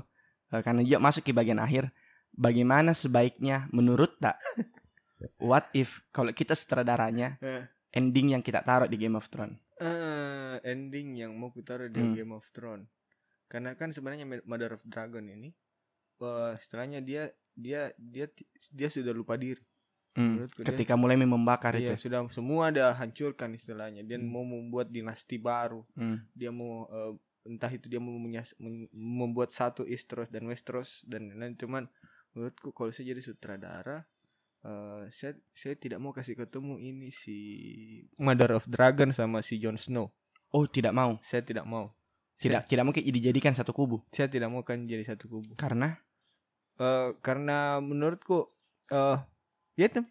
eh, 0.51 0.63
karena 0.63 0.87
dia 0.87 1.03
masuk 1.03 1.27
ke 1.27 1.35
bagian 1.35 1.59
akhir 1.59 1.91
bagaimana 2.31 2.95
sebaiknya 2.95 3.67
menurut 3.75 4.15
tak 4.23 4.39
what 5.43 5.67
if 5.73 5.91
kalau 6.13 6.31
kita 6.31 6.55
sutradaranya 6.55 7.41
Eh. 7.43 7.65
ending 7.91 8.37
yang 8.37 8.45
kita 8.45 8.61
taruh 8.63 8.87
di 8.87 8.95
Game 8.95 9.17
of 9.17 9.27
Thrones 9.27 9.59
eh 9.77 10.57
ending 10.63 11.19
yang 11.19 11.35
mau 11.35 11.51
kutaruh 11.51 11.89
di 11.89 12.01
Hmm. 12.01 12.15
Game 12.15 12.33
of 12.33 12.47
Thrones. 12.53 12.89
Karena 13.47 13.77
kan 13.77 13.93
sebenarnya 13.93 14.25
Mother 14.45 14.79
of 14.79 14.83
Dragon 14.85 15.27
ini 15.27 15.51
eh 16.17 16.53
setelahnya 16.63 17.03
dia 17.03 17.29
dia 17.57 17.91
dia 17.97 18.29
dia 18.71 18.89
sudah 18.89 19.11
lupa 19.11 19.35
diri. 19.35 19.59
Hmm, 20.13 20.49
dia- 20.49 20.65
ketika 20.65 20.95
mulai 20.95 21.17
membakar 21.17 21.77
Iya, 21.77 21.93
itu 21.93 22.09
sudah 22.09 22.25
semua 22.31 22.69
dia 22.69 22.89
hancurkan 22.91 23.53
istilahnya. 23.53 24.01
Dia 24.01 24.17
Hmm. 24.17 24.29
mau 24.29 24.45
membuat 24.45 24.89
dinasti 24.89 25.37
baru. 25.37 25.85
Hmm, 25.93 26.25
Dia 26.33 26.49
mau 26.49 26.85
eh, 26.87 27.13
entah 27.47 27.69
itu 27.69 27.87
dia 27.87 27.99
mau 27.99 28.17
membuat 28.93 29.51
satu 29.51 29.83
Istros 29.83 30.29
dan 30.29 30.45
Westeros 30.45 31.01
dan 31.03 31.31
lain 31.31 31.55
cuman 31.55 31.87
menurutku 32.33 32.71
kalau 32.71 32.91
saya 32.91 33.09
jadi 33.09 33.23
sutradara 33.23 34.03
eh 34.61 35.07
saya 35.09 35.31
saya 35.53 35.79
tidak 35.79 35.97
mau 35.97 36.11
kasih 36.11 36.35
ketemu 36.35 36.75
ini 36.77 37.09
si 37.09 37.37
Mother 38.19 38.51
of 38.53 38.67
Dragon 38.67 39.15
sama 39.15 39.41
si 39.41 39.57
Jon 39.57 39.79
Snow. 39.79 40.11
oh 40.49 40.67
tidak 40.67 40.91
mau 40.91 41.23
Saya 41.23 41.41
tidak 41.41 41.63
mau. 41.65 41.95
tidak 42.37 42.67
tidak 42.67 42.83
mungkin 42.83 43.07
dijadikan 43.07 43.55
satu 43.55 43.71
kubu 43.71 44.03
saya 44.11 44.27
tidak 44.27 44.51
mau 44.51 44.61
kan 44.61 44.83
jadi 44.83 45.07
satu 45.07 45.31
kubu 45.31 45.55
karena 45.55 45.97
Eh 46.77 47.09
karena 47.21 47.79
menurutku 47.79 48.53
eh 48.89 49.17
ya 49.75 49.87
tuh 49.89 50.05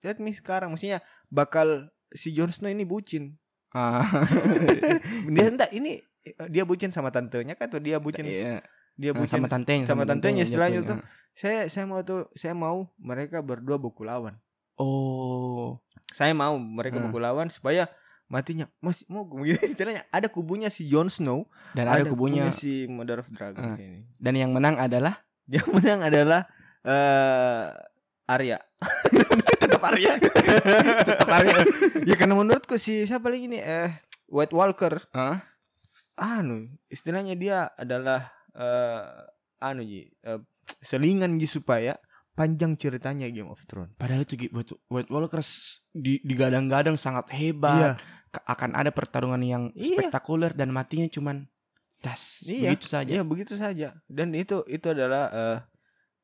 lihat 0.00 0.18
nih 0.18 0.34
sekarang. 0.34 0.70
Maksudnya 0.70 1.02
bakal 1.28 1.90
si 2.08 2.30
Jon 2.30 2.48
Snow 2.48 2.68
ini 2.68 2.82
bucin. 2.82 3.38
Ah, 3.70 4.04
dia 5.32 5.48
enggak 5.48 5.72
ini 5.72 5.98
eh, 6.22 6.36
dia 6.46 6.62
bucin 6.62 6.92
sama 6.92 7.08
tantenya 7.08 7.54
kan 7.54 7.66
atau 7.66 7.78
dia 7.78 7.96
bucin? 7.96 8.22
Iya, 8.22 8.60
dia 8.94 9.12
bucin 9.12 9.40
sama 9.40 9.48
tantenya 9.48 9.84
sama 9.84 10.04
tantenya 10.04 10.44
istilahnya 10.44 10.84
tuh. 10.84 10.98
saya 11.32 11.64
saya 11.66 11.88
mau 11.88 12.04
tuh 12.04 12.28
saya 12.32 12.52
mau 12.52 12.92
mereka 13.00 13.40
berdua 13.40 13.80
buku 13.80 14.04
lawan. 14.04 14.36
Oh. 14.76 15.80
Saya 16.12 16.32
mau 16.32 16.52
mereka 16.54 17.00
Hmm. 17.00 17.08
buku 17.08 17.16
lawan 17.16 17.48
supaya 17.48 17.88
matinya 18.28 18.68
masih 18.78 19.08
mau 19.08 19.24
begitu 19.24 19.64
istilahnya 19.72 20.04
ada 20.08 20.28
kubunya 20.28 20.68
si 20.68 20.84
Jon 20.84 21.08
Snow 21.08 21.48
dan 21.72 21.88
ada, 21.88 22.04
kubunya. 22.04 22.52
si 22.52 22.84
Mother 22.84 23.20
of 23.20 23.32
Dragon 23.32 23.64
Ah. 23.64 23.76
ini. 23.76 24.04
Dan 24.16 24.36
yang 24.36 24.52
menang 24.52 24.76
adalah 24.76 25.24
dia 25.52 25.62
menang 25.68 26.00
adalah 26.02 26.48
eh 26.82 27.68
Arya. 28.24 28.56
Tetap 29.60 29.82
Arya. 29.84 30.12
Tetap 31.04 31.28
Arya. 31.28 31.58
Ya 32.02 32.14
karena 32.16 32.32
menurutku 32.32 32.74
si 32.76 33.04
siapa 33.04 33.28
lagi 33.28 33.46
nih? 33.46 33.60
Eh 33.60 33.90
White 34.26 34.56
Walker. 34.56 35.04
Hah? 35.12 35.44
anu 36.12 36.68
istilahnya 36.88 37.32
dia 37.34 37.58
adalah 37.72 38.28
eh 38.52 39.04
anu 39.60 39.80
ji 39.82 40.06
eh, 40.22 40.40
selingan 40.80 41.36
ji 41.36 41.48
supaya 41.48 41.96
panjang 42.32 42.76
ceritanya 42.76 43.28
Game 43.28 43.48
of 43.48 43.60
Thrones. 43.64 43.92
Padahal 43.96 44.24
itu 44.24 44.36
White, 44.88 45.08
Walker 45.08 45.40
di 45.90 46.20
digadang-gadang 46.22 46.96
sangat 46.96 47.28
hebat. 47.32 47.76
iya. 47.76 47.90
Ka- 48.32 48.44
Akan 48.48 48.72
ada 48.72 48.88
pertarungan 48.88 49.40
yang 49.40 49.68
Iya. 49.76 50.08
spektakuler 50.08 50.56
dan 50.56 50.72
matinya 50.72 51.04
cuman 51.06 51.44
das 52.02 52.42
Iya, 52.44 52.74
begitu 52.74 52.86
saja. 52.88 53.08
iya 53.08 53.22
begitu 53.22 53.54
saja 53.54 53.88
dan 54.06 54.34
itu 54.34 54.66
itu 54.66 54.86
adalah 54.86 55.24
eh 55.30 55.58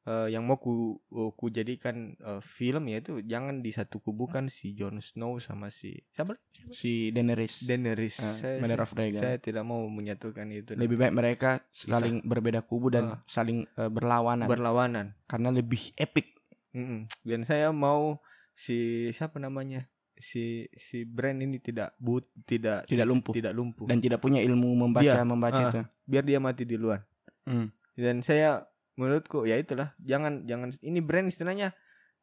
eh, 0.04 0.26
yang 0.30 0.42
mau 0.42 0.56
ku 0.56 0.98
ku 1.32 1.46
jadikan 1.48 1.96
eh, 2.14 2.40
film 2.40 2.88
yaitu 2.88 3.20
jangan 3.22 3.60
di 3.60 3.70
satu 3.70 3.98
kubukan 3.98 4.48
si 4.48 4.72
Jon 4.72 4.98
Snow 4.98 5.38
sama 5.38 5.68
si 5.68 5.94
siapa 6.10 6.34
siapa? 6.50 6.72
Si 6.72 7.08
Daenerys, 7.08 7.62
Daenerys 7.62 8.16
Ah, 8.18 8.34
saya, 8.34 8.56
Mother 8.58 8.80
of 8.80 8.90
Dragon. 8.90 9.20
saya 9.20 9.36
tidak 9.36 9.62
mau 9.62 9.84
menyatukan 9.84 10.48
itu 10.48 10.72
lebih 10.74 10.96
baik 10.96 11.12
mereka 11.12 11.50
saling 11.70 12.20
berbeda 12.22 12.60
kubu 12.60 12.88
dan 12.88 13.04
Ah. 13.06 13.20
saling 13.26 13.68
eh, 13.70 13.86
berlawanan 13.86 14.46
berlawanan 14.46 15.06
karena 15.24 15.48
lebih 15.50 15.92
epic. 15.94 16.34
Mm-mm. 16.68 17.08
Dan 17.22 17.44
saya 17.44 17.68
mau 17.70 18.20
si 18.52 18.76
siapa 19.10 19.36
namanya 19.36 19.86
si 20.18 20.44
si 20.74 21.02
brand 21.02 21.38
ini 21.38 21.58
tidak 21.58 21.94
but 21.96 22.26
tidak 22.42 22.84
Tidak 22.84 23.02
lumpuh 23.02 23.30
tidak 23.30 23.52
lumpuh 23.52 23.86
dan 23.86 23.98
tidak 23.98 24.18
punya 24.18 24.42
ilmu 24.42 24.74
membaca 24.76 25.06
Iya, 25.06 25.22
membaca 25.22 25.60
ah. 25.60 25.70
itu. 25.70 25.80
biar 26.04 26.22
dia 26.22 26.38
mati 26.38 26.62
duluan. 26.62 27.00
Hmm. 27.42 27.70
Dan 27.94 28.20
saya 28.20 28.66
menurutku 28.94 29.42
ya 29.42 29.54
itulah 29.54 29.94
jangan 29.98 30.42
jangan 30.44 30.74
ini 30.78 30.98
brand 30.98 31.26
istilahnya 31.26 31.70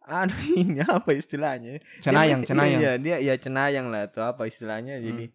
aduh 0.02 0.36
ini 0.56 0.80
apa 0.82 1.10
istilahnya? 1.12 1.80
Dia 1.80 1.84
Cenayang, 2.04 2.44
mungkin- 2.44 2.50
cenayang. 2.52 2.80
Iya, 2.80 2.92
dia 3.00 3.16
ya 3.18 3.34
cenayang 3.36 3.88
lah 3.88 4.06
atau 4.06 4.22
apa 4.24 4.46
istilahnya. 4.46 5.00
Jadi 5.00 5.32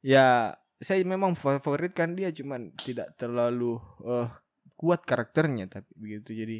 ya 0.00 0.54
saya 0.76 1.02
memang 1.02 1.34
favoritkan 1.34 2.12
dia 2.12 2.30
cuman 2.30 2.70
tidak 2.78 3.12
terlalu 3.16 3.76
eh, 4.02 4.28
kuat 4.74 5.02
karakternya 5.02 5.66
tapi 5.66 5.88
begitu 5.96 6.30
jadi 6.32 6.58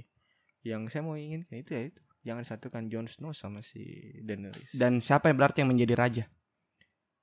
yang 0.65 0.89
saya 0.89 1.01
mau 1.01 1.15
inginkan 1.15 1.53
itu 1.55 1.71
ya 1.71 1.83
itu 1.87 2.01
jangan 2.27 2.43
satukan 2.43 2.91
Jon 2.91 3.07
Snow 3.07 3.31
sama 3.31 3.63
si 3.63 3.87
Daenerys 4.19 4.75
Dan 4.75 4.99
siapa 4.99 5.31
yang 5.31 5.39
berarti 5.39 5.63
yang 5.63 5.71
menjadi 5.71 5.95
raja? 5.95 6.25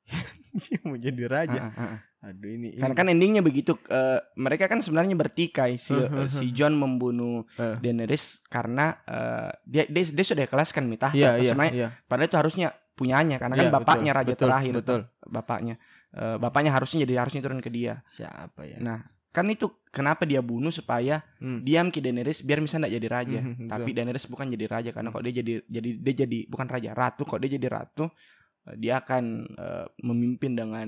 yang 0.73 0.85
menjadi 0.85 1.23
raja 1.25 1.59
ah, 1.65 1.95
ah. 1.95 1.97
aduh 2.23 2.47
ini, 2.47 2.75
ini. 2.75 2.79
Karena 2.79 2.91
kan 2.93 3.07
endingnya 3.07 3.39
begitu. 3.39 3.75
eh, 3.87 4.19
mereka 4.35 4.67
kan 4.67 4.79
sebenarnya 4.79 5.15
bertikai 5.15 5.75
si 5.75 5.91
eh, 5.91 6.27
si 6.29 6.51
John 6.51 6.75
membunuh 6.75 7.43
Eh. 7.55 7.75
Daenerys 7.79 8.43
karena 8.47 8.99
eh, 9.03 9.51
dia, 9.63 9.83
dia 9.87 10.03
dia 10.05 10.25
sudah 10.25 10.43
ikhlaskan 10.43 10.87
mitah. 10.87 11.11
iya 11.11 11.35
iya 11.35 11.51
Sebenarnya 11.51 11.73
iya 11.73 11.87
padahal 12.03 12.27
itu 12.27 12.37
harusnya 12.37 12.67
punyanya 12.93 13.41
karena 13.41 13.55
Iya, 13.55 13.61
kan 13.63 13.73
bapaknya 13.73 14.11
betul, 14.11 14.19
raja 14.19 14.31
betul, 14.31 14.41
terakhir 14.45 14.73
betul 14.77 15.01
bapaknya. 15.25 15.75
eh, 16.13 16.35
bapaknya 16.37 16.71
harusnya 16.71 16.97
jadi 17.03 17.13
harusnya 17.19 17.41
turun 17.41 17.59
ke 17.59 17.71
dia. 17.71 18.03
Siapa 18.13 18.61
ya? 18.63 18.77
Nah, 18.77 18.99
kan 19.33 19.49
itu 19.49 19.65
kenapa 19.89 20.23
dia 20.23 20.39
bunuh 20.39 20.69
supaya 20.69 21.25
Hmm. 21.41 21.59
diam 21.59 21.89
ke 21.89 21.97
Daenerys 21.97 22.39
biar 22.39 22.61
bisa 22.61 22.77
nggak 22.77 22.93
jadi 22.93 23.07
raja. 23.09 23.39
Mhm, 23.41 23.65
Tapi 23.65 23.89
betul. 23.89 23.97
Daenerys 23.97 24.25
bukan 24.29 24.47
jadi 24.47 24.65
raja 24.69 24.89
karena 24.89 25.09
kok 25.09 25.23
dia 25.25 25.33
jadi 25.35 25.53
jadi 25.65 25.89
dia 25.99 26.13
jadi 26.23 26.39
bukan 26.45 26.67
raja, 26.69 26.89
ratu. 26.93 27.25
Kok 27.25 27.41
dia 27.41 27.49
jadi 27.51 27.67
ratu, 27.67 28.05
eh, 28.63 28.75
dia 28.77 29.01
akan 29.01 29.23
eh, 29.49 29.85
memimpin 29.99 30.53
dengan 30.53 30.87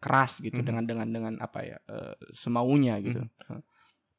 keras 0.00 0.40
gitu 0.40 0.56
Mhm. 0.56 0.66
dengan 0.66 0.84
dengan 0.88 1.08
dengan 1.08 1.34
apa 1.38 1.60
ya 1.62 1.76
eh, 1.86 2.16
semaunya 2.32 2.96
gitu. 2.98 3.22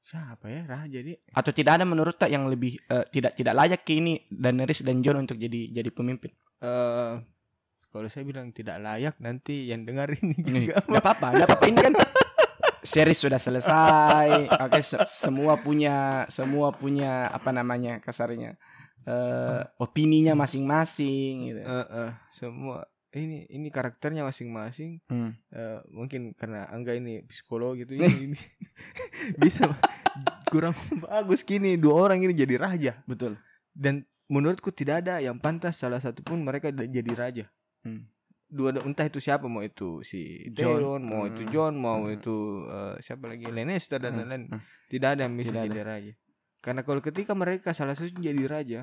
Siapa 0.03 0.45
ya 0.47 0.61
raja 0.63 0.99
nih? 0.99 1.15
Atau 1.31 1.49
tidak 1.49 1.79
ada 1.79 1.85
menurut 1.87 2.13
tak 2.13 2.27
yang 2.27 2.45
lebih 2.45 2.75
eh, 2.83 3.05
tidak 3.09 3.33
tidak 3.33 3.55
layak 3.55 3.81
ke 3.81 3.97
ini 3.97 4.21
Daenerys 4.27 4.83
dan 4.83 4.99
Jon 4.99 5.17
untuk 5.19 5.35
jadi 5.35 5.73
jadi 5.73 5.89
pemimpin. 5.89 6.29
Eh 6.59 7.13
kalau 7.89 8.07
saya 8.07 8.21
bilang 8.21 8.49
tidak 8.49 8.77
layak 8.77 9.15
nanti 9.17 9.65
yang 9.65 9.81
dengar 9.81 10.13
ini 10.13 10.33
juga. 10.39 10.77
nggak 10.83 11.01
apa-apa, 11.01 11.27
nggak 11.31 11.47
apa-apa 11.47 11.65
ini 11.65 11.79
kan 11.81 11.93
series 12.83 13.17
sudah 13.17 13.39
selesai. 13.39 14.51
Oke, 14.61 14.79
se- 14.83 15.01
semua 15.09 15.57
punya 15.57 16.27
semua 16.29 16.69
punya 16.71 17.27
apa 17.27 17.49
namanya 17.49 17.97
kasarnya 17.99 18.55
eh 19.03 19.61
opininya 19.77 20.31
masing-masing 20.33 21.51
gitu. 21.51 21.59
Eh, 21.59 21.87
eh, 21.91 22.11
semua 22.35 22.87
ini 23.11 23.43
ini 23.47 23.67
karakternya 23.67 24.23
masing-masing. 24.23 25.03
Hmm. 25.07 25.35
Eh, 25.49 25.79
mungkin 25.91 26.31
karena 26.33 26.67
angga 26.67 26.91
ini 26.91 27.23
psikolog 27.27 27.75
gitu 27.75 27.95
ini, 27.95 28.31
ini 28.31 28.39
bisa 29.43 29.67
kurang 30.47 30.77
bagus 31.01 31.41
gini 31.41 31.75
dua 31.75 32.05
orang 32.05 32.21
ini 32.21 32.31
jadi 32.31 32.55
raja 32.61 32.93
Betul. 33.09 33.41
dan 33.73 34.05
menurutku 34.29 34.69
tidak 34.69 35.01
ada 35.01 35.17
yang 35.17 35.41
pantas 35.41 35.81
salah 35.81 35.97
satu 35.97 36.21
pun 36.21 36.39
mereka 36.39 36.69
jadi 36.69 37.11
raja 37.13 37.45
Hmm. 37.81 38.07
Dua 38.53 38.69
entah 38.77 39.03
itu 39.03 39.17
siapa 39.17 39.45
mau 39.45 39.59
itu 39.59 39.99
si 40.01 40.45
Jon. 40.47 40.77
Theon 40.77 41.01
mau 41.01 41.25
itu 41.25 41.41
Hmm. 41.41 41.49
John 41.49 41.73
mau 41.75 42.05
Hmm. 42.05 42.13
itu 42.13 42.35
eh, 42.63 42.95
siapa 42.99 43.25
lagi 43.25 43.45
Lannister 43.45 43.97
dan 43.97 44.13
Hmm. 44.13 44.19
lain-lain 44.21 44.43
Hmm. 44.47 44.61
tidak 44.87 45.09
ada 45.11 45.21
yang 45.23 45.33
bisa 45.33 45.49
Tidak 45.49 45.63
jadi 45.65 45.81
raja 45.81 46.13
karena 46.59 46.81
kalau 46.81 47.01
ketika 47.01 47.33
mereka 47.33 47.73
salah 47.73 47.91
satu 47.91 48.13
jadi 48.13 48.45
raja 48.45 48.81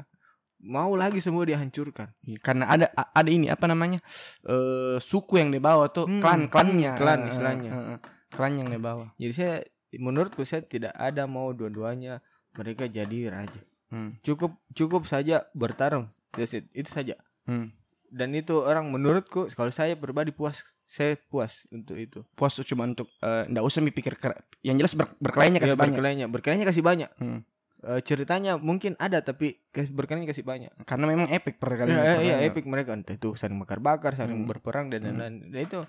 mau 0.61 0.93
lagi 0.93 1.19
semua 1.19 1.43
dihancurkan 1.43 2.13
Iya, 2.21 2.37
Karena 2.39 2.69
ada 2.69 2.87
ada 2.93 3.31
ini 3.31 3.47
apa 3.47 3.65
namanya 3.65 4.03
eh 4.43 5.01
suku 5.01 5.39
yang 5.39 5.49
dibawa 5.49 5.89
tuh 5.89 6.05
Hmm, 6.05 6.21
klan 6.21 6.41
klannya 6.47 6.91
hmm, 6.91 6.99
klan 6.99 7.21
istilahnya. 7.25 7.71
eh, 7.71 7.85
eh, 7.95 7.99
klan 8.29 8.53
yang 8.57 8.69
dibawa. 8.69 9.09
jadi 9.17 9.33
saya 9.33 9.55
menurutku 9.93 10.43
saya 10.43 10.61
tidak 10.63 10.93
ada 10.93 11.25
mau 11.25 11.51
dua-duanya 11.51 12.21
mereka 12.53 12.85
jadi 12.87 13.31
raja 13.31 13.63
Hmm. 13.89 14.19
cukup 14.21 14.55
cukup 14.71 15.03
saja 15.05 15.49
bertarung 15.51 16.11
That's 16.31 16.53
it. 16.53 16.69
itu 16.71 16.87
saja 16.89 17.15
Hmm. 17.43 17.73
Dan 18.11 18.31
itu 18.33 18.59
orang 18.59 18.87
menurutku 18.87 19.47
kalau 19.51 19.71
saya 19.71 19.95
pribadi 19.95 20.31
puas 20.31 20.61
saya 20.85 21.15
puas 21.17 21.63
untuk 21.71 21.95
itu 21.95 22.27
Puas 22.35 22.51
tuh 22.53 22.67
cuma 22.67 22.83
untuk 22.83 23.07
eh, 23.17 23.47
nggak 23.47 23.63
usah 23.63 23.79
mikir 23.79 24.19
yang 24.61 24.75
jelas 24.77 24.93
ber- 24.93 25.15
berkelainya 25.17 25.57
ya 25.57 25.65
kasih 25.65 25.79
banyak. 25.79 25.95
berkelainya 25.95 26.27
berkelainya 26.27 26.67
kasih 26.67 26.83
banyak 26.83 27.11
Hmm. 27.17 27.41
Eh, 27.81 28.05
ceritanya 28.05 28.61
mungkin 28.61 28.93
ada 28.99 29.25
tapi 29.25 29.57
berkelainya 29.73 30.29
kasih 30.29 30.45
banyak 30.45 30.69
Karena 30.85 31.09
memang 31.09 31.33
epic 31.33 31.57
perkalian. 31.57 31.97
Iya, 31.97 32.15
iya, 32.21 32.37
epic 32.45 32.69
mereka 32.69 32.93
entah 32.93 33.17
itu 33.17 33.33
saling 33.33 33.57
bakar-bakar, 33.57 34.13
saling 34.13 34.37
Hmm. 34.37 34.45
berperang 34.45 34.93
dan 34.93 35.01
Hmm. 35.01 35.17
lain-lain. 35.17 35.35
Nah, 35.49 35.63
itu 35.63 35.81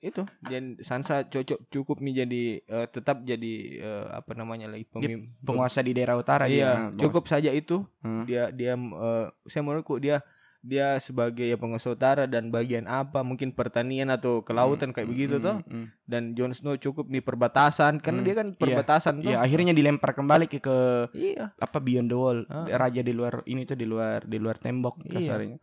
itu 0.00 0.20
dan 0.42 0.76
Sansa 0.80 1.24
cocok 1.24 1.68
cukup 1.68 2.00
nih 2.00 2.24
jadi 2.24 2.42
eh, 2.60 2.86
tetap 2.88 3.20
jadi 3.22 3.54
eh, 3.78 4.06
apa 4.10 4.32
namanya 4.32 4.68
lagi 4.68 4.84
pemimpin 4.84 5.32
Penguasa 5.40 5.80
di 5.80 5.92
daerah 5.92 6.16
utara 6.16 6.44
dia. 6.44 6.56
Iya, 6.56 6.70
Penguasa- 6.88 7.00
cukup 7.00 7.24
saja 7.24 7.50
itu 7.50 7.88
Hmm. 8.00 8.24
dia 8.24 8.48
dia 8.50 8.76
eh, 8.76 9.26
saya 9.46 9.62
menurutku 9.62 9.96
dia 9.96 10.20
dia 10.60 11.00
sebagai 11.00 11.48
ya 11.48 11.56
penguasa 11.56 11.88
utara 11.88 12.28
dan 12.28 12.52
bagian 12.52 12.84
apa 12.84 13.24
mungkin 13.24 13.48
pertanian 13.56 14.12
atau 14.12 14.44
kelautan 14.44 14.92
kayak 14.92 15.08
Hmm, 15.08 15.14
begitu 15.16 15.34
hmm, 15.40 15.44
toh 15.44 15.56
hmm. 15.64 15.86
dan 16.04 16.22
Jon 16.36 16.52
Snow 16.52 16.76
cukup 16.76 17.08
nih 17.08 17.24
perbatasan 17.24 17.96
karena 17.96 18.20
Hmm, 18.20 18.28
dia 18.28 18.34
kan 18.36 18.48
iya, 18.52 18.58
perbatasan 18.60 19.14
toh 19.24 19.32
Iya, 19.32 19.38
akhirnya 19.40 19.72
dilempar 19.72 20.12
kembali 20.12 20.52
ke, 20.52 20.60
ke 20.60 20.76
iya 21.16 21.56
apa 21.56 21.78
Beyond 21.80 22.08
the 22.12 22.16
Wall. 22.20 22.38
Ah. 22.52 22.68
Raja 22.76 23.00
di 23.00 23.12
luar 23.16 23.40
ini 23.48 23.64
tuh 23.64 23.76
di 23.76 23.88
luar 23.88 24.28
di 24.28 24.36
luar 24.36 24.60
tembok 24.60 25.00
Iya. 25.08 25.16
kasarnya. 25.16 25.56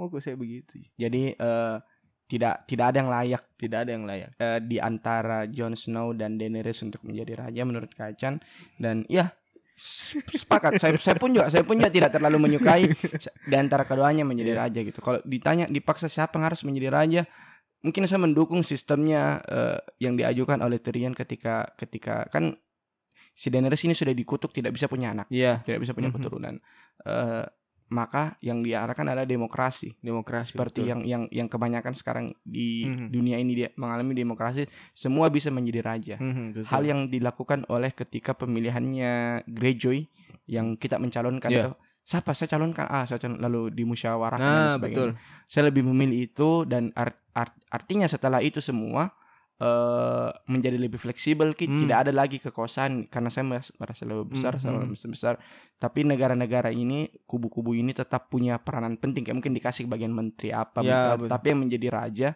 mau 0.00 0.08
saya 0.16 0.32
begitu 0.40 0.80
Jadi 0.96 1.36
eh, 1.36 1.76
tidak 2.30 2.64
tidak 2.64 2.94
ada 2.94 2.96
yang 3.02 3.10
layak 3.10 3.42
tidak 3.60 3.78
ada 3.84 3.90
yang 3.92 4.04
layak 4.08 4.30
eh, 4.38 4.58
di 4.64 4.80
antara 4.80 5.44
Jon 5.50 5.76
Snow 5.76 6.16
dan 6.16 6.40
Daenerys 6.40 6.80
untuk 6.80 7.04
menjadi 7.04 7.44
raja 7.44 7.62
menurut 7.68 7.92
Kacan 7.92 8.40
dan 8.80 9.04
ya 9.10 9.34
sepakat 10.30 10.76
saya 10.76 10.94
saya 10.98 11.16
pun 11.16 11.32
juga 11.32 11.48
saya 11.48 11.64
pun 11.64 11.78
juga 11.78 11.88
tidak 11.88 12.10
terlalu 12.12 12.36
menyukai 12.40 12.84
di 13.46 13.56
antara 13.56 13.84
keduanya 13.84 14.22
menjadi 14.22 14.52
Iya. 14.52 14.60
raja 14.66 14.80
gitu. 14.82 14.98
Kalau 15.00 15.20
ditanya 15.24 15.64
dipaksa 15.66 16.06
siapa 16.06 16.36
yang 16.36 16.52
harus 16.52 16.60
menjadi 16.62 16.88
raja, 16.90 17.22
mungkin 17.80 18.04
saya 18.04 18.20
mendukung 18.20 18.60
sistemnya 18.60 19.40
eh, 19.42 19.78
yang 19.98 20.14
diajukan 20.14 20.60
oleh 20.60 20.78
Tyrion 20.78 21.14
ketika 21.14 21.72
ketika 21.74 22.28
kan 22.28 22.52
si 23.32 23.48
Daenerys 23.48 23.80
ini 23.82 23.94
sudah 23.94 24.12
dikutuk 24.12 24.52
tidak 24.52 24.74
bisa 24.74 24.84
punya 24.84 25.14
anak, 25.14 25.30
iya 25.32 25.64
tidak 25.64 25.80
bisa 25.80 25.96
punya 25.96 26.12
Mhm. 26.12 26.16
keturunan. 26.18 26.54
Eh, 27.00 27.44
maka 27.90 28.38
yang 28.38 28.62
diarahkan 28.62 29.02
adalah 29.02 29.26
demokrasi 29.26 29.98
demokrasi 29.98 30.54
seperti 30.54 30.80
betul. 30.80 30.88
yang 30.88 31.00
yang 31.02 31.22
yang 31.28 31.48
kebanyakan 31.48 31.92
sekarang 31.92 32.26
di 32.40 32.86
Mhm. 32.86 33.06
dunia 33.10 33.36
ini 33.36 33.52
dia 33.56 33.68
mengalami 33.74 34.14
demokrasi 34.14 34.64
semua 34.92 35.26
bisa 35.26 35.50
menjadi 35.50 35.80
raja 35.82 36.16
Mhm, 36.16 36.44
betul. 36.54 36.66
hal 36.66 36.82
yang 36.84 37.00
dilakukan 37.06 37.66
oleh 37.66 37.90
ketika 37.90 38.32
pemilihannya 38.32 39.42
Greyjoy 39.44 40.06
yang 40.46 40.74
kita 40.74 40.96
mencalonkan 40.96 41.50
Iya. 41.50 41.60
itu, 41.60 41.72
siapa 42.02 42.30
saya 42.32 42.46
calonkan 42.48 42.86
ah 42.86 43.04
saya 43.04 43.18
calon 43.18 43.38
lalu 43.38 43.70
dimusyawarahkan 43.72 44.38
dan 44.40 44.54
nah 44.64 44.70
sebagainya. 44.72 44.86
betul 44.88 45.08
saya 45.46 45.62
lebih 45.66 45.82
memilih 45.84 46.18
itu 46.24 46.48
dan 46.64 46.94
art- 46.94 47.18
art- 47.32 47.58
artinya 47.68 48.06
setelah 48.06 48.38
itu 48.38 48.58
semua 48.58 49.10
eh 49.60 50.28
menjadi 50.46 50.74
lebih 50.74 50.96
fleksibel 50.96 51.52
Ki. 51.52 51.64
Hmm. 51.64 51.84
tidak 51.84 51.98
ada 52.00 52.12
lagi 52.12 52.36
kekuasaan 52.38 53.06
karena 53.06 53.28
saya 53.28 53.44
meras- 53.46 53.74
merasa 53.74 54.02
lebih 54.02 54.26
besar 54.30 54.52
Hmm, 54.52 54.58
saya 54.58 54.70
hmm. 54.72 54.88
merasa 54.88 55.06
besar 55.06 55.34
tapi 55.76 56.00
negara-negara 56.02 56.70
ini 56.70 56.98
kubu-kubu 57.22 57.72
ini 57.72 57.92
tetap 57.92 58.26
punya 58.26 58.56
peranan 58.56 58.96
penting 58.96 59.20
kayak 59.20 59.36
mungkin 59.36 59.52
dikasih 59.52 59.84
bagian 59.84 60.10
menteri 60.10 60.50
apa 60.50 60.80
Ya, 60.80 61.12
betul. 61.12 61.28
tapi 61.28 61.46
yang 61.46 61.60
menjadi 61.60 61.88
raja 61.88 62.28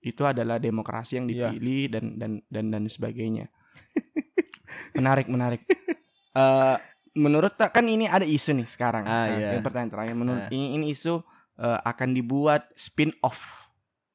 itu 0.00 0.22
adalah 0.22 0.58
demokrasi 0.58 1.12
yang 1.16 1.26
Ya. 1.26 1.48
dipilih 1.48 1.82
dan 1.88 2.04
dan 2.16 2.32
dan 2.48 2.64
dan 2.68 2.82
sebagainya 2.86 3.46
menarik 4.92 5.26
menarik 5.26 5.62
Eh 6.32 6.76
menurut 7.14 7.54
tak 7.54 7.70
kan 7.72 7.84
ini 7.84 8.08
ada 8.08 8.24
isu 8.24 8.50
nih 8.54 8.64
sekarang 8.66 9.04
Ah, 9.04 9.28
Nah, 9.28 9.36
iya. 9.36 9.48
yang 9.52 9.62
pertanyaan 9.62 9.92
terakhir 9.92 10.16
menurut 10.16 10.42
Ah. 10.42 10.50
ini, 10.50 10.74
ini 10.74 10.86
isu 10.90 11.20
eh, 11.54 11.78
akan 11.84 12.08
dibuat 12.10 12.72
spin 12.74 13.12
off 13.20 13.61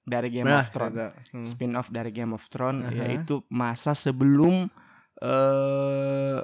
dari 0.08 0.32
Game 0.32 0.48
nah 0.48 0.64
of 0.64 0.72
Thrones. 0.72 0.96
Hmm. 1.30 1.46
spin 1.46 1.76
off 1.76 1.92
dari 1.92 2.10
Game 2.10 2.32
of 2.32 2.48
Thrones 2.48 2.88
Aha. 2.88 2.96
yaitu 3.04 3.44
masa 3.52 3.92
sebelum 3.92 4.72
eh 5.20 6.40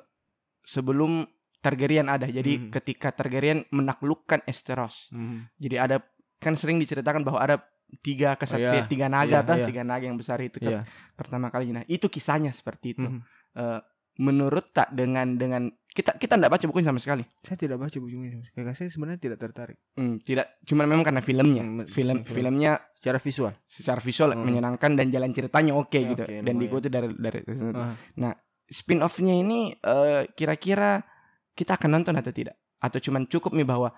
sebelum 0.63 1.23
Targaryen 1.63 2.11
ada. 2.11 2.27
Jadi 2.27 2.59
Mhm. 2.59 2.69
ketika 2.75 3.15
Targaryen 3.15 3.63
menaklukkan 3.71 4.43
Esteros. 4.43 5.07
Mhm. 5.15 5.47
Jadi 5.55 5.75
ada 5.79 6.03
kan 6.37 6.59
sering 6.59 6.75
diceritakan 6.75 7.23
bahwa 7.23 7.39
ada 7.39 7.55
tiga 8.03 8.35
kesatria, 8.35 8.83
iya. 8.83 8.89
tiga 8.89 9.07
naga 9.07 9.39
Iya, 9.39 9.47
tah, 9.47 9.55
iya. 9.55 9.67
tiga 9.69 9.83
naga 9.85 10.03
yang 10.03 10.19
besar 10.19 10.43
itu 10.43 10.59
Iya. 10.59 10.83
pertama 11.15 11.47
kali. 11.47 11.71
Nah, 11.71 11.87
itu 11.87 12.11
kisahnya 12.11 12.51
seperti 12.51 12.99
itu. 12.99 13.07
Mhm. 13.07 13.19
Eh, 13.55 13.79
menurut 14.19 14.75
tak 14.75 14.91
dengan 14.91 15.39
dengan 15.39 15.71
kita 15.93 16.11
kita 16.15 16.33
tidak 16.35 16.49
baca 16.49 16.65
bukunya 16.65 16.89
sama 16.89 16.97
sekali. 16.97 17.23
saya 17.39 17.53
tidak 17.55 17.77
baca 17.77 17.93
bukunya 17.95 18.41
karena 18.49 18.73
saya 18.73 18.89
sebenarnya 18.89 19.21
tidak 19.21 19.37
tertarik 19.39 19.77
Hmm, 19.93 20.17
tidak 20.19 20.57
cuma 20.63 20.83
memang 20.83 21.03
karena 21.03 21.21
filmnya. 21.21 21.61
Hmm, 21.61 21.85
Film 21.85 22.17
film. 22.19 22.33
filmnya 22.49 22.71
secara 22.93 23.17
visual 23.17 23.53
secara 23.63 23.99
visual 23.99 24.29
Hmm. 24.31 24.41
menyenangkan 24.41 24.91
dan 24.93 25.07
jalan 25.07 25.29
ceritanya 25.29 25.73
oke 25.73 25.93
Ya, 25.93 26.09
gitu 26.09 26.23
dan 26.25 26.53
diikuti 26.55 26.87
dari 26.87 27.13
dari 27.13 27.39
Ah. 27.71 28.33
spin 28.65 28.99
offnya 28.99 29.33
ini 29.33 29.69
eh, 29.71 30.27
kira-kira 30.31 31.05
kita 31.51 31.75
akan 31.75 31.89
nonton 31.93 32.15
atau 32.15 32.31
tidak 32.31 32.57
atau 32.79 32.97
cuman 32.97 33.25
cukup 33.25 33.53
nih 33.53 33.63
bahwa 33.63 33.93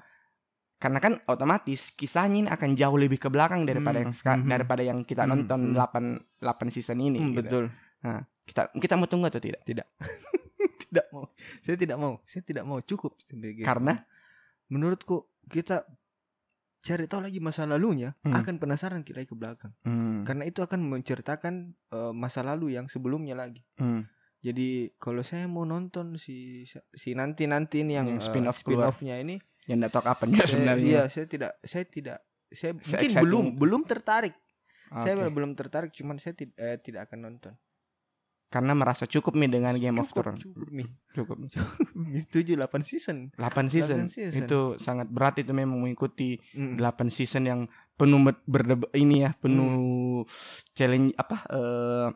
karena 0.76 1.00
kan 1.00 1.24
otomatis 1.26 1.90
kisahnya 1.90 2.38
ini 2.38 2.50
akan 2.50 2.76
jauh 2.76 2.98
lebih 2.98 3.16
ke 3.18 3.30
belakang 3.30 3.64
daripada 3.64 3.98
Hmm, 3.98 4.06
yang 4.06 4.14
ska- 4.14 4.36
mhm. 4.36 4.50
daripada 4.50 4.84
yang 4.84 5.00
kita 5.02 5.24
Hmm, 5.24 5.32
nonton 5.32 5.60
hmm. 5.66 5.74
8 5.74 6.04
8 6.44 6.68
season 6.68 7.00
ini 7.00 7.18
Hmm, 7.18 7.32
gitu. 7.32 7.40
betul 7.40 7.64
kita 8.46 8.62
kita 8.76 8.94
mau 8.94 9.08
tunggu 9.08 9.26
atau 9.26 9.40
tidak 9.40 9.64
tidak 9.64 9.88
mau. 11.10 11.26
Saya 11.62 11.76
tidak 11.76 11.98
mau. 11.98 12.14
Saya 12.24 12.42
tidak 12.42 12.64
mau. 12.64 12.80
Cukup 12.80 13.18
sebagai- 13.20 13.64
karena? 13.64 14.04
Menurutku 14.66 15.18
kita 15.46 15.86
cari 16.80 17.06
tahu 17.06 17.18
lagi 17.20 17.40
masa 17.40 17.66
lalunya 17.66 18.14
Hmm. 18.22 18.34
akan 18.36 18.56
penasaran 18.56 19.02
kita 19.02 19.22
ke 19.22 19.34
belakang. 19.34 19.74
Hmm, 19.82 20.22
karena 20.22 20.44
itu 20.44 20.62
akan 20.62 20.80
menceritakan 20.82 21.54
eh, 21.88 22.14
masa 22.14 22.42
lalu 22.42 22.74
yang 22.74 22.86
sebelumnya 22.86 23.34
lagi. 23.34 23.66
Hmm, 23.76 24.06
jadi 24.40 24.70
kalau 24.96 25.22
saya 25.22 25.46
mau 25.48 25.64
nonton 25.64 26.16
si 26.16 26.62
si 26.94 27.10
nanti 27.12 27.46
nanti 27.46 27.82
ini 27.82 27.96
yang, 27.96 28.06
Yang 28.08 28.20
eh, 28.20 28.26
spin-off 28.28 28.62
keluar. 28.62 28.94
spin-offnya 28.94 29.18
ini 29.18 29.36
yang 29.66 29.82
tidak 29.82 29.92
tahu 29.92 30.04
kapan 30.06 30.28
saya, 30.32 30.46
sebenarnya. 30.48 30.86
iya 30.86 31.02
saya 31.08 31.26
tidak 31.26 31.52
saya 31.60 31.86
tidak 31.88 32.18
saya 32.48 32.72
mungkin 32.72 32.86
Se-exciting 32.88 33.24
belum 33.24 33.46
belum 33.56 33.82
tertarik. 33.84 34.36
Saya 34.88 35.14
Oke. 35.18 35.34
belum 35.34 35.52
tertarik 35.52 35.90
cuman 35.92 36.18
saya 36.18 36.34
tid- 36.34 36.54
eh, 36.56 36.78
tidak 36.78 37.10
akan 37.10 37.20
nonton 37.24 37.54
karena 38.56 38.72
merasa 38.72 39.04
cukup 39.04 39.36
nih 39.36 39.52
dengan 39.52 39.76
Game 39.76 40.00
of 40.00 40.08
cukup, 40.08 40.32
Thrones. 40.32 40.42
cukup 40.42 40.68
nih 40.72 40.88
Cukup. 41.12 41.36
tujuh 42.32 42.56
delapan 42.56 42.82
season 42.82 43.18
8 43.36 43.68
season. 43.68 44.08
8 44.08 44.08
season. 44.08 44.40
Itu 44.40 44.60
sangat 44.78 45.08
berat 45.08 45.36
itu 45.38 45.52
memang 45.52 45.76
mengikuti 45.78 46.40
Mm. 46.54 46.80
8 46.80 46.80
season 47.10 47.44
yang 47.44 47.60
penuh 47.94 48.20
ber- 48.22 48.44
berdeba- 48.46 48.92
ini 48.94 49.22
ya, 49.22 49.36
penuh 49.36 50.24
challenge 50.72 51.12
apa 51.16 51.38
eh 51.50 52.08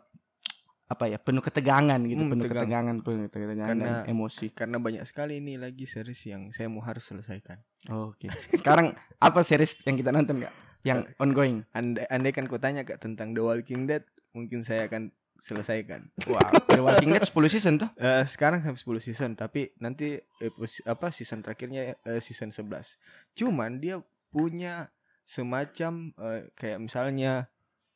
apa 0.88 1.06
ya, 1.06 1.18
penuh 1.18 1.38
ketegangan 1.40 2.02
gitu, 2.02 2.18
Hmm, 2.18 2.32
penuh 2.34 2.44
tegang. 2.44 2.66
ketegangan, 2.66 2.96
penuh 3.00 3.22
ketegangan 3.28 3.68
Karena- 3.70 4.02
dan 4.02 4.10
emosi. 4.10 4.46
karena 4.50 4.78
banyak 4.80 5.04
sekali 5.04 5.38
ini 5.38 5.54
lagi 5.54 5.86
series 5.86 6.18
yang 6.26 6.50
saya 6.50 6.66
mau 6.66 6.82
harus 6.82 7.04
selesaikan 7.04 7.62
Oke. 7.90 8.26
Sekarang 8.52 8.98
apa 9.22 9.40
series 9.42 9.78
yang 9.84 9.96
kita 9.96 10.10
nonton 10.10 10.42
Kak? 10.42 10.54
Yang 10.82 11.12
ongoing. 11.18 11.62
andai 11.72 12.08
andai 12.08 12.32
kan 12.32 12.44
kau 12.46 12.58
tanya 12.58 12.82
kak 12.82 12.98
tentang 12.98 13.32
The 13.32 13.44
Walking 13.44 13.86
Dead 13.86 14.02
mungkin 14.32 14.64
saya 14.64 14.88
akan 14.88 15.12
selesaikan 15.40 16.08
Wow, 16.24 16.52
The 16.68 16.80
Walking 16.80 17.10
Dead 17.10 17.24
10 17.24 17.32
season 17.50 17.74
tuh. 17.78 17.90
Eh, 17.96 18.24
sekarang 18.26 18.60
sampai 18.60 18.78
10 18.78 19.00
season 19.02 19.32
tapi 19.34 19.72
nanti 19.78 20.14
epos- 20.38 20.84
apa 20.84 21.10
season 21.10 21.40
terakhirnya 21.40 21.96
eh, 21.98 22.20
season 22.20 22.50
11 22.50 23.00
cuman 23.34 23.76
dia 23.76 23.98
punya 24.30 24.92
semacam 25.24 25.94
eh, 26.14 26.52
kayak 26.54 26.80
misalnya 26.80 27.48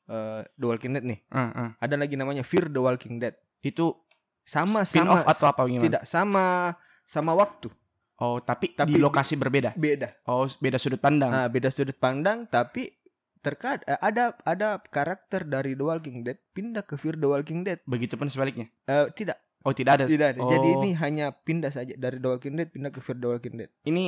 eh, 0.06 0.42
The 0.54 0.66
Walking 0.66 0.94
Dead 0.94 1.06
nih 1.06 1.20
Ah, 1.28 1.52
ah. 1.52 1.70
ada 1.78 1.96
lagi 1.96 2.14
namanya 2.14 2.42
Fear 2.42 2.68
the 2.68 2.80
Walking 2.80 3.18
Dead 3.18 3.34
Itu 3.60 4.00
sama 4.42 4.84
sama 4.84 5.24
atau 5.24 5.46
apa 5.46 5.64
gimana? 5.66 5.84
tidak 5.84 6.04
sama 6.04 6.76
sama 7.04 7.34
waktu 7.34 7.68
Oh, 8.16 8.40
tapi, 8.40 8.72
Tapi 8.72 8.88
di 8.88 8.96
di- 8.96 9.04
lokasi 9.04 9.36
berbeda. 9.36 9.74
beda 9.74 10.16
Oh, 10.26 10.48
beda 10.48 10.78
sudut 10.78 10.98
pandang. 10.98 11.28
nah 11.28 11.46
beda 11.46 11.68
sudut 11.68 11.94
pandang 11.94 12.46
tapi 12.46 12.94
terkad 13.44 13.84
eh, 13.84 14.00
ada 14.00 14.40
ada 14.42 14.80
karakter 14.82 15.44
dari 15.44 15.74
The 15.74 15.84
Walking 15.84 16.24
Dead 16.24 16.40
pindah 16.50 16.82
ke 16.82 16.96
Fear 16.96 17.16
the 17.16 17.28
Walking 17.28 17.62
Dead 17.62 17.84
Begitupun 17.84 18.28
sebaliknya. 18.28 18.72
Eh, 18.86 19.12
tidak 19.12 19.38
Oh, 19.62 19.72
tidak 19.72 19.96
ada. 19.96 20.06
tidak 20.06 20.36
ada 20.36 20.44
jadi 20.46 20.70
Oh. 20.70 20.76
ini 20.78 20.92
hanya 20.94 21.32
pindah 21.34 21.70
saja 21.70 21.92
dari 21.94 22.18
The 22.18 22.30
Walking 22.30 22.54
Dead 22.54 22.68
pindah 22.68 22.90
ke 22.90 23.00
Fear 23.00 23.16
the 23.18 23.30
Walking 23.30 23.56
Dead 23.56 23.72
Ini 23.82 24.06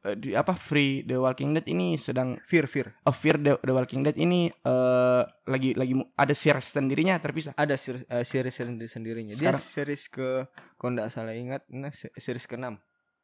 eh, 0.00 0.14
di 0.14 0.30
apa 0.32 0.54
Free 0.54 1.02
The 1.02 1.14
Walking 1.16 1.50
Dead 1.52 1.66
ini 1.66 1.94
sedang 1.96 2.38
Fear 2.40 2.66
Fear 2.66 2.86
oh, 3.02 3.10
Fear 3.12 3.36
The, 3.36 3.52
The 3.60 3.72
Walking 3.72 4.02
Dead 4.02 4.14
ini 4.16 4.46
eh 4.46 5.22
lagi 5.44 5.74
lagi 5.74 5.94
ada 6.12 6.30
series 6.32 6.66
sendirinya 6.68 7.18
terpisah. 7.18 7.50
ada 7.56 7.74
ser- 7.74 8.02
eh, 8.04 8.22
series 8.22 8.54
sendiri 8.54 8.86
sendirinya 8.86 9.32
dia 9.32 9.50
Sekarang- 9.50 9.62
series 9.64 10.02
ke 10.06 10.46
kalau 10.76 10.90
nggak 10.92 11.08
salah 11.08 11.34
ingat 11.34 11.66
nah 11.68 11.90
se- 11.90 12.14
series 12.14 12.46
ke-6 12.46 12.78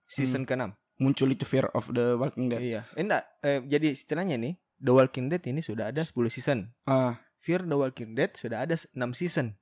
season 0.04 0.42
ke-6 0.44 0.74
Muncul 0.98 1.30
itu 1.30 1.42
Fear 1.44 1.70
of 1.72 1.86
the 1.88 2.14
Walking 2.14 2.46
Dead. 2.48 2.58
iya 2.60 2.82
enggak 2.92 3.22
eh, 3.40 3.62
jadi 3.62 3.94
istilahnya 3.94 4.34
nih 4.34 4.58
The 4.78 4.90
Walking 4.90 5.26
Dead 5.26 5.42
ini 5.42 5.58
sudah 5.58 5.90
ada 5.90 6.00
10 6.00 6.14
season 6.28 6.70
Ah. 6.84 7.18
Fear 7.38 7.62
the 7.62 7.74
Walking 7.74 8.12
Dead 8.12 8.30
sudah 8.32 8.62
ada 8.62 8.74
6 8.74 8.88
season 9.12 9.54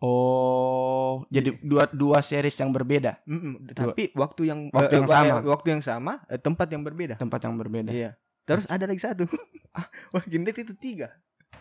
Oh, 0.00 1.28
jadi 1.28 1.60
dua 1.60 1.84
dua 1.86 2.18
series 2.20 2.56
yang 2.56 2.72
berbeda, 2.72 3.20
Mm-mm, 3.22 3.68
tapi 3.70 4.08
waktu 4.12 4.48
yang 4.48 4.60
Waktu 4.72 4.90
eh, 4.90 4.96
yang 4.96 5.04
eh, 5.04 5.12
sama. 5.12 5.36
waktu 5.44 5.68
yang 5.68 5.82
sama 5.82 6.12
eh, 6.24 6.40
tempat 6.40 6.66
yang 6.66 6.80
berbeda 6.80 7.14
tempat 7.14 7.40
yang 7.42 7.54
berbeda. 7.54 7.90
iya 7.90 8.16
terus 8.42 8.64
ada 8.64 8.82
lagi 8.82 8.98
satu 8.98 9.28
ah 9.70 9.86
Walking 10.16 10.42
Dead 10.42 10.56
itu 10.58 10.72
tiga 10.74 11.12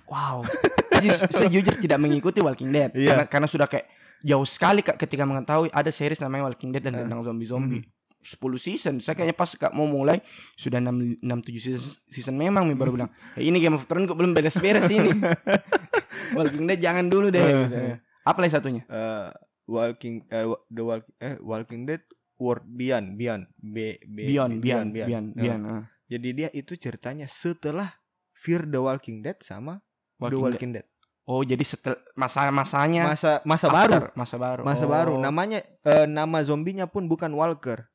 Wow. 0.05 0.41
Jadi 0.89 1.05
saya 1.29 1.49
jujur 1.51 1.75
tidak 1.77 1.99
mengikuti 1.99 2.39
Walking 2.39 2.69
Dead 2.69 2.89
Iya. 2.91 3.11
karena 3.11 3.25
karena 3.27 3.47
sudah 3.47 3.67
kayak 3.67 3.85
jauh 4.19 4.47
sekali 4.47 4.81
Kak 4.81 4.97
ketika 4.97 5.21
mengetahui 5.21 5.69
ada 5.69 5.89
series 5.89 6.17
namanya 6.17 6.47
Walking 6.47 6.71
Dead 6.71 6.81
dan 6.81 6.95
Eh. 6.95 6.99
tentang 7.03 7.21
zombie-zombie. 7.21 7.83
10 8.21 8.35
season. 8.57 8.95
Saya 8.99 9.13
kayaknya 9.13 9.33
pas 9.33 9.49
Kak 9.49 9.71
mau 9.71 9.85
mulai 9.85 10.19
sudah 10.53 10.77
6 10.77 11.19
6 11.19 11.27
7 11.41 11.55
season, 11.57 11.81
season 12.07 12.35
memang 12.35 12.65
nih 12.65 12.75
baru 12.75 12.91
bilang, 12.91 13.09
"Eh, 13.33 13.43
ini 13.43 13.57
Game 13.57 13.75
of 13.75 13.85
Thrones 13.85 14.05
kok 14.05 14.15
belum 14.15 14.31
beres-beres 14.31 14.87
ini." 14.87 15.09
Walking 16.35 16.65
Dead 16.65 16.79
jangan 16.79 17.07
dulu 17.07 17.29
deh. 17.29 17.41
gitu. 17.41 17.77
Apa 18.21 18.37
lagi 18.39 18.53
satunya? 18.53 18.83
Eh, 18.85 19.29
Walking 19.65 20.25
eh, 20.27 20.45
wa- 20.45 20.63
the 20.67 20.81
walk 20.81 21.05
eh 21.17 21.37
Walking 21.39 21.85
Dead 21.85 22.01
World 22.35 22.65
Beyond 22.65 23.13
Beyond 23.15 23.43
B, 23.55 24.01
B, 24.01 24.17
Beyond, 24.27 24.53
B- 24.57 24.63
Beyond, 24.63 24.89
Beyond, 24.91 25.27
Nah, 25.31 25.41
Beyond. 25.41 25.63
ah. 25.63 25.83
Jadi 26.05 26.27
dia 26.33 26.49
itu 26.51 26.73
ceritanya 26.73 27.25
setelah 27.25 27.93
Fear 28.33 28.65
the 28.65 28.79
Walking 28.79 29.19
Dead 29.19 29.37
sama 29.39 29.77
The 30.17 30.25
Walking 30.25 30.39
Dead. 30.39 30.45
Walking 30.49 30.71
Dead. 30.73 30.87
Oh, 31.23 31.45
jadi 31.45 31.61
setel 31.61 31.93
masa-masanya 32.15 33.05
Masa 33.05 33.31
masa 33.45 33.69
after, 33.69 34.01
baru, 34.01 34.17
masa 34.17 34.35
baru. 34.35 34.61
masa 34.63 34.83
Oh, 34.83 34.89
baru. 34.89 35.13
Namanya 35.21 35.61
eh, 35.85 36.05
nama 36.05 36.41
zombinya 36.41 36.85
pun 36.85 37.05
bukan 37.05 37.29
Walker. 37.29 37.85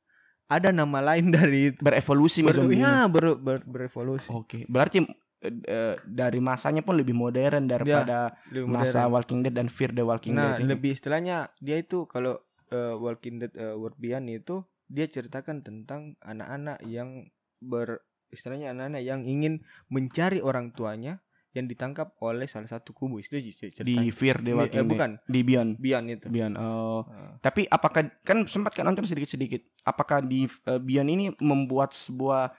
Ada 0.45 0.71
nama 0.71 1.01
lain 1.01 1.33
dari 1.33 1.73
itu. 1.73 1.81
berevolusi 1.81 2.45
Ber, 2.45 2.61
ya, 2.71 3.09
ber, 3.09 3.41
ber- 3.41 3.65
berevolusi. 3.65 4.29
Oke, 4.29 4.69
berarti 4.69 5.01
eh, 5.41 5.55
eh, 5.65 5.95
dari 6.05 6.37
masanya 6.39 6.85
pun 6.85 7.01
lebih 7.01 7.17
modern 7.17 7.65
daripada 7.65 8.37
Lebih 8.53 8.69
masa 8.69 9.09
modern. 9.09 9.13
Walking 9.17 9.41
Dead 9.41 9.55
dan 9.57 9.69
Fear 9.73 9.97
the 9.97 10.05
Walking 10.05 10.37
Nah, 10.37 10.55
Dead 10.55 10.69
ini. 10.69 10.69
lebih 10.77 10.91
istilahnya 10.93 11.49
dia 11.65 11.81
itu 11.81 12.05
kalau 12.05 12.37
eh, 12.69 12.93
Walking 12.93 13.41
Dead 13.41 13.53
eh, 13.57 13.73
World 13.73 13.97
Beyond 13.97 14.27
itu 14.29 14.61
dia 14.85 15.09
ceritakan 15.09 15.65
tentang 15.65 16.21
anak-anak 16.21 16.85
yang 16.85 17.33
ber 17.57 18.05
istilahnya 18.29 18.77
anak-anak 18.77 19.01
yang 19.01 19.25
ingin 19.25 19.65
mencari 19.89 20.45
orang 20.45 20.77
tuanya 20.77 21.24
yang 21.55 21.65
ditangkap 21.65 22.19
oleh 22.19 22.45
salah 22.45 22.67
satu 22.67 22.91
kubu 22.91 23.19
itu 23.19 23.39
di 23.39 23.49
ceritanya. 23.49 24.03
Fear 24.11 24.37
the 24.39 24.53
Di- 24.53 24.75
eh, 24.75 24.83
bukan 24.85 25.11
Di 25.25 25.41
Beyond. 25.41 25.71
Beyond 25.79 26.07
itu. 26.11 26.27
Beyond. 26.27 26.55
Eh, 26.55 27.01
Tapi 27.41 27.63
apakah 27.65 28.03
kan 28.21 28.43
sempat 28.45 28.75
kan 28.75 28.83
nonton 28.83 29.07
sedikit-sedikit. 29.07 29.63
Apakah 29.83 30.19
di 30.21 30.45
eh, 30.45 30.81
Beyond 30.83 31.09
ini 31.09 31.25
membuat 31.39 31.95
sebuah 31.95 32.51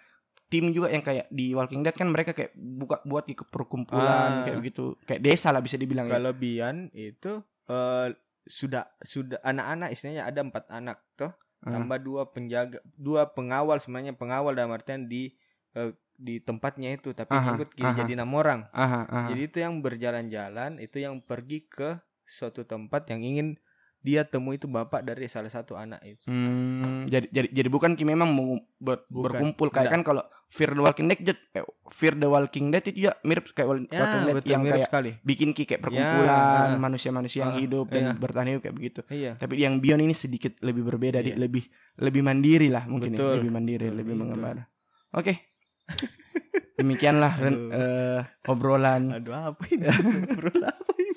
tim 0.45 0.71
juga 0.71 0.87
yang 0.87 1.01
kayak 1.01 1.27
di 1.27 1.51
Walking 1.51 1.81
Dead 1.81 1.91
kan 1.91 2.07
mereka 2.07 2.31
kayak 2.31 2.55
buka 2.55 3.03
buat 3.03 3.25
ke 3.25 3.43
perkumpulan 3.43 4.07
Ah. 4.31 4.43
kayak 4.43 4.57
begitu. 4.57 4.95
Kayak 5.03 5.21
desa 5.21 5.51
lah 5.51 5.59
bisa 5.59 5.75
dibilang 5.75 6.07
ya. 6.07 6.15
kalau 6.15 6.31
Beyond 6.31 6.79
itu 6.91 7.31
eh, 7.65 8.07
sudah 8.41 8.87
sudah 9.01 9.41
anak-anak 9.41 9.89
istilahnya 9.89 10.23
ada 10.23 10.39
empat 10.39 10.69
anak 10.69 11.01
toh 11.15 11.33
Ah. 11.59 11.73
tambah 11.73 11.97
dua 11.97 12.29
penjaga 12.29 12.77
dua 12.93 13.25
pengawal 13.25 13.81
sebenarnya 13.81 14.13
pengawal 14.13 14.53
dalam 14.53 14.69
artian 14.69 15.03
di 15.03 15.33
eh, 15.73 15.91
di 16.15 16.39
tempatnya 16.39 16.95
itu 16.95 17.11
tapi 17.11 17.35
Aha, 17.35 17.55
ikut 17.55 17.69
kiri 17.75 17.87
aha. 17.91 17.99
jadi 18.01 18.11
enam 18.15 18.31
orang 18.33 18.67
Aha, 18.71 19.01
aha. 19.05 19.27
jadi 19.29 19.41
itu 19.45 19.57
yang 19.59 19.83
berjalan-jalan 19.83 20.79
itu 20.79 20.97
yang 20.99 21.19
pergi 21.19 21.67
ke 21.67 21.99
suatu 22.25 22.63
tempat 22.63 23.05
yang 23.11 23.21
ingin 23.21 23.47
dia 23.99 24.21
temui 24.21 24.55
itu 24.55 24.69
bapak 24.69 25.01
dari 25.01 25.25
salah 25.25 25.49
satu 25.49 25.73
anak 25.73 25.97
itu 26.05 26.23
Hmm, 26.29 27.09
jadi 27.09 27.25
jadi 27.33 27.47
jadi 27.49 27.69
bukan 27.69 27.97
ki 27.97 28.05
memang 28.05 28.29
mau 28.29 28.57
ber- 28.77 29.05
Bukan, 29.09 29.33
berkumpul 29.33 29.73
kayak 29.73 29.89
enggak. 29.89 29.93
kan 29.93 30.01
kalau 30.05 30.23
Fear 30.45 30.71
the 30.71 30.81
Walking 30.81 31.09
Dead 31.09 31.19
eh, 31.25 31.65
Fear 31.89 32.13
the 32.15 32.29
Walking 32.29 32.69
Dead 32.69 32.85
itu 32.85 33.09
ya 33.09 33.17
mirip 33.25 33.49
kayak 33.51 33.89
ya 33.89 34.05
Walking 34.05 34.23
Dead 34.23 34.35
betul 34.37 34.51
yang 34.53 34.61
kayak 34.63 34.87
sekali 34.87 35.11
bikin 35.21 35.49
ki 35.51 35.63
kayak 35.65 35.81
Ya, 35.81 35.89
perkumpulan 35.89 36.37
ah. 36.37 36.77
manusia-manusia 36.77 37.39
yang 37.49 37.53
Ah, 37.57 37.59
hidup 37.59 37.85
iya. 37.89 37.93
dan 37.97 38.03
bertahan 38.21 38.47
hidup 38.53 38.61
kayak 38.61 38.77
begitu. 38.77 38.99
iya 39.09 39.31
Tapi 39.35 39.53
yang 39.57 39.81
Beyond 39.81 40.05
ini 40.05 40.13
sedikit 40.13 40.53
lebih 40.61 40.85
berbeda, 40.85 41.19
di 41.19 41.33
Iya. 41.33 41.41
lebih 41.41 41.65
lebih 41.97 42.21
mandiri 42.21 42.69
lah 42.69 42.85
mungkin 42.85 43.09
ya, 43.09 43.17
Betul, 43.19 43.33
lebih 43.41 43.51
mandiri, 43.51 43.85
betul, 43.89 43.97
lebih 43.99 44.13
betul. 44.13 44.21
mengembara. 44.21 44.63
Oke. 45.17 45.33
Demikianlah 46.75 47.33
Ren, 47.37 47.55
eh, 47.71 48.19
obrolan 48.45 49.07
aduh 49.13 49.31
apa 49.49 49.63
ini 49.69 49.87
Bro, 50.35 50.51
apa 50.59 50.91
ini 50.93 51.15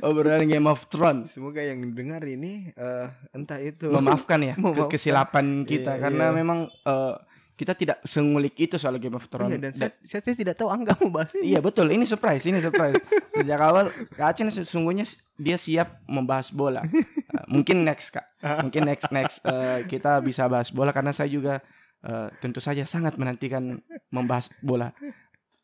obrolan 0.06 0.44
Game 0.44 0.66
of 0.66 0.86
Thrones. 0.86 1.32
semoga 1.32 1.60
yang 1.60 1.80
dengar 1.90 2.20
ini 2.22 2.68
eh, 2.70 3.06
entah 3.32 3.58
itu 3.58 3.88
Memaafkan 3.88 4.40
ya 4.42 4.54
ke- 4.54 4.60
Memaafkan. 4.62 4.88
kesilapan 4.88 5.46
kita 5.64 5.96
Iya, 5.96 6.00
karena 6.00 6.24
iya. 6.26 6.34
memang 6.34 6.58
eh, 6.68 7.14
kita 7.56 7.72
tidak 7.74 8.00
sengulik 8.02 8.56
itu 8.56 8.76
soal 8.76 8.96
Game 8.96 9.12
of 9.14 9.28
Thrones. 9.28 9.52
Iya, 9.52 9.60
dan 9.60 9.72
saya, 9.74 9.90
saya, 10.02 10.20
saya 10.22 10.32
tidak 10.34 10.56
tahu 10.56 10.68
Angga 10.68 10.96
mau 10.96 11.12
bahas 11.14 11.28
ini. 11.34 11.52
Iya 11.52 11.60
betul, 11.60 11.88
ini 11.88 12.04
surprise, 12.04 12.40
ini 12.42 12.56
surprise. 12.58 12.96
Sejak 13.36 13.60
awal 13.60 13.88
Kak 14.10 14.32
Acen 14.32 14.48
sesungguhnya 14.48 15.04
dia 15.34 15.56
siap 15.56 16.00
membahas 16.06 16.48
bola. 16.50 16.80
Uh, 16.80 17.44
mungkin 17.46 17.84
next 17.84 18.12
Kak, 18.12 18.24
mungkin 18.58 18.84
next 18.84 19.08
next 19.10 19.36
uh, 19.42 19.84
kita 19.84 20.20
bisa 20.20 20.44
bahas 20.44 20.68
bola 20.68 20.88
karena 20.90 21.12
saya 21.12 21.28
juga 21.28 21.60
uh, 22.02 22.28
tentu 22.38 22.58
saja 22.58 22.84
sangat 22.84 23.14
menantikan 23.14 23.78
membahas 24.08 24.48
bola. 24.60 24.92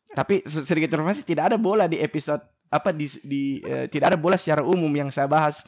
Tapi 0.09 0.41
se- 0.45 0.63
sedikit 0.63 0.91
informasi 0.91 1.21
tidak 1.21 1.53
ada 1.53 1.57
bola 1.57 1.85
di 1.85 1.97
episode 1.97 2.41
apa 2.67 2.91
di 2.91 3.07
di 3.21 3.41
uh, 3.61 3.87
tidak 3.87 4.15
ada 4.15 4.19
bola 4.19 4.35
secara 4.35 4.59
umum 4.59 4.89
yang 4.89 5.07
saya 5.07 5.25
bahas 5.25 5.63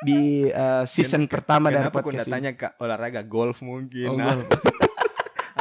di 0.00 0.46
uh, 0.46 0.84
season 0.84 1.24
pertama 1.24 1.66
dari 1.68 1.86
Kenapa 1.86 1.98
kau 1.98 2.06
podcast 2.06 2.28
nggak 2.28 2.28
ini. 2.28 2.34
tanya 2.36 2.50
kak 2.54 2.72
olahraga 2.78 3.22
golf 3.22 3.58
mungkin 3.58 4.06
Oh, 4.06 4.14
nah, 4.14 4.36
golf. 4.36 4.48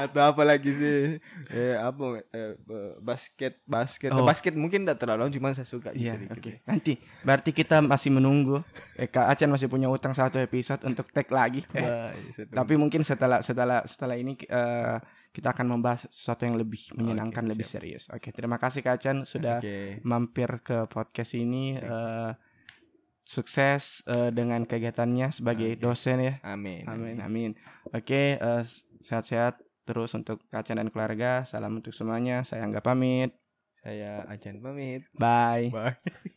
Atau 0.03 0.23
apa 0.25 0.43
lagi 0.43 0.69
sih 0.69 0.97
eh, 1.49 1.75
apa 1.75 2.23
eh, 2.29 2.53
basket 2.99 3.63
basket 3.63 4.09
Oh. 4.09 4.23
basket 4.23 4.53
mungkin 4.53 4.83
tidak 4.83 4.99
terlalu 4.99 5.31
cuma 5.31 5.51
saya 5.51 5.63
suka 5.63 5.89
Iya, 5.91 6.15
sedikit 6.15 6.37
oke. 6.37 6.49
ya. 6.49 6.57
Nanti 6.65 6.93
berarti 7.21 7.49
kita 7.51 7.79
masih 7.79 8.11
menunggu. 8.11 8.59
Eh, 8.93 9.07
Kak 9.07 9.27
Acan 9.29 9.49
masih 9.49 9.65
punya 9.65 9.87
utang 9.87 10.11
satu 10.11 10.37
episode 10.37 10.83
untuk 10.83 11.07
tag 11.09 11.27
lagi. 11.27 11.63
Eh. 11.73 12.47
Tapi 12.47 12.73
mungkin 12.75 13.01
setelah 13.01 13.39
setelah 13.39 13.81
setelah 13.83 14.13
ini 14.13 14.35
eh, 14.39 14.97
kita 15.31 15.49
akan 15.49 15.65
membahas 15.67 16.05
sesuatu 16.07 16.45
yang 16.45 16.55
lebih 16.55 16.93
menyenangkan, 16.93 17.41
Oke, 17.41 17.51
lebih 17.51 17.65
siap. 17.65 17.75
serius. 17.81 18.03
Oke, 18.09 18.29
terima 18.29 18.55
kasih 18.55 18.79
Kak 18.79 19.01
Chan 19.01 19.17
sudah 19.25 19.57
Oke. 19.57 19.97
mampir 20.01 20.61
ke 20.61 20.85
podcast 20.85 21.33
ini. 21.33 21.73
Eh, 21.75 22.31
sukses 23.23 24.03
eh, 24.05 24.29
dengan 24.29 24.63
kegiatannya 24.63 25.31
sebagai 25.31 25.73
Oke. 25.73 25.79
dosen 25.79 26.17
ya. 26.19 26.33
amin 26.43 26.83
Amin, 26.85 27.15
amin. 27.17 27.51
Oke, 27.89 28.35
eh, 28.35 28.63
sehat-sehat 29.01 29.63
terus 29.87 30.11
untuk 30.17 30.43
Kak 30.51 30.67
Chan 30.67 30.79
dan 30.79 30.89
keluarga. 30.91 31.43
Salam 31.47 31.79
untuk 31.79 31.93
semuanya. 31.95 32.43
Saya 32.47 32.65
Angga 32.67 32.81
pamit. 32.83 33.31
saya 33.83 34.23
Ajan 34.31 34.63
pamit 34.63 35.03
Bye. 35.19 35.67
bye 35.67 36.33